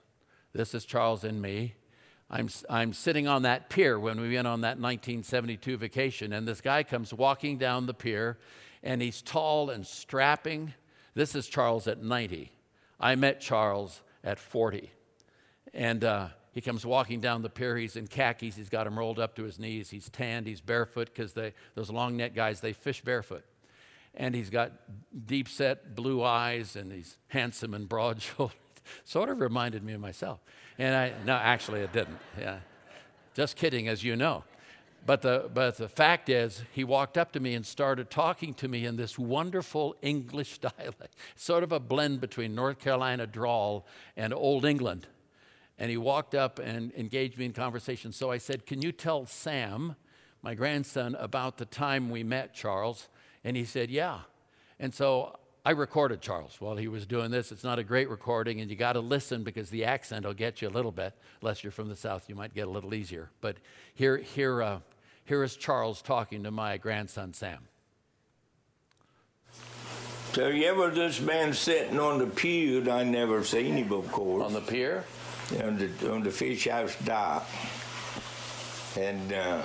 This 0.53 0.75
is 0.75 0.85
Charles 0.85 1.25
and 1.25 1.41
me. 1.41 1.75
I'm, 2.29 2.49
I'm 2.69 2.93
sitting 2.93 3.29
on 3.29 3.43
that 3.43 3.71
pier 3.71 4.01
when 4.01 4.21
we 4.21 4.35
went 4.35 4.49
on 4.49 4.63
that 4.63 4.79
1972 4.81 5.77
vacation, 5.77 6.33
and 6.33 6.47
this 6.47 6.61
guy 6.61 6.83
comes 6.83 7.15
walking 7.15 7.57
down 7.57 7.87
the 7.87 7.95
pier, 7.95 8.39
and 8.83 9.01
he's 9.01 9.23
tall 9.23 9.71
and 9.71 9.87
strapping. 9.87 10.75
This 11.15 11.35
is 11.35 11.47
Charles 11.47 11.87
at 11.87 12.03
90. 12.03 12.51
I 12.99 13.15
met 13.15 13.41
Charles 13.41 14.03
at 14.25 14.41
40. 14.41 14.91
And 15.73 16.03
uh, 16.03 16.29
he 16.57 16.63
comes 16.63 16.87
walking 16.87 17.21
down 17.21 17.43
the 17.43 17.51
pier. 17.51 17.77
He's 17.77 17.97
in 17.97 18.07
khakis. 18.07 18.57
He's 18.57 18.71
got 18.71 18.85
them 18.85 18.99
rolled 18.99 19.19
up 19.19 19.37
to 19.37 19.43
his 19.43 19.59
knees. 19.59 19.91
He's 19.91 20.09
tanned. 20.09 20.47
He's 20.47 20.63
barefoot 20.63 21.11
because 21.15 21.35
those 21.35 21.91
long 21.91 22.17
net 22.17 22.35
guys, 22.35 22.63
they 22.63 22.73
fish 22.73 23.03
barefoot. 23.03 23.45
And 24.15 24.35
he's 24.35 24.49
got 24.49 24.73
deep 25.27 25.51
set 25.51 25.95
blue 25.95 26.25
eyes, 26.25 26.75
and 26.75 26.91
he's 26.91 27.19
handsome 27.29 27.75
and 27.75 27.87
broad 27.87 28.23
shouldered. 28.39 28.57
sort 29.05 29.29
of 29.29 29.41
reminded 29.41 29.85
me 29.85 29.93
of 29.93 30.01
myself. 30.01 30.41
And 30.79 30.97
I, 30.97 31.13
no, 31.27 31.35
actually, 31.35 31.81
it 31.81 31.93
didn't. 31.93 32.17
Yeah. 32.41 32.61
Just 33.35 33.57
kidding, 33.57 33.87
as 33.87 34.03
you 34.03 34.17
know. 34.17 34.43
But 35.05 35.21
the, 35.21 35.51
but 35.53 35.77
the 35.77 35.91
fact 35.91 36.31
is, 36.31 36.63
he 36.73 36.85
walked 36.85 37.19
up 37.19 37.33
to 37.33 37.41
me 37.41 37.53
and 37.53 37.67
started 37.67 38.09
talking 38.09 38.55
to 38.55 38.67
me 38.67 38.87
in 38.87 38.97
this 38.97 39.19
wonderful 39.19 39.95
English 40.01 40.57
dialect, 40.61 41.17
sort 41.35 41.65
of 41.65 41.73
a 41.73 41.81
blend 41.81 42.23
between 42.23 42.55
North 42.55 42.79
Carolina 42.79 43.27
drawl 43.27 43.87
and 44.17 44.33
Old 44.33 44.65
England. 44.65 45.07
And 45.79 45.91
he 45.91 45.97
walked 45.97 46.35
up 46.35 46.59
and 46.59 46.93
engaged 46.95 47.39
me 47.39 47.45
in 47.45 47.53
conversation. 47.53 48.13
So 48.13 48.31
I 48.31 48.39
said, 48.39 48.67
Can 48.67 48.83
you 48.83 48.93
tell 48.93 49.27
Sam, 49.27 49.97
my 50.43 50.55
grandson, 50.55 51.15
about 51.17 51.59
the 51.59 51.67
time 51.67 52.11
we 52.11 52.23
met, 52.23 52.55
Charles? 52.55 53.09
And 53.45 53.57
he 53.57 53.65
said, 53.65 53.91
Yeah. 53.91 54.21
And 54.79 54.95
so 54.95 55.39
I 55.67 55.73
recorded 55.73 56.21
Charles 56.21 56.61
while 56.61 56.77
he 56.77 56.87
was 56.87 57.07
doing 57.07 57.33
this. 57.33 57.51
It's 57.51 57.65
not 57.65 57.81
a 57.81 57.83
great 57.83 58.09
recording, 58.09 58.61
and 58.61 58.71
you 58.71 58.77
got 58.77 58.93
to 58.93 59.01
listen 59.01 59.43
because 59.43 59.69
the 59.69 59.85
accent 59.85 60.25
will 60.25 60.33
get 60.33 60.63
you 60.63 60.69
a 60.69 60.71
little 60.71 60.93
bit. 60.93 61.13
Unless 61.43 61.65
you're 61.65 61.73
from 61.73 61.89
the 61.89 61.97
South, 61.97 62.29
you 62.29 62.37
might 62.37 62.55
get 62.55 62.69
a 62.69 62.71
little 62.71 62.95
easier. 62.95 63.31
But 63.41 63.57
here, 63.93 64.17
here, 64.17 64.63
uh, 64.63 64.79
here 65.25 65.43
is 65.43 65.57
Charles 65.57 66.03
talking 66.03 66.45
to 66.45 66.53
my 66.53 66.77
grandson 66.77 67.35
Sam. 67.35 67.59
So 70.35 70.49
you 70.49 70.67
ever 70.67 70.91
this 70.91 71.21
man 71.21 71.53
sitting 71.53 71.99
on 71.99 72.19
the 72.19 72.27
pew? 72.27 72.83
that 72.83 72.93
I 72.93 73.03
never 73.03 73.43
seen 73.43 73.77
him 73.77 73.89
before. 73.89 74.45
On 74.45 74.53
the 74.53 74.61
pier? 74.61 75.05
On 75.63 75.79
the, 75.79 76.13
on 76.13 76.23
the 76.25 76.31
fish 76.31 76.67
house 76.67 76.97
dock. 77.05 77.49
And 78.97 79.33
uh, 79.33 79.63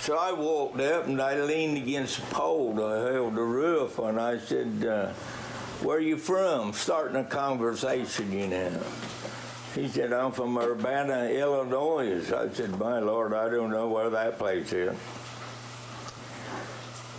So 0.00 0.18
I 0.18 0.32
walked 0.32 0.80
up 0.80 1.06
and 1.06 1.20
I 1.20 1.40
leaned 1.40 1.78
against 1.78 2.20
the 2.20 2.26
pole. 2.34 2.84
I 2.84 3.12
held 3.12 3.34
the 3.34 3.42
roof 3.42 3.98
and 3.98 4.20
I 4.20 4.38
said, 4.38 4.84
uh, 4.84 5.12
Where 5.82 5.96
are 5.96 6.00
you 6.00 6.18
from? 6.18 6.72
Starting 6.74 7.16
a 7.16 7.24
conversation, 7.24 8.32
you 8.32 8.48
know. 8.48 8.82
He 9.74 9.88
said, 9.88 10.12
I'm 10.12 10.32
from 10.32 10.58
Urbana, 10.58 11.30
Illinois. 11.30 12.32
I 12.32 12.48
said, 12.50 12.78
My 12.78 12.98
Lord, 12.98 13.32
I 13.32 13.48
don't 13.48 13.70
know 13.70 13.88
where 13.88 14.10
that 14.10 14.38
place 14.38 14.72
is. 14.72 14.94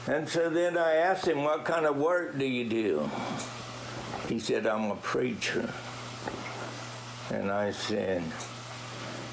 And 0.07 0.27
so 0.27 0.49
then 0.49 0.77
I 0.77 0.95
asked 0.95 1.25
him, 1.25 1.43
What 1.43 1.65
kind 1.65 1.85
of 1.85 1.97
work 1.97 2.37
do 2.37 2.45
you 2.45 2.67
do? 2.69 3.09
He 4.27 4.39
said, 4.39 4.67
I'm 4.67 4.91
a 4.91 4.95
preacher. 4.95 5.73
And 7.31 7.51
I 7.51 7.71
said, 7.71 8.23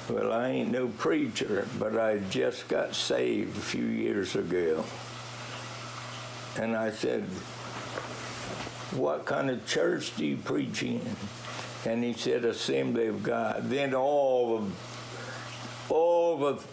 Well, 0.09 0.31
I 0.31 0.49
ain't 0.49 0.71
no 0.71 0.87
preacher, 0.87 1.67
but 1.79 1.97
I 1.97 2.19
just 2.29 2.67
got 2.67 2.93
saved 2.93 3.57
a 3.57 3.61
few 3.61 3.85
years 3.85 4.35
ago. 4.35 4.85
And 6.57 6.75
I 6.75 6.91
said, 6.91 7.23
What 8.91 9.25
kind 9.25 9.49
of 9.49 9.65
church 9.65 10.15
do 10.15 10.25
you 10.25 10.37
preach 10.37 10.83
in? 10.83 11.01
And 11.85 12.03
he 12.03 12.13
said, 12.13 12.45
Assembly 12.45 13.07
of 13.07 13.23
God. 13.23 13.69
Then 13.69 13.95
all 13.95 14.57
of 14.57 14.71
all 15.89 16.45
of 16.45 16.65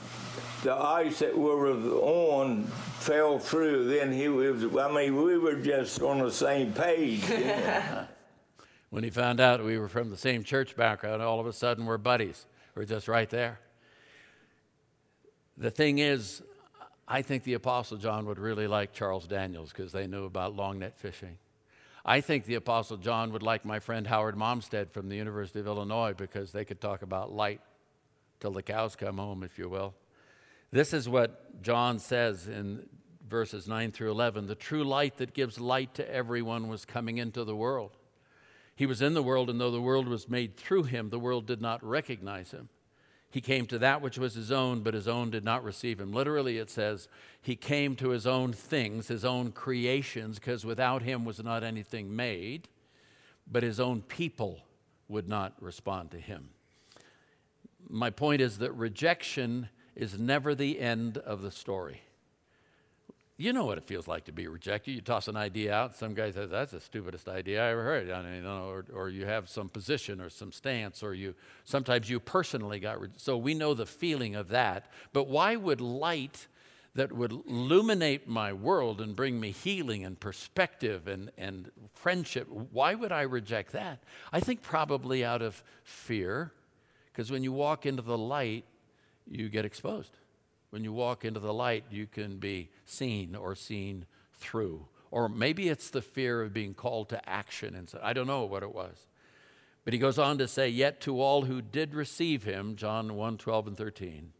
the 0.62 0.74
ice 0.74 1.20
that 1.20 1.36
we 1.36 1.44
were 1.44 1.70
on 1.70 2.64
fell 2.98 3.38
through. 3.38 3.86
Then 3.86 4.12
he 4.12 4.28
was, 4.28 4.64
I 4.76 4.90
mean, 4.90 5.22
we 5.22 5.38
were 5.38 5.56
just 5.56 6.00
on 6.02 6.18
the 6.18 6.32
same 6.32 6.72
page. 6.72 7.22
when 8.94 9.02
he 9.02 9.10
found 9.10 9.40
out 9.40 9.60
we 9.64 9.76
were 9.76 9.88
from 9.88 10.08
the 10.08 10.16
same 10.16 10.44
church 10.44 10.76
background, 10.76 11.20
all 11.20 11.40
of 11.40 11.48
a 11.48 11.52
sudden 11.52 11.84
we're 11.84 11.98
buddies. 11.98 12.46
We're 12.76 12.84
just 12.84 13.08
right 13.08 13.28
there. 13.28 13.58
The 15.58 15.72
thing 15.72 15.98
is, 15.98 16.44
I 17.08 17.22
think 17.22 17.42
the 17.42 17.54
Apostle 17.54 17.96
John 17.96 18.24
would 18.26 18.38
really 18.38 18.68
like 18.68 18.92
Charles 18.92 19.26
Daniels 19.26 19.72
because 19.72 19.90
they 19.90 20.06
knew 20.06 20.26
about 20.26 20.54
long 20.54 20.78
net 20.78 20.96
fishing. 20.96 21.38
I 22.04 22.20
think 22.20 22.44
the 22.44 22.54
Apostle 22.54 22.96
John 22.96 23.32
would 23.32 23.42
like 23.42 23.64
my 23.64 23.80
friend 23.80 24.06
Howard 24.06 24.36
Malmstadt 24.36 24.92
from 24.92 25.08
the 25.08 25.16
University 25.16 25.58
of 25.58 25.66
Illinois 25.66 26.14
because 26.16 26.52
they 26.52 26.64
could 26.64 26.80
talk 26.80 27.02
about 27.02 27.32
light 27.32 27.62
till 28.38 28.52
the 28.52 28.62
cows 28.62 28.94
come 28.94 29.18
home, 29.18 29.42
if 29.42 29.58
you 29.58 29.68
will. 29.68 29.92
This 30.70 30.92
is 30.92 31.08
what 31.08 31.60
John 31.62 31.98
says 31.98 32.46
in 32.46 32.88
verses 33.28 33.66
9 33.66 33.90
through 33.90 34.12
11. 34.12 34.46
The 34.46 34.54
true 34.54 34.84
light 34.84 35.16
that 35.16 35.34
gives 35.34 35.58
light 35.58 35.94
to 35.94 36.08
everyone 36.08 36.68
was 36.68 36.84
coming 36.84 37.18
into 37.18 37.42
the 37.42 37.56
world. 37.56 37.96
He 38.76 38.86
was 38.86 39.00
in 39.00 39.14
the 39.14 39.22
world, 39.22 39.48
and 39.50 39.60
though 39.60 39.70
the 39.70 39.80
world 39.80 40.08
was 40.08 40.28
made 40.28 40.56
through 40.56 40.84
him, 40.84 41.10
the 41.10 41.18
world 41.18 41.46
did 41.46 41.60
not 41.60 41.84
recognize 41.84 42.50
him. 42.50 42.68
He 43.34 43.40
came 43.40 43.66
to 43.66 43.78
that 43.80 44.00
which 44.00 44.16
was 44.16 44.34
his 44.34 44.52
own, 44.52 44.82
but 44.82 44.94
his 44.94 45.08
own 45.08 45.30
did 45.30 45.44
not 45.44 45.64
receive 45.64 46.00
him. 46.00 46.12
Literally, 46.12 46.58
it 46.58 46.70
says, 46.70 47.08
He 47.42 47.56
came 47.56 47.96
to 47.96 48.10
his 48.10 48.28
own 48.28 48.52
things, 48.52 49.08
his 49.08 49.24
own 49.24 49.50
creations, 49.50 50.38
because 50.38 50.64
without 50.64 51.02
him 51.02 51.24
was 51.24 51.42
not 51.42 51.64
anything 51.64 52.14
made, 52.14 52.68
but 53.50 53.64
his 53.64 53.80
own 53.80 54.02
people 54.02 54.60
would 55.08 55.28
not 55.28 55.52
respond 55.60 56.12
to 56.12 56.20
him. 56.20 56.50
My 57.88 58.10
point 58.10 58.40
is 58.40 58.58
that 58.58 58.70
rejection 58.72 59.68
is 59.96 60.16
never 60.16 60.54
the 60.54 60.78
end 60.78 61.18
of 61.18 61.42
the 61.42 61.50
story. 61.50 62.02
You 63.36 63.52
know 63.52 63.64
what 63.64 63.78
it 63.78 63.84
feels 63.84 64.06
like 64.06 64.24
to 64.26 64.32
be 64.32 64.46
rejected. 64.46 64.92
You 64.92 65.00
toss 65.00 65.26
an 65.26 65.36
idea 65.36 65.74
out, 65.74 65.96
some 65.96 66.14
guy 66.14 66.30
says, 66.30 66.50
That's 66.50 66.70
the 66.70 66.80
stupidest 66.80 67.28
idea 67.28 67.66
I 67.66 67.70
ever 67.70 67.82
heard. 67.82 68.10
I 68.10 68.22
mean, 68.22 68.34
you 68.36 68.42
know, 68.42 68.68
or, 68.68 68.84
or 68.94 69.08
you 69.08 69.26
have 69.26 69.48
some 69.48 69.68
position 69.68 70.20
or 70.20 70.30
some 70.30 70.52
stance, 70.52 71.02
or 71.02 71.14
you 71.14 71.34
sometimes 71.64 72.08
you 72.08 72.20
personally 72.20 72.78
got 72.78 73.00
rejected. 73.00 73.20
So 73.20 73.36
we 73.36 73.54
know 73.54 73.74
the 73.74 73.86
feeling 73.86 74.36
of 74.36 74.48
that. 74.48 74.86
But 75.12 75.26
why 75.26 75.56
would 75.56 75.80
light 75.80 76.46
that 76.94 77.12
would 77.12 77.32
illuminate 77.32 78.28
my 78.28 78.52
world 78.52 79.00
and 79.00 79.16
bring 79.16 79.40
me 79.40 79.50
healing 79.50 80.04
and 80.04 80.18
perspective 80.18 81.08
and, 81.08 81.30
and 81.36 81.70
friendship, 81.92 82.48
why 82.48 82.94
would 82.94 83.10
I 83.10 83.22
reject 83.22 83.72
that? 83.72 83.98
I 84.32 84.40
think 84.40 84.62
probably 84.62 85.24
out 85.24 85.42
of 85.42 85.62
fear, 85.82 86.52
because 87.12 87.32
when 87.32 87.42
you 87.42 87.52
walk 87.52 87.84
into 87.84 88.02
the 88.02 88.16
light, 88.16 88.64
you 89.28 89.48
get 89.48 89.64
exposed. 89.64 90.16
When 90.74 90.82
you 90.82 90.92
walk 90.92 91.24
into 91.24 91.38
the 91.38 91.54
light, 91.54 91.84
you 91.88 92.08
can 92.08 92.38
be 92.38 92.68
seen 92.84 93.36
or 93.36 93.54
seen 93.54 94.06
through. 94.40 94.88
Or 95.12 95.28
maybe 95.28 95.68
it's 95.68 95.88
the 95.88 96.02
fear 96.02 96.42
of 96.42 96.52
being 96.52 96.74
called 96.74 97.10
to 97.10 97.28
action. 97.28 97.76
And 97.76 97.88
so, 97.88 98.00
I 98.02 98.12
don't 98.12 98.26
know 98.26 98.42
what 98.42 98.64
it 98.64 98.74
was. 98.74 99.06
But 99.84 99.92
he 99.92 100.00
goes 100.00 100.18
on 100.18 100.36
to 100.38 100.48
say, 100.48 100.68
Yet 100.68 101.00
to 101.02 101.20
all 101.20 101.42
who 101.42 101.62
did 101.62 101.94
receive 101.94 102.42
him, 102.42 102.74
John 102.74 103.14
1 103.14 103.38
12 103.38 103.68
and 103.68 103.76
13, 103.76 104.32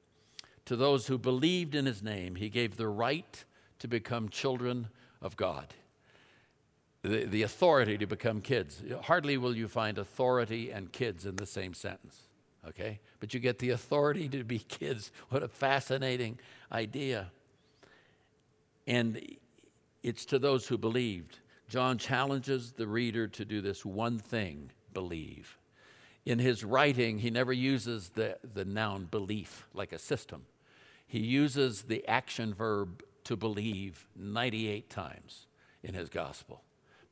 to 0.65 0.75
those 0.75 1.07
who 1.07 1.19
believed 1.19 1.77
in 1.77 1.87
his 1.87 2.03
name, 2.03 2.35
he 2.35 2.49
gave 2.49 2.77
the 2.77 2.89
right 2.89 3.45
to 3.79 3.87
become 3.87 4.29
children 4.29 4.89
of 5.23 5.37
God. 5.37 5.73
The, 7.03 7.27
the 7.27 7.43
authority 7.45 7.97
to 7.97 8.07
become 8.07 8.41
kids. 8.41 8.83
Hardly 9.03 9.37
will 9.37 9.55
you 9.55 9.69
find 9.69 9.99
authority 9.99 10.73
and 10.73 10.91
kids 10.91 11.27
in 11.27 11.37
the 11.37 11.47
same 11.47 11.75
sentence 11.75 12.23
okay? 12.69 13.01
But 13.21 13.35
you 13.35 13.41
get 13.41 13.59
the 13.59 13.71
authority 13.71 14.29
to 14.31 14.45
be 14.45 14.59
kids. 14.69 15.13
What 15.31 15.43
a 15.43 15.49
fascinating 15.49 16.39
idea. 16.71 17.31
And 18.87 19.21
it's 20.03 20.25
to 20.27 20.39
those 20.39 20.67
who 20.67 20.79
believed. 20.79 21.39
John 21.69 21.99
challenges 21.99 22.73
the 22.73 22.87
reader 22.87 23.27
to 23.29 23.45
do 23.45 23.61
this 23.61 23.85
one 23.85 24.19
thing 24.19 24.71
believe. 24.93 25.59
In 26.27 26.39
his 26.39 26.65
writing, 26.65 27.19
he 27.19 27.31
never 27.31 27.53
uses 27.53 28.11
the, 28.11 28.39
the 28.55 28.65
noun 28.65 29.07
belief 29.07 29.67
like 29.75 29.93
a 29.93 29.99
system. 29.99 30.47
He 31.07 31.21
uses 31.21 31.83
the 31.83 32.07
action 32.09 32.55
verb 32.55 33.03
to 33.25 33.37
believe 33.37 34.07
98 34.17 34.89
times 34.89 35.47
in 35.83 35.95
his 35.95 36.09
gospel 36.09 36.63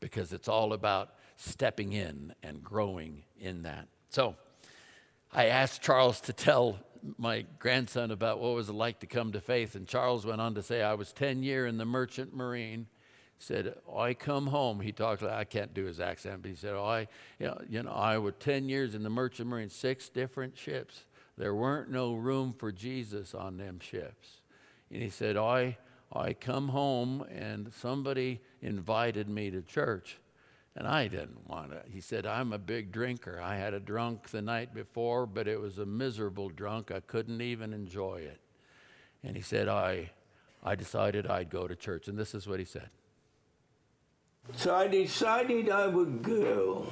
because 0.01 0.33
it's 0.33 0.49
all 0.49 0.73
about 0.73 1.15
stepping 1.37 1.93
in 1.93 2.35
and 2.43 2.63
growing 2.63 3.23
in 3.39 3.63
that. 3.63 3.89
So, 4.09 4.37
I 5.35 5.47
asked 5.47 5.81
Charles 5.81 6.21
to 6.23 6.35
tell 6.35 6.79
my 7.17 7.47
grandson 7.59 8.11
about 8.11 8.39
what 8.39 8.55
was 8.55 8.69
it 8.69 8.75
like 8.75 9.01
to 9.01 9.07
come 9.07 9.33
to 9.33 9.41
faith, 9.41 9.75
and 9.75 9.89
Charles 9.89 10.27
went 10.27 10.43
on 10.43 10.55
to 10.57 10.63
say, 10.63 10.83
I 10.83 10.93
was 10.93 11.11
10 11.13 11.43
year 11.43 11.67
in 11.67 11.79
the 11.79 11.87
merchant 11.87 12.35
marine. 12.35 12.87
Said, 13.39 13.75
I 13.93 14.15
come 14.15 14.47
home. 14.47 14.79
He 14.79 14.93
talked 14.93 15.23
I 15.25 15.43
can't 15.43 15.75
do 15.75 15.85
his 15.85 15.99
accent, 15.99 16.43
but 16.43 16.51
he 16.51 16.55
said, 16.55 16.75
oh, 16.75 16.85
I, 16.85 17.09
you 17.41 17.47
know, 17.47 17.61
you 17.69 17.83
know, 17.83 17.91
I 17.91 18.19
was 18.19 18.35
10 18.39 18.69
years 18.69 18.95
in 18.95 19.03
the 19.03 19.11
merchant 19.11 19.49
marine, 19.49 19.69
six 19.69 20.09
different 20.09 20.57
ships. 20.57 21.07
There 21.37 21.55
weren't 21.55 21.91
no 21.91 22.15
room 22.15 22.55
for 22.57 22.71
Jesus 22.71 23.35
on 23.35 23.57
them 23.57 23.81
ships. 23.81 24.43
And 24.93 25.03
he 25.03 25.09
said, 25.09 25.37
I, 25.37 25.79
I 26.13 26.35
come 26.35 26.69
home 26.69 27.23
and 27.23 27.73
somebody 27.73 28.43
invited 28.61 29.29
me 29.29 29.51
to 29.51 29.63
church. 29.63 30.19
And 30.75 30.89
I 30.89 31.07
didn't 31.07 31.49
want 31.49 31.71
to. 31.71 31.83
He 31.91 32.01
said, 32.01 32.25
I'm 32.25 32.53
a 32.53 32.59
big 32.59 32.93
drinker. 32.93 33.41
I 33.43 33.57
had 33.57 33.75
a 33.75 33.81
drunk 33.81 34.31
the 34.31 34.41
night 34.41 34.75
before, 34.75 35.27
but 35.27 35.47
it 35.47 35.61
was 35.61 35.79
a 35.79 35.85
miserable 35.85 36.49
drunk. 36.49 36.91
I 36.91 37.01
couldn't 37.01 37.43
even 37.43 37.75
enjoy 37.75 38.23
it. 38.23 38.41
And 39.23 39.37
he 39.37 39.43
said, 39.43 39.69
I, 39.69 40.11
I 40.65 40.75
decided 40.75 41.27
I'd 41.27 41.51
go 41.51 41.69
to 41.69 41.77
church. 41.77 42.09
And 42.09 42.19
this 42.19 42.35
is 42.35 42.47
what 42.47 42.59
he 42.59 42.65
said. 42.65 42.89
So 44.57 44.75
I 44.75 44.89
decided 44.89 45.69
I 45.69 45.87
would 45.87 46.23
go. 46.23 46.87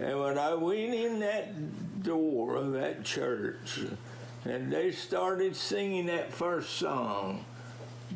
And 0.00 0.20
when 0.20 0.38
I 0.38 0.54
went 0.54 0.94
in 0.94 1.20
that 1.20 2.02
door 2.02 2.56
of 2.56 2.72
that 2.72 3.04
church, 3.04 3.80
and 4.44 4.72
they 4.72 4.92
started 4.92 5.54
singing 5.54 6.06
that 6.06 6.32
first 6.32 6.70
song, 6.70 7.44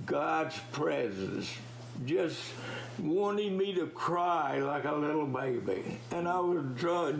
God's 0.06 0.58
Presence, 0.72 1.52
just 2.04 2.40
wanting 2.98 3.56
me 3.56 3.74
to 3.74 3.86
cry 3.86 4.58
like 4.58 4.84
a 4.84 4.92
little 4.92 5.26
baby. 5.26 5.98
And 6.12 6.28
I 6.28 6.40
was 6.40 6.64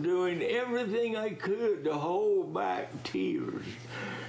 doing 0.01 0.41
everything 0.41 1.15
I 1.17 1.29
could 1.29 1.83
to 1.83 1.93
hold 1.93 2.53
back 2.53 3.03
tears. 3.03 3.65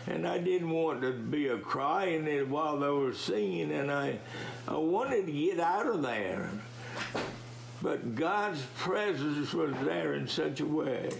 And 0.06 0.26
I 0.26 0.38
didn't 0.38 0.70
want 0.70 1.02
to 1.02 1.12
be 1.12 1.48
a 1.48 1.58
crying 1.58 2.26
while 2.50 2.78
they 2.78 2.88
were 2.88 3.12
singing, 3.12 3.72
and 3.72 3.90
I, 3.90 4.18
I 4.68 4.76
wanted 4.76 5.26
to 5.26 5.32
get 5.32 5.60
out 5.60 5.86
of 5.86 6.02
there. 6.02 6.50
But 7.82 8.14
God's 8.14 8.62
presence 8.78 9.52
was 9.52 9.74
there 9.84 10.14
in 10.14 10.28
such 10.28 10.60
a 10.60 10.66
way. 10.66 11.10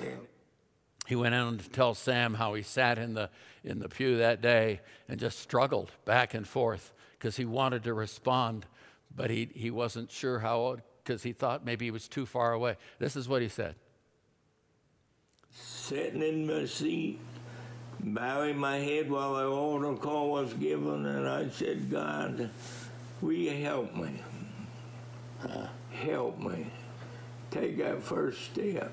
He 1.07 1.15
went 1.15 1.35
on 1.35 1.59
to 1.59 1.69
tell 1.69 1.95
Sam 1.95 2.35
how 2.35 2.55
he 2.55 2.63
sat 2.63 2.99
in 2.99 3.15
the, 3.15 3.31
in 3.63 3.79
the 3.79 3.89
pew 3.89 4.19
that 4.19 4.41
day 4.41 4.81
and 5.09 5.21
just 5.21 5.39
struggled 5.39 5.93
back 6.05 6.35
and 6.35 6.47
forth 6.47 6.93
because 7.19 7.37
he 7.37 7.45
wanted 7.45 7.85
to 7.85 7.95
respond 7.95 8.67
but 9.17 9.31
he, 9.31 9.49
he 9.55 9.71
wasn't 9.71 10.11
sure 10.11 10.39
how, 10.39 10.59
old 10.59 10.83
because 11.03 11.23
he 11.23 11.33
thought 11.33 11.65
maybe 11.65 11.87
he 11.87 11.91
was 11.91 12.09
too 12.09 12.27
far 12.27 12.53
away. 12.53 12.77
This 12.99 13.17
is 13.17 13.29
what 13.29 13.43
he 13.43 13.49
said 13.49 13.75
Sitting 15.51 16.23
in 16.23 16.47
my 16.47 16.67
seat, 16.67 17.19
bowing 18.01 18.59
my 18.59 18.77
head 18.77 19.11
while 19.11 19.35
the 19.35 19.47
altar 19.47 19.95
call 19.95 20.33
was 20.33 20.53
given, 20.55 21.07
and 21.07 21.29
I 21.29 21.49
said, 21.49 21.91
God, 21.91 22.51
will 23.23 23.33
you 23.33 23.65
help 23.65 23.95
me? 23.95 24.21
Uh, 25.43 25.69
help 25.93 26.39
me. 26.39 26.67
Take 27.51 27.79
that 27.79 28.03
first 28.03 28.45
step. 28.53 28.93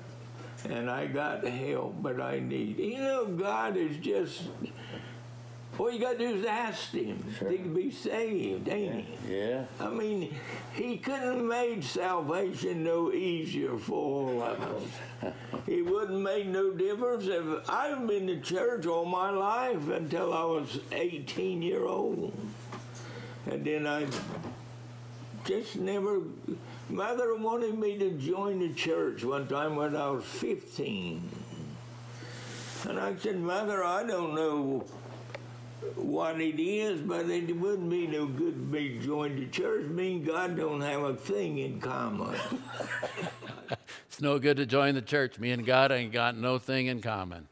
And 0.68 0.88
I 0.88 1.06
got 1.06 1.42
the 1.42 1.50
help, 1.50 2.00
but 2.00 2.20
I 2.20 2.38
need. 2.38 2.78
You 2.78 2.98
know, 2.98 3.26
God 3.26 3.76
is 3.76 3.98
just 3.98 4.42
All 5.76 5.90
you 5.90 5.98
got 5.98 6.12
to 6.12 6.18
do 6.18 6.34
is 6.36 6.44
ask 6.44 6.92
him. 6.92 7.24
Sure. 7.36 7.50
He 7.50 7.58
can 7.58 7.74
be 7.74 7.90
saved, 7.90 8.68
ain't 8.68 9.06
he? 9.06 9.36
Yeah. 9.36 9.64
I 9.80 9.88
mean, 9.88 10.32
he 10.72 10.98
couldn't 10.98 11.36
have 11.36 11.44
made 11.44 11.82
salvation 11.82 12.84
no 12.84 13.12
easier 13.12 13.76
for 13.76 13.94
all 13.94 14.42
of 14.42 14.60
us. 14.60 15.32
he 15.66 15.82
wouldn't 15.82 16.20
make 16.20 16.46
no 16.46 16.70
difference 16.70 17.24
if 17.26 17.68
I've 17.68 18.06
been 18.06 18.28
to 18.28 18.40
church 18.40 18.86
all 18.86 19.04
my 19.04 19.30
life 19.30 19.88
until 19.88 20.32
I 20.32 20.44
was 20.44 20.78
18 20.92 21.60
year 21.60 21.84
old. 21.84 22.32
And 23.50 23.64
then 23.64 23.86
I 23.86 24.06
just 25.44 25.76
never, 25.76 26.20
mother 26.88 27.34
wanted 27.34 27.76
me 27.76 27.98
to 27.98 28.12
join 28.12 28.60
the 28.60 28.72
church 28.74 29.24
one 29.24 29.48
time 29.48 29.74
when 29.74 29.96
I 29.96 30.08
was 30.10 30.24
15. 30.24 31.28
And 32.88 33.00
I 33.00 33.16
said, 33.16 33.40
Mother, 33.40 33.82
I 33.82 34.04
don't 34.04 34.34
know 34.34 34.84
what 35.96 36.40
it 36.40 36.60
is, 36.60 37.00
but 37.00 37.28
it 37.28 37.56
wouldn't 37.56 37.90
be 37.90 38.06
no 38.06 38.26
good 38.26 38.54
to 38.54 38.60
be 38.60 38.98
joined 38.98 39.36
to 39.36 39.46
church. 39.46 39.86
Me 39.86 40.16
and 40.16 40.26
God 40.26 40.56
don't 40.56 40.80
have 40.80 41.02
a 41.02 41.14
thing 41.14 41.58
in 41.58 41.80
common. 41.80 42.34
it's 44.06 44.20
no 44.20 44.38
good 44.38 44.56
to 44.56 44.66
join 44.66 44.94
the 44.94 45.02
church. 45.02 45.38
Me 45.38 45.50
and 45.50 45.64
God 45.64 45.92
ain't 45.92 46.12
got 46.12 46.36
no 46.36 46.58
thing 46.58 46.86
in 46.86 47.00
common. 47.00 47.48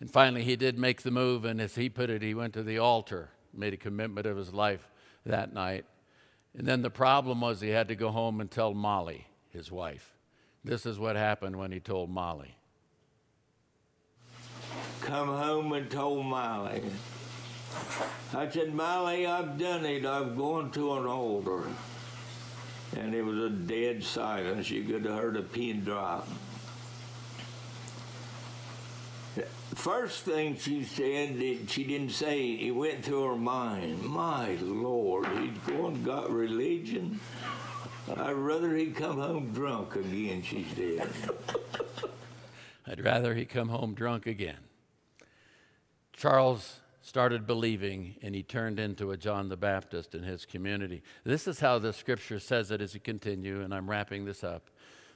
And 0.00 0.10
finally, 0.10 0.44
he 0.44 0.56
did 0.56 0.78
make 0.78 1.02
the 1.02 1.10
move, 1.10 1.44
and 1.44 1.60
as 1.60 1.74
he 1.74 1.88
put 1.88 2.10
it, 2.10 2.22
he 2.22 2.34
went 2.34 2.54
to 2.54 2.62
the 2.62 2.78
altar, 2.78 3.30
made 3.52 3.74
a 3.74 3.78
commitment 3.78 4.26
of 4.26 4.36
his 4.36 4.52
life 4.52 4.88
that 5.26 5.52
night. 5.52 5.84
And 6.56 6.66
then 6.66 6.82
the 6.82 6.90
problem 6.90 7.40
was 7.40 7.60
he 7.60 7.70
had 7.70 7.88
to 7.88 7.96
go 7.96 8.10
home 8.10 8.40
and 8.40 8.50
tell 8.50 8.74
Molly, 8.74 9.26
his 9.50 9.72
wife. 9.72 10.14
This 10.62 10.86
is 10.86 10.98
what 10.98 11.16
happened 11.16 11.56
when 11.56 11.72
he 11.72 11.80
told 11.80 12.10
Molly 12.10 12.57
come 15.00 15.28
home 15.28 15.72
and 15.72 15.90
told 15.90 16.26
Molly. 16.26 16.82
I 18.34 18.48
said, 18.48 18.74
Molly, 18.74 19.26
I've 19.26 19.58
done 19.58 19.84
it. 19.84 20.04
I've 20.04 20.36
gone 20.36 20.70
to 20.72 20.94
an 20.94 21.06
altar. 21.06 21.62
And 22.96 23.14
it 23.14 23.22
was 23.22 23.38
a 23.38 23.50
dead 23.50 24.02
silence. 24.02 24.70
You 24.70 24.84
could 24.84 25.04
have 25.04 25.14
heard 25.14 25.36
a 25.36 25.42
pin 25.42 25.84
drop. 25.84 26.28
First 29.74 30.24
thing 30.24 30.56
she 30.56 30.82
said, 30.82 31.38
she 31.68 31.84
didn't 31.84 32.10
say, 32.10 32.48
it 32.48 32.72
went 32.72 33.04
through 33.04 33.24
her 33.24 33.36
mind. 33.36 34.02
My 34.02 34.56
Lord, 34.60 35.26
he's 35.38 35.56
going 35.58 35.96
and 35.96 36.04
got 36.04 36.30
religion. 36.30 37.20
I'd 38.16 38.32
rather 38.32 38.74
he 38.74 38.86
come 38.86 39.18
home 39.18 39.52
drunk 39.52 39.94
again, 39.94 40.42
she 40.42 40.66
said. 40.74 41.08
I'd 42.86 43.04
rather 43.04 43.34
he 43.34 43.44
come 43.44 43.68
home 43.68 43.94
drunk 43.94 44.26
again. 44.26 44.56
Charles 46.18 46.80
started 47.00 47.46
believing 47.46 48.16
and 48.22 48.34
he 48.34 48.42
turned 48.42 48.80
into 48.80 49.12
a 49.12 49.16
John 49.16 49.48
the 49.48 49.56
Baptist 49.56 50.16
in 50.16 50.24
his 50.24 50.44
community. 50.44 51.00
This 51.22 51.46
is 51.46 51.60
how 51.60 51.78
the 51.78 51.92
scripture 51.92 52.40
says 52.40 52.72
it 52.72 52.80
as 52.80 52.92
you 52.92 52.98
continue, 52.98 53.60
and 53.60 53.72
I'm 53.72 53.88
wrapping 53.88 54.24
this 54.24 54.42
up. 54.42 54.68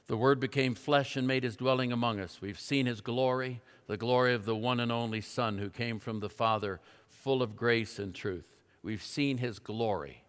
The 0.07 0.15
Word 0.15 0.39
became 0.39 0.75
flesh 0.75 1.17
and 1.17 1.27
made 1.27 1.43
his 1.43 1.57
dwelling 1.57 1.91
among 1.91 2.21
us. 2.21 2.39
We've 2.41 2.59
seen 2.59 2.85
his 2.85 3.01
glory, 3.01 3.59
the 3.87 3.97
glory 3.97 4.33
of 4.33 4.45
the 4.45 4.55
one 4.55 4.79
and 4.79 4.93
only 4.93 5.19
Son 5.19 5.57
who 5.57 5.69
came 5.69 5.99
from 5.99 6.21
the 6.21 6.29
Father, 6.29 6.79
full 7.09 7.43
of 7.43 7.57
grace 7.57 7.99
and 7.99 8.15
truth. 8.15 8.55
We've 8.81 9.03
seen 9.03 9.39
his 9.39 9.59
glory, 9.59 10.23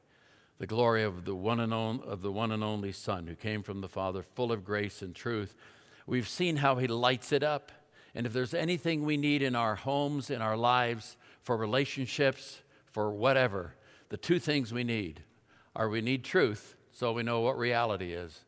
the 0.58 0.66
glory 0.66 1.04
of 1.04 1.24
the 1.24 1.36
one 1.36 1.60
and, 1.60 1.72
on, 1.72 2.00
of 2.00 2.20
the 2.20 2.32
one 2.32 2.50
and 2.50 2.64
only 2.64 2.90
Son 2.90 3.28
who 3.28 3.36
came 3.36 3.62
from 3.62 3.80
the 3.80 3.88
Father, 3.88 4.24
full 4.34 4.50
of 4.50 4.64
grace 4.64 5.02
and 5.02 5.14
truth. 5.14 5.54
We've 6.04 6.28
seen 6.28 6.56
how 6.56 6.76
he 6.76 6.88
lights 6.88 7.30
it 7.30 7.44
up. 7.44 7.70
And 8.14 8.26
if 8.26 8.32
there's 8.32 8.54
anything 8.54 9.04
we 9.04 9.16
need 9.16 9.42
in 9.42 9.56
our 9.56 9.74
homes, 9.74 10.30
in 10.30 10.40
our 10.40 10.56
lives, 10.56 11.16
for 11.42 11.56
relationships, 11.56 12.62
for 12.92 13.10
whatever, 13.10 13.74
the 14.08 14.16
two 14.16 14.38
things 14.38 14.72
we 14.72 14.84
need 14.84 15.22
are 15.74 15.88
we 15.88 16.00
need 16.00 16.24
truth 16.24 16.76
so 16.92 17.12
we 17.12 17.24
know 17.24 17.40
what 17.40 17.58
reality 17.58 18.12
is. 18.12 18.44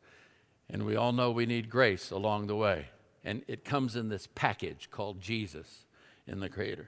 And 0.69 0.83
we 0.83 0.95
all 0.95 1.11
know 1.11 1.31
we 1.31 1.45
need 1.45 1.69
grace 1.69 2.11
along 2.11 2.47
the 2.47 2.55
way. 2.55 2.87
And 3.23 3.43
it 3.47 3.65
comes 3.65 3.95
in 3.95 4.09
this 4.09 4.27
package 4.35 4.89
called 4.89 5.19
Jesus 5.19 5.85
in 6.25 6.39
the 6.39 6.85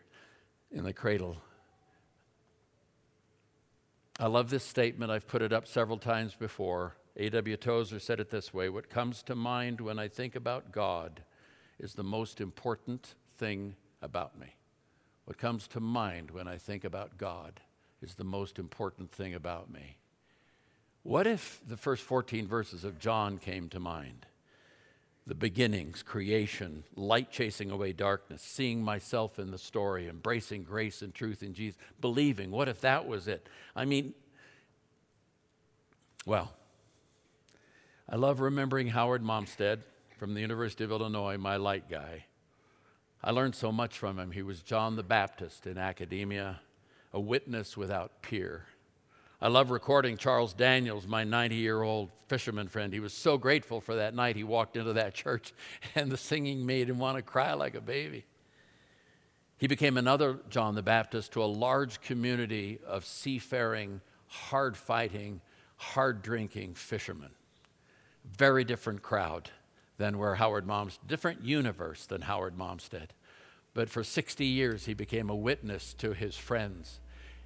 in 0.71 0.83
the 0.83 0.93
cradle. 0.93 1.37
I 4.19 4.27
love 4.27 4.49
this 4.49 4.65
statement. 4.65 5.11
I've 5.11 5.27
put 5.27 5.41
it 5.41 5.53
up 5.53 5.67
several 5.67 5.97
times 5.97 6.35
before. 6.35 6.95
A.W. 7.15 7.57
Tozer 7.57 7.99
said 7.99 8.19
it 8.19 8.29
this 8.29 8.53
way 8.53 8.69
What 8.69 8.89
comes 8.89 9.23
to 9.23 9.35
mind 9.35 9.81
when 9.81 9.99
I 9.99 10.07
think 10.07 10.35
about 10.35 10.71
God 10.71 11.23
is 11.79 11.93
the 11.93 12.03
most 12.03 12.41
important 12.41 13.15
thing 13.37 13.75
about 14.01 14.37
me. 14.39 14.55
What 15.25 15.37
comes 15.37 15.67
to 15.69 15.79
mind 15.79 16.31
when 16.31 16.47
I 16.47 16.57
think 16.57 16.83
about 16.83 17.17
God 17.17 17.59
is 18.01 18.15
the 18.15 18.23
most 18.23 18.59
important 18.59 19.11
thing 19.11 19.33
about 19.33 19.71
me. 19.71 19.97
What 21.03 21.27
if 21.27 21.61
the 21.67 21.77
first 21.77 22.03
14 22.03 22.47
verses 22.47 22.83
of 22.83 22.99
John 22.99 23.37
came 23.37 23.69
to 23.69 23.79
mind? 23.79 24.25
The 25.27 25.35
beginnings, 25.35 26.01
creation, 26.01 26.83
light 26.95 27.31
chasing 27.31 27.69
away 27.69 27.93
darkness, 27.93 28.41
seeing 28.41 28.83
myself 28.83 29.37
in 29.37 29.51
the 29.51 29.57
story, 29.57 30.07
embracing 30.07 30.63
grace 30.63 31.01
and 31.01 31.13
truth 31.13 31.43
in 31.43 31.53
Jesus, 31.53 31.79
believing. 32.01 32.51
What 32.51 32.67
if 32.67 32.81
that 32.81 33.07
was 33.07 33.27
it? 33.27 33.47
I 33.75 33.85
mean, 33.85 34.13
well, 36.25 36.51
I 38.09 38.15
love 38.15 38.39
remembering 38.39 38.87
Howard 38.87 39.23
Malmstadt 39.23 39.79
from 40.19 40.33
the 40.33 40.41
University 40.41 40.83
of 40.83 40.91
Illinois, 40.91 41.37
my 41.37 41.55
light 41.55 41.89
guy. 41.89 42.25
I 43.23 43.31
learned 43.31 43.55
so 43.55 43.71
much 43.71 43.97
from 43.97 44.19
him. 44.19 44.31
He 44.31 44.41
was 44.41 44.61
John 44.61 44.97
the 44.97 45.03
Baptist 45.03 45.65
in 45.65 45.77
academia, 45.77 46.59
a 47.13 47.21
witness 47.21 47.77
without 47.77 48.21
peer. 48.21 48.65
I 49.41 49.47
love 49.47 49.71
recording 49.71 50.17
Charles 50.17 50.53
Daniels, 50.53 51.07
my 51.07 51.23
90 51.23 51.55
year 51.55 51.81
old 51.81 52.09
fisherman 52.27 52.67
friend. 52.67 52.91
He 52.91 52.99
was 52.99 53.13
so 53.13 53.37
grateful 53.37 53.79
for 53.79 53.95
that 53.95 54.13
night 54.13 54.35
he 54.35 54.43
walked 54.43 54.75
into 54.75 54.91
that 54.91 55.13
church, 55.13 55.53
and 55.95 56.11
the 56.11 56.17
singing 56.17 56.65
made 56.65 56.89
him 56.89 56.99
want 56.99 57.15
to 57.15 57.21
cry 57.21 57.53
like 57.53 57.75
a 57.75 57.81
baby. 57.81 58.25
He 59.57 59.67
became 59.67 59.95
another 59.95 60.39
John 60.49 60.75
the 60.75 60.83
Baptist 60.83 61.31
to 61.31 61.43
a 61.43 61.45
large 61.45 62.01
community 62.01 62.79
of 62.85 63.05
seafaring, 63.05 64.01
hard 64.27 64.75
fighting, 64.75 65.39
hard 65.77 66.21
drinking 66.21 66.73
fishermen. 66.73 67.31
Very 68.25 68.65
different 68.65 69.01
crowd 69.01 69.49
than 69.99 70.17
where 70.17 70.35
Howard 70.35 70.65
Mom's 70.65 70.97
different 71.05 71.43
universe 71.43 72.07
than 72.07 72.21
Howard 72.21 72.57
Malmstadt. 72.57 73.09
But 73.75 73.89
for 73.89 74.03
60 74.03 74.45
years, 74.45 74.85
he 74.85 74.93
became 74.95 75.29
a 75.29 75.35
witness 75.35 75.93
to 75.95 76.13
his 76.13 76.35
friends. 76.35 77.01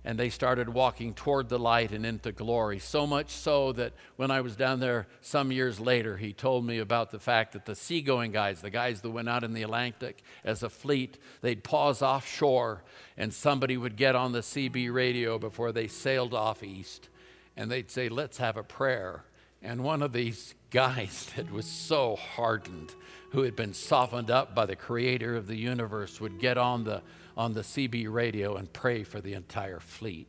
And 0.06 0.20
they 0.20 0.30
started 0.30 0.70
walking 0.70 1.14
toward 1.14 1.50
the 1.50 1.58
light 1.58 1.92
and 1.92 2.06
into 2.06 2.32
glory. 2.32 2.78
So 2.78 3.08
much 3.08 3.30
so 3.32 3.72
that 3.74 3.94
when 4.18 4.32
I 4.32 4.42
was 4.42 4.56
down 4.56 4.80
there 4.80 5.08
some 5.22 5.52
years 5.52 5.80
later, 5.80 6.18
he 6.18 6.32
told 6.32 6.66
me 6.66 6.78
about 6.78 7.10
the 7.10 7.20
fact 7.20 7.54
that 7.54 7.66
the 7.66 7.76
seagoing 7.76 8.32
guys, 8.32 8.62
the 8.62 8.70
guys 8.70 9.02
that 9.02 9.10
went 9.10 9.30
out 9.30 9.44
in 9.44 9.54
the 9.54 9.64
Atlantic 9.64 10.22
as 10.44 10.62
a 10.62 10.70
fleet, 10.70 11.18
they'd 11.42 11.64
pause 11.64 12.02
offshore 12.02 12.84
and 13.18 13.34
somebody 13.34 13.78
would 13.78 13.96
get 13.96 14.16
on 14.16 14.34
the 14.34 14.42
CB 14.42 14.94
radio 14.94 15.40
before 15.40 15.72
they 15.72 15.88
sailed 15.88 16.34
off 16.34 16.64
east. 16.64 17.10
And 17.56 17.72
they'd 17.72 17.90
say, 17.90 18.10
Let's 18.10 18.38
have 18.38 18.58
a 18.58 18.64
prayer. 18.64 19.24
And 19.64 19.82
one 19.82 20.02
of 20.02 20.12
these 20.12 20.54
guys 20.72 21.32
that 21.36 21.52
was 21.52 21.66
so 21.66 22.16
hardened, 22.16 22.94
who 23.32 23.44
had 23.44 23.56
been 23.56 23.74
softened 23.74 24.30
up 24.30 24.54
by 24.54 24.66
the 24.66 24.76
creator 24.76 25.36
of 25.36 25.48
the 25.48 25.56
universe, 25.56 26.20
would 26.22 26.40
get 26.40 26.58
on 26.58 26.84
the, 26.84 27.02
on 27.36 27.54
the 27.54 27.62
CB 27.62 28.12
radio 28.12 28.58
and 28.58 28.72
pray 28.72 29.04
for 29.04 29.22
the 29.22 29.34
entire 29.34 29.80
fleet. 29.80 30.28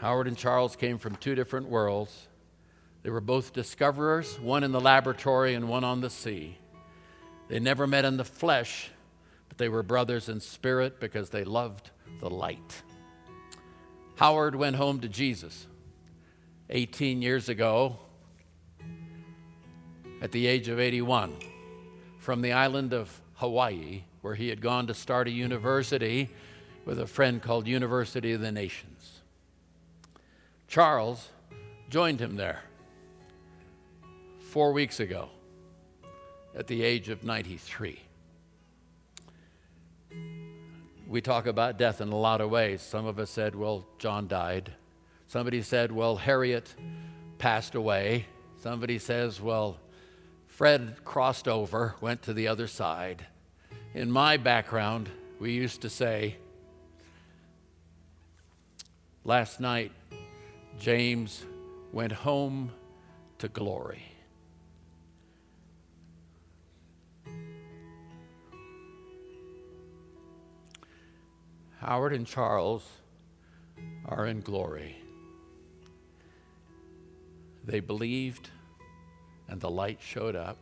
Howard 0.00 0.26
and 0.26 0.36
Charles 0.36 0.76
came 0.76 0.98
from 0.98 1.16
two 1.16 1.34
different 1.34 1.68
worlds. 1.68 2.26
They 3.02 3.10
were 3.10 3.20
both 3.20 3.52
discoverers, 3.52 4.38
one 4.40 4.64
in 4.64 4.72
the 4.72 4.80
laboratory 4.80 5.54
and 5.54 5.68
one 5.68 5.84
on 5.84 6.00
the 6.00 6.10
sea. 6.10 6.58
They 7.48 7.60
never 7.60 7.86
met 7.86 8.04
in 8.04 8.16
the 8.16 8.24
flesh, 8.24 8.90
but 9.48 9.58
they 9.58 9.68
were 9.68 9.82
brothers 9.82 10.28
in 10.28 10.40
spirit 10.40 11.00
because 11.00 11.30
they 11.30 11.44
loved 11.44 11.90
the 12.20 12.30
light. 12.30 12.82
Howard 14.16 14.54
went 14.54 14.76
home 14.76 15.00
to 15.00 15.08
Jesus. 15.08 15.66
18 16.70 17.20
years 17.20 17.48
ago 17.48 17.98
at 20.22 20.30
the 20.30 20.46
age 20.46 20.68
of 20.68 20.78
81 20.78 21.34
from 22.18 22.42
the 22.42 22.52
island 22.52 22.92
of 22.92 23.20
Hawaii, 23.34 24.04
where 24.22 24.36
he 24.36 24.48
had 24.48 24.60
gone 24.60 24.86
to 24.86 24.94
start 24.94 25.26
a 25.26 25.30
university 25.30 26.30
with 26.84 27.00
a 27.00 27.06
friend 27.06 27.42
called 27.42 27.66
University 27.66 28.32
of 28.32 28.40
the 28.40 28.52
Nations. 28.52 29.20
Charles 30.68 31.30
joined 31.88 32.20
him 32.20 32.36
there 32.36 32.62
four 34.38 34.72
weeks 34.72 35.00
ago 35.00 35.28
at 36.54 36.68
the 36.68 36.82
age 36.84 37.08
of 37.08 37.24
93. 37.24 38.00
We 41.08 41.20
talk 41.20 41.46
about 41.46 41.76
death 41.78 42.00
in 42.00 42.12
a 42.12 42.16
lot 42.16 42.40
of 42.40 42.50
ways. 42.50 42.80
Some 42.80 43.06
of 43.06 43.18
us 43.18 43.30
said, 43.30 43.56
well, 43.56 43.84
John 43.98 44.28
died. 44.28 44.74
Somebody 45.30 45.62
said, 45.62 45.92
well, 45.92 46.16
Harriet 46.16 46.74
passed 47.38 47.76
away. 47.76 48.26
Somebody 48.56 48.98
says, 48.98 49.40
well, 49.40 49.78
Fred 50.48 50.96
crossed 51.04 51.46
over, 51.46 51.94
went 52.00 52.22
to 52.22 52.32
the 52.32 52.48
other 52.48 52.66
side. 52.66 53.24
In 53.94 54.10
my 54.10 54.38
background, 54.38 55.08
We 55.40 55.52
used 55.52 55.80
to 55.80 55.88
say, 55.88 56.36
last 59.24 59.58
night, 59.58 59.90
James 60.78 61.46
went 61.94 62.12
home 62.12 62.72
to 63.38 63.48
glory. 63.48 64.02
Howard 71.78 72.12
and 72.12 72.26
Charles 72.26 72.86
are 74.04 74.26
in 74.26 74.42
glory. 74.42 74.99
They 77.64 77.80
believed, 77.80 78.50
and 79.48 79.60
the 79.60 79.70
light 79.70 79.98
showed 80.00 80.36
up. 80.36 80.56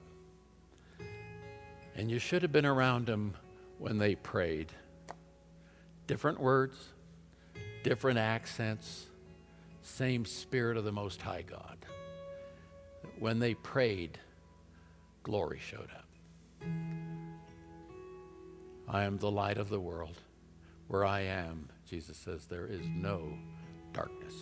And 1.94 2.10
you 2.10 2.18
should 2.18 2.42
have 2.42 2.52
been 2.52 2.66
around 2.66 3.06
them 3.06 3.34
when 3.78 3.98
they 3.98 4.14
prayed. 4.14 4.72
Different 6.06 6.40
words, 6.40 6.76
different 7.82 8.18
accents, 8.18 9.06
same 9.82 10.24
Spirit 10.24 10.76
of 10.76 10.84
the 10.84 10.92
Most 10.92 11.22
High 11.22 11.42
God. 11.42 11.76
When 13.18 13.38
they 13.38 13.54
prayed, 13.54 14.18
glory 15.22 15.58
showed 15.58 15.90
up. 15.94 16.06
I 18.88 19.04
am 19.04 19.18
the 19.18 19.30
light 19.30 19.58
of 19.58 19.68
the 19.68 19.80
world. 19.80 20.16
Where 20.88 21.04
I 21.04 21.20
am, 21.20 21.68
Jesus 21.88 22.16
says, 22.16 22.46
there 22.46 22.66
is 22.66 22.80
no 22.88 23.34
darkness. 23.92 24.34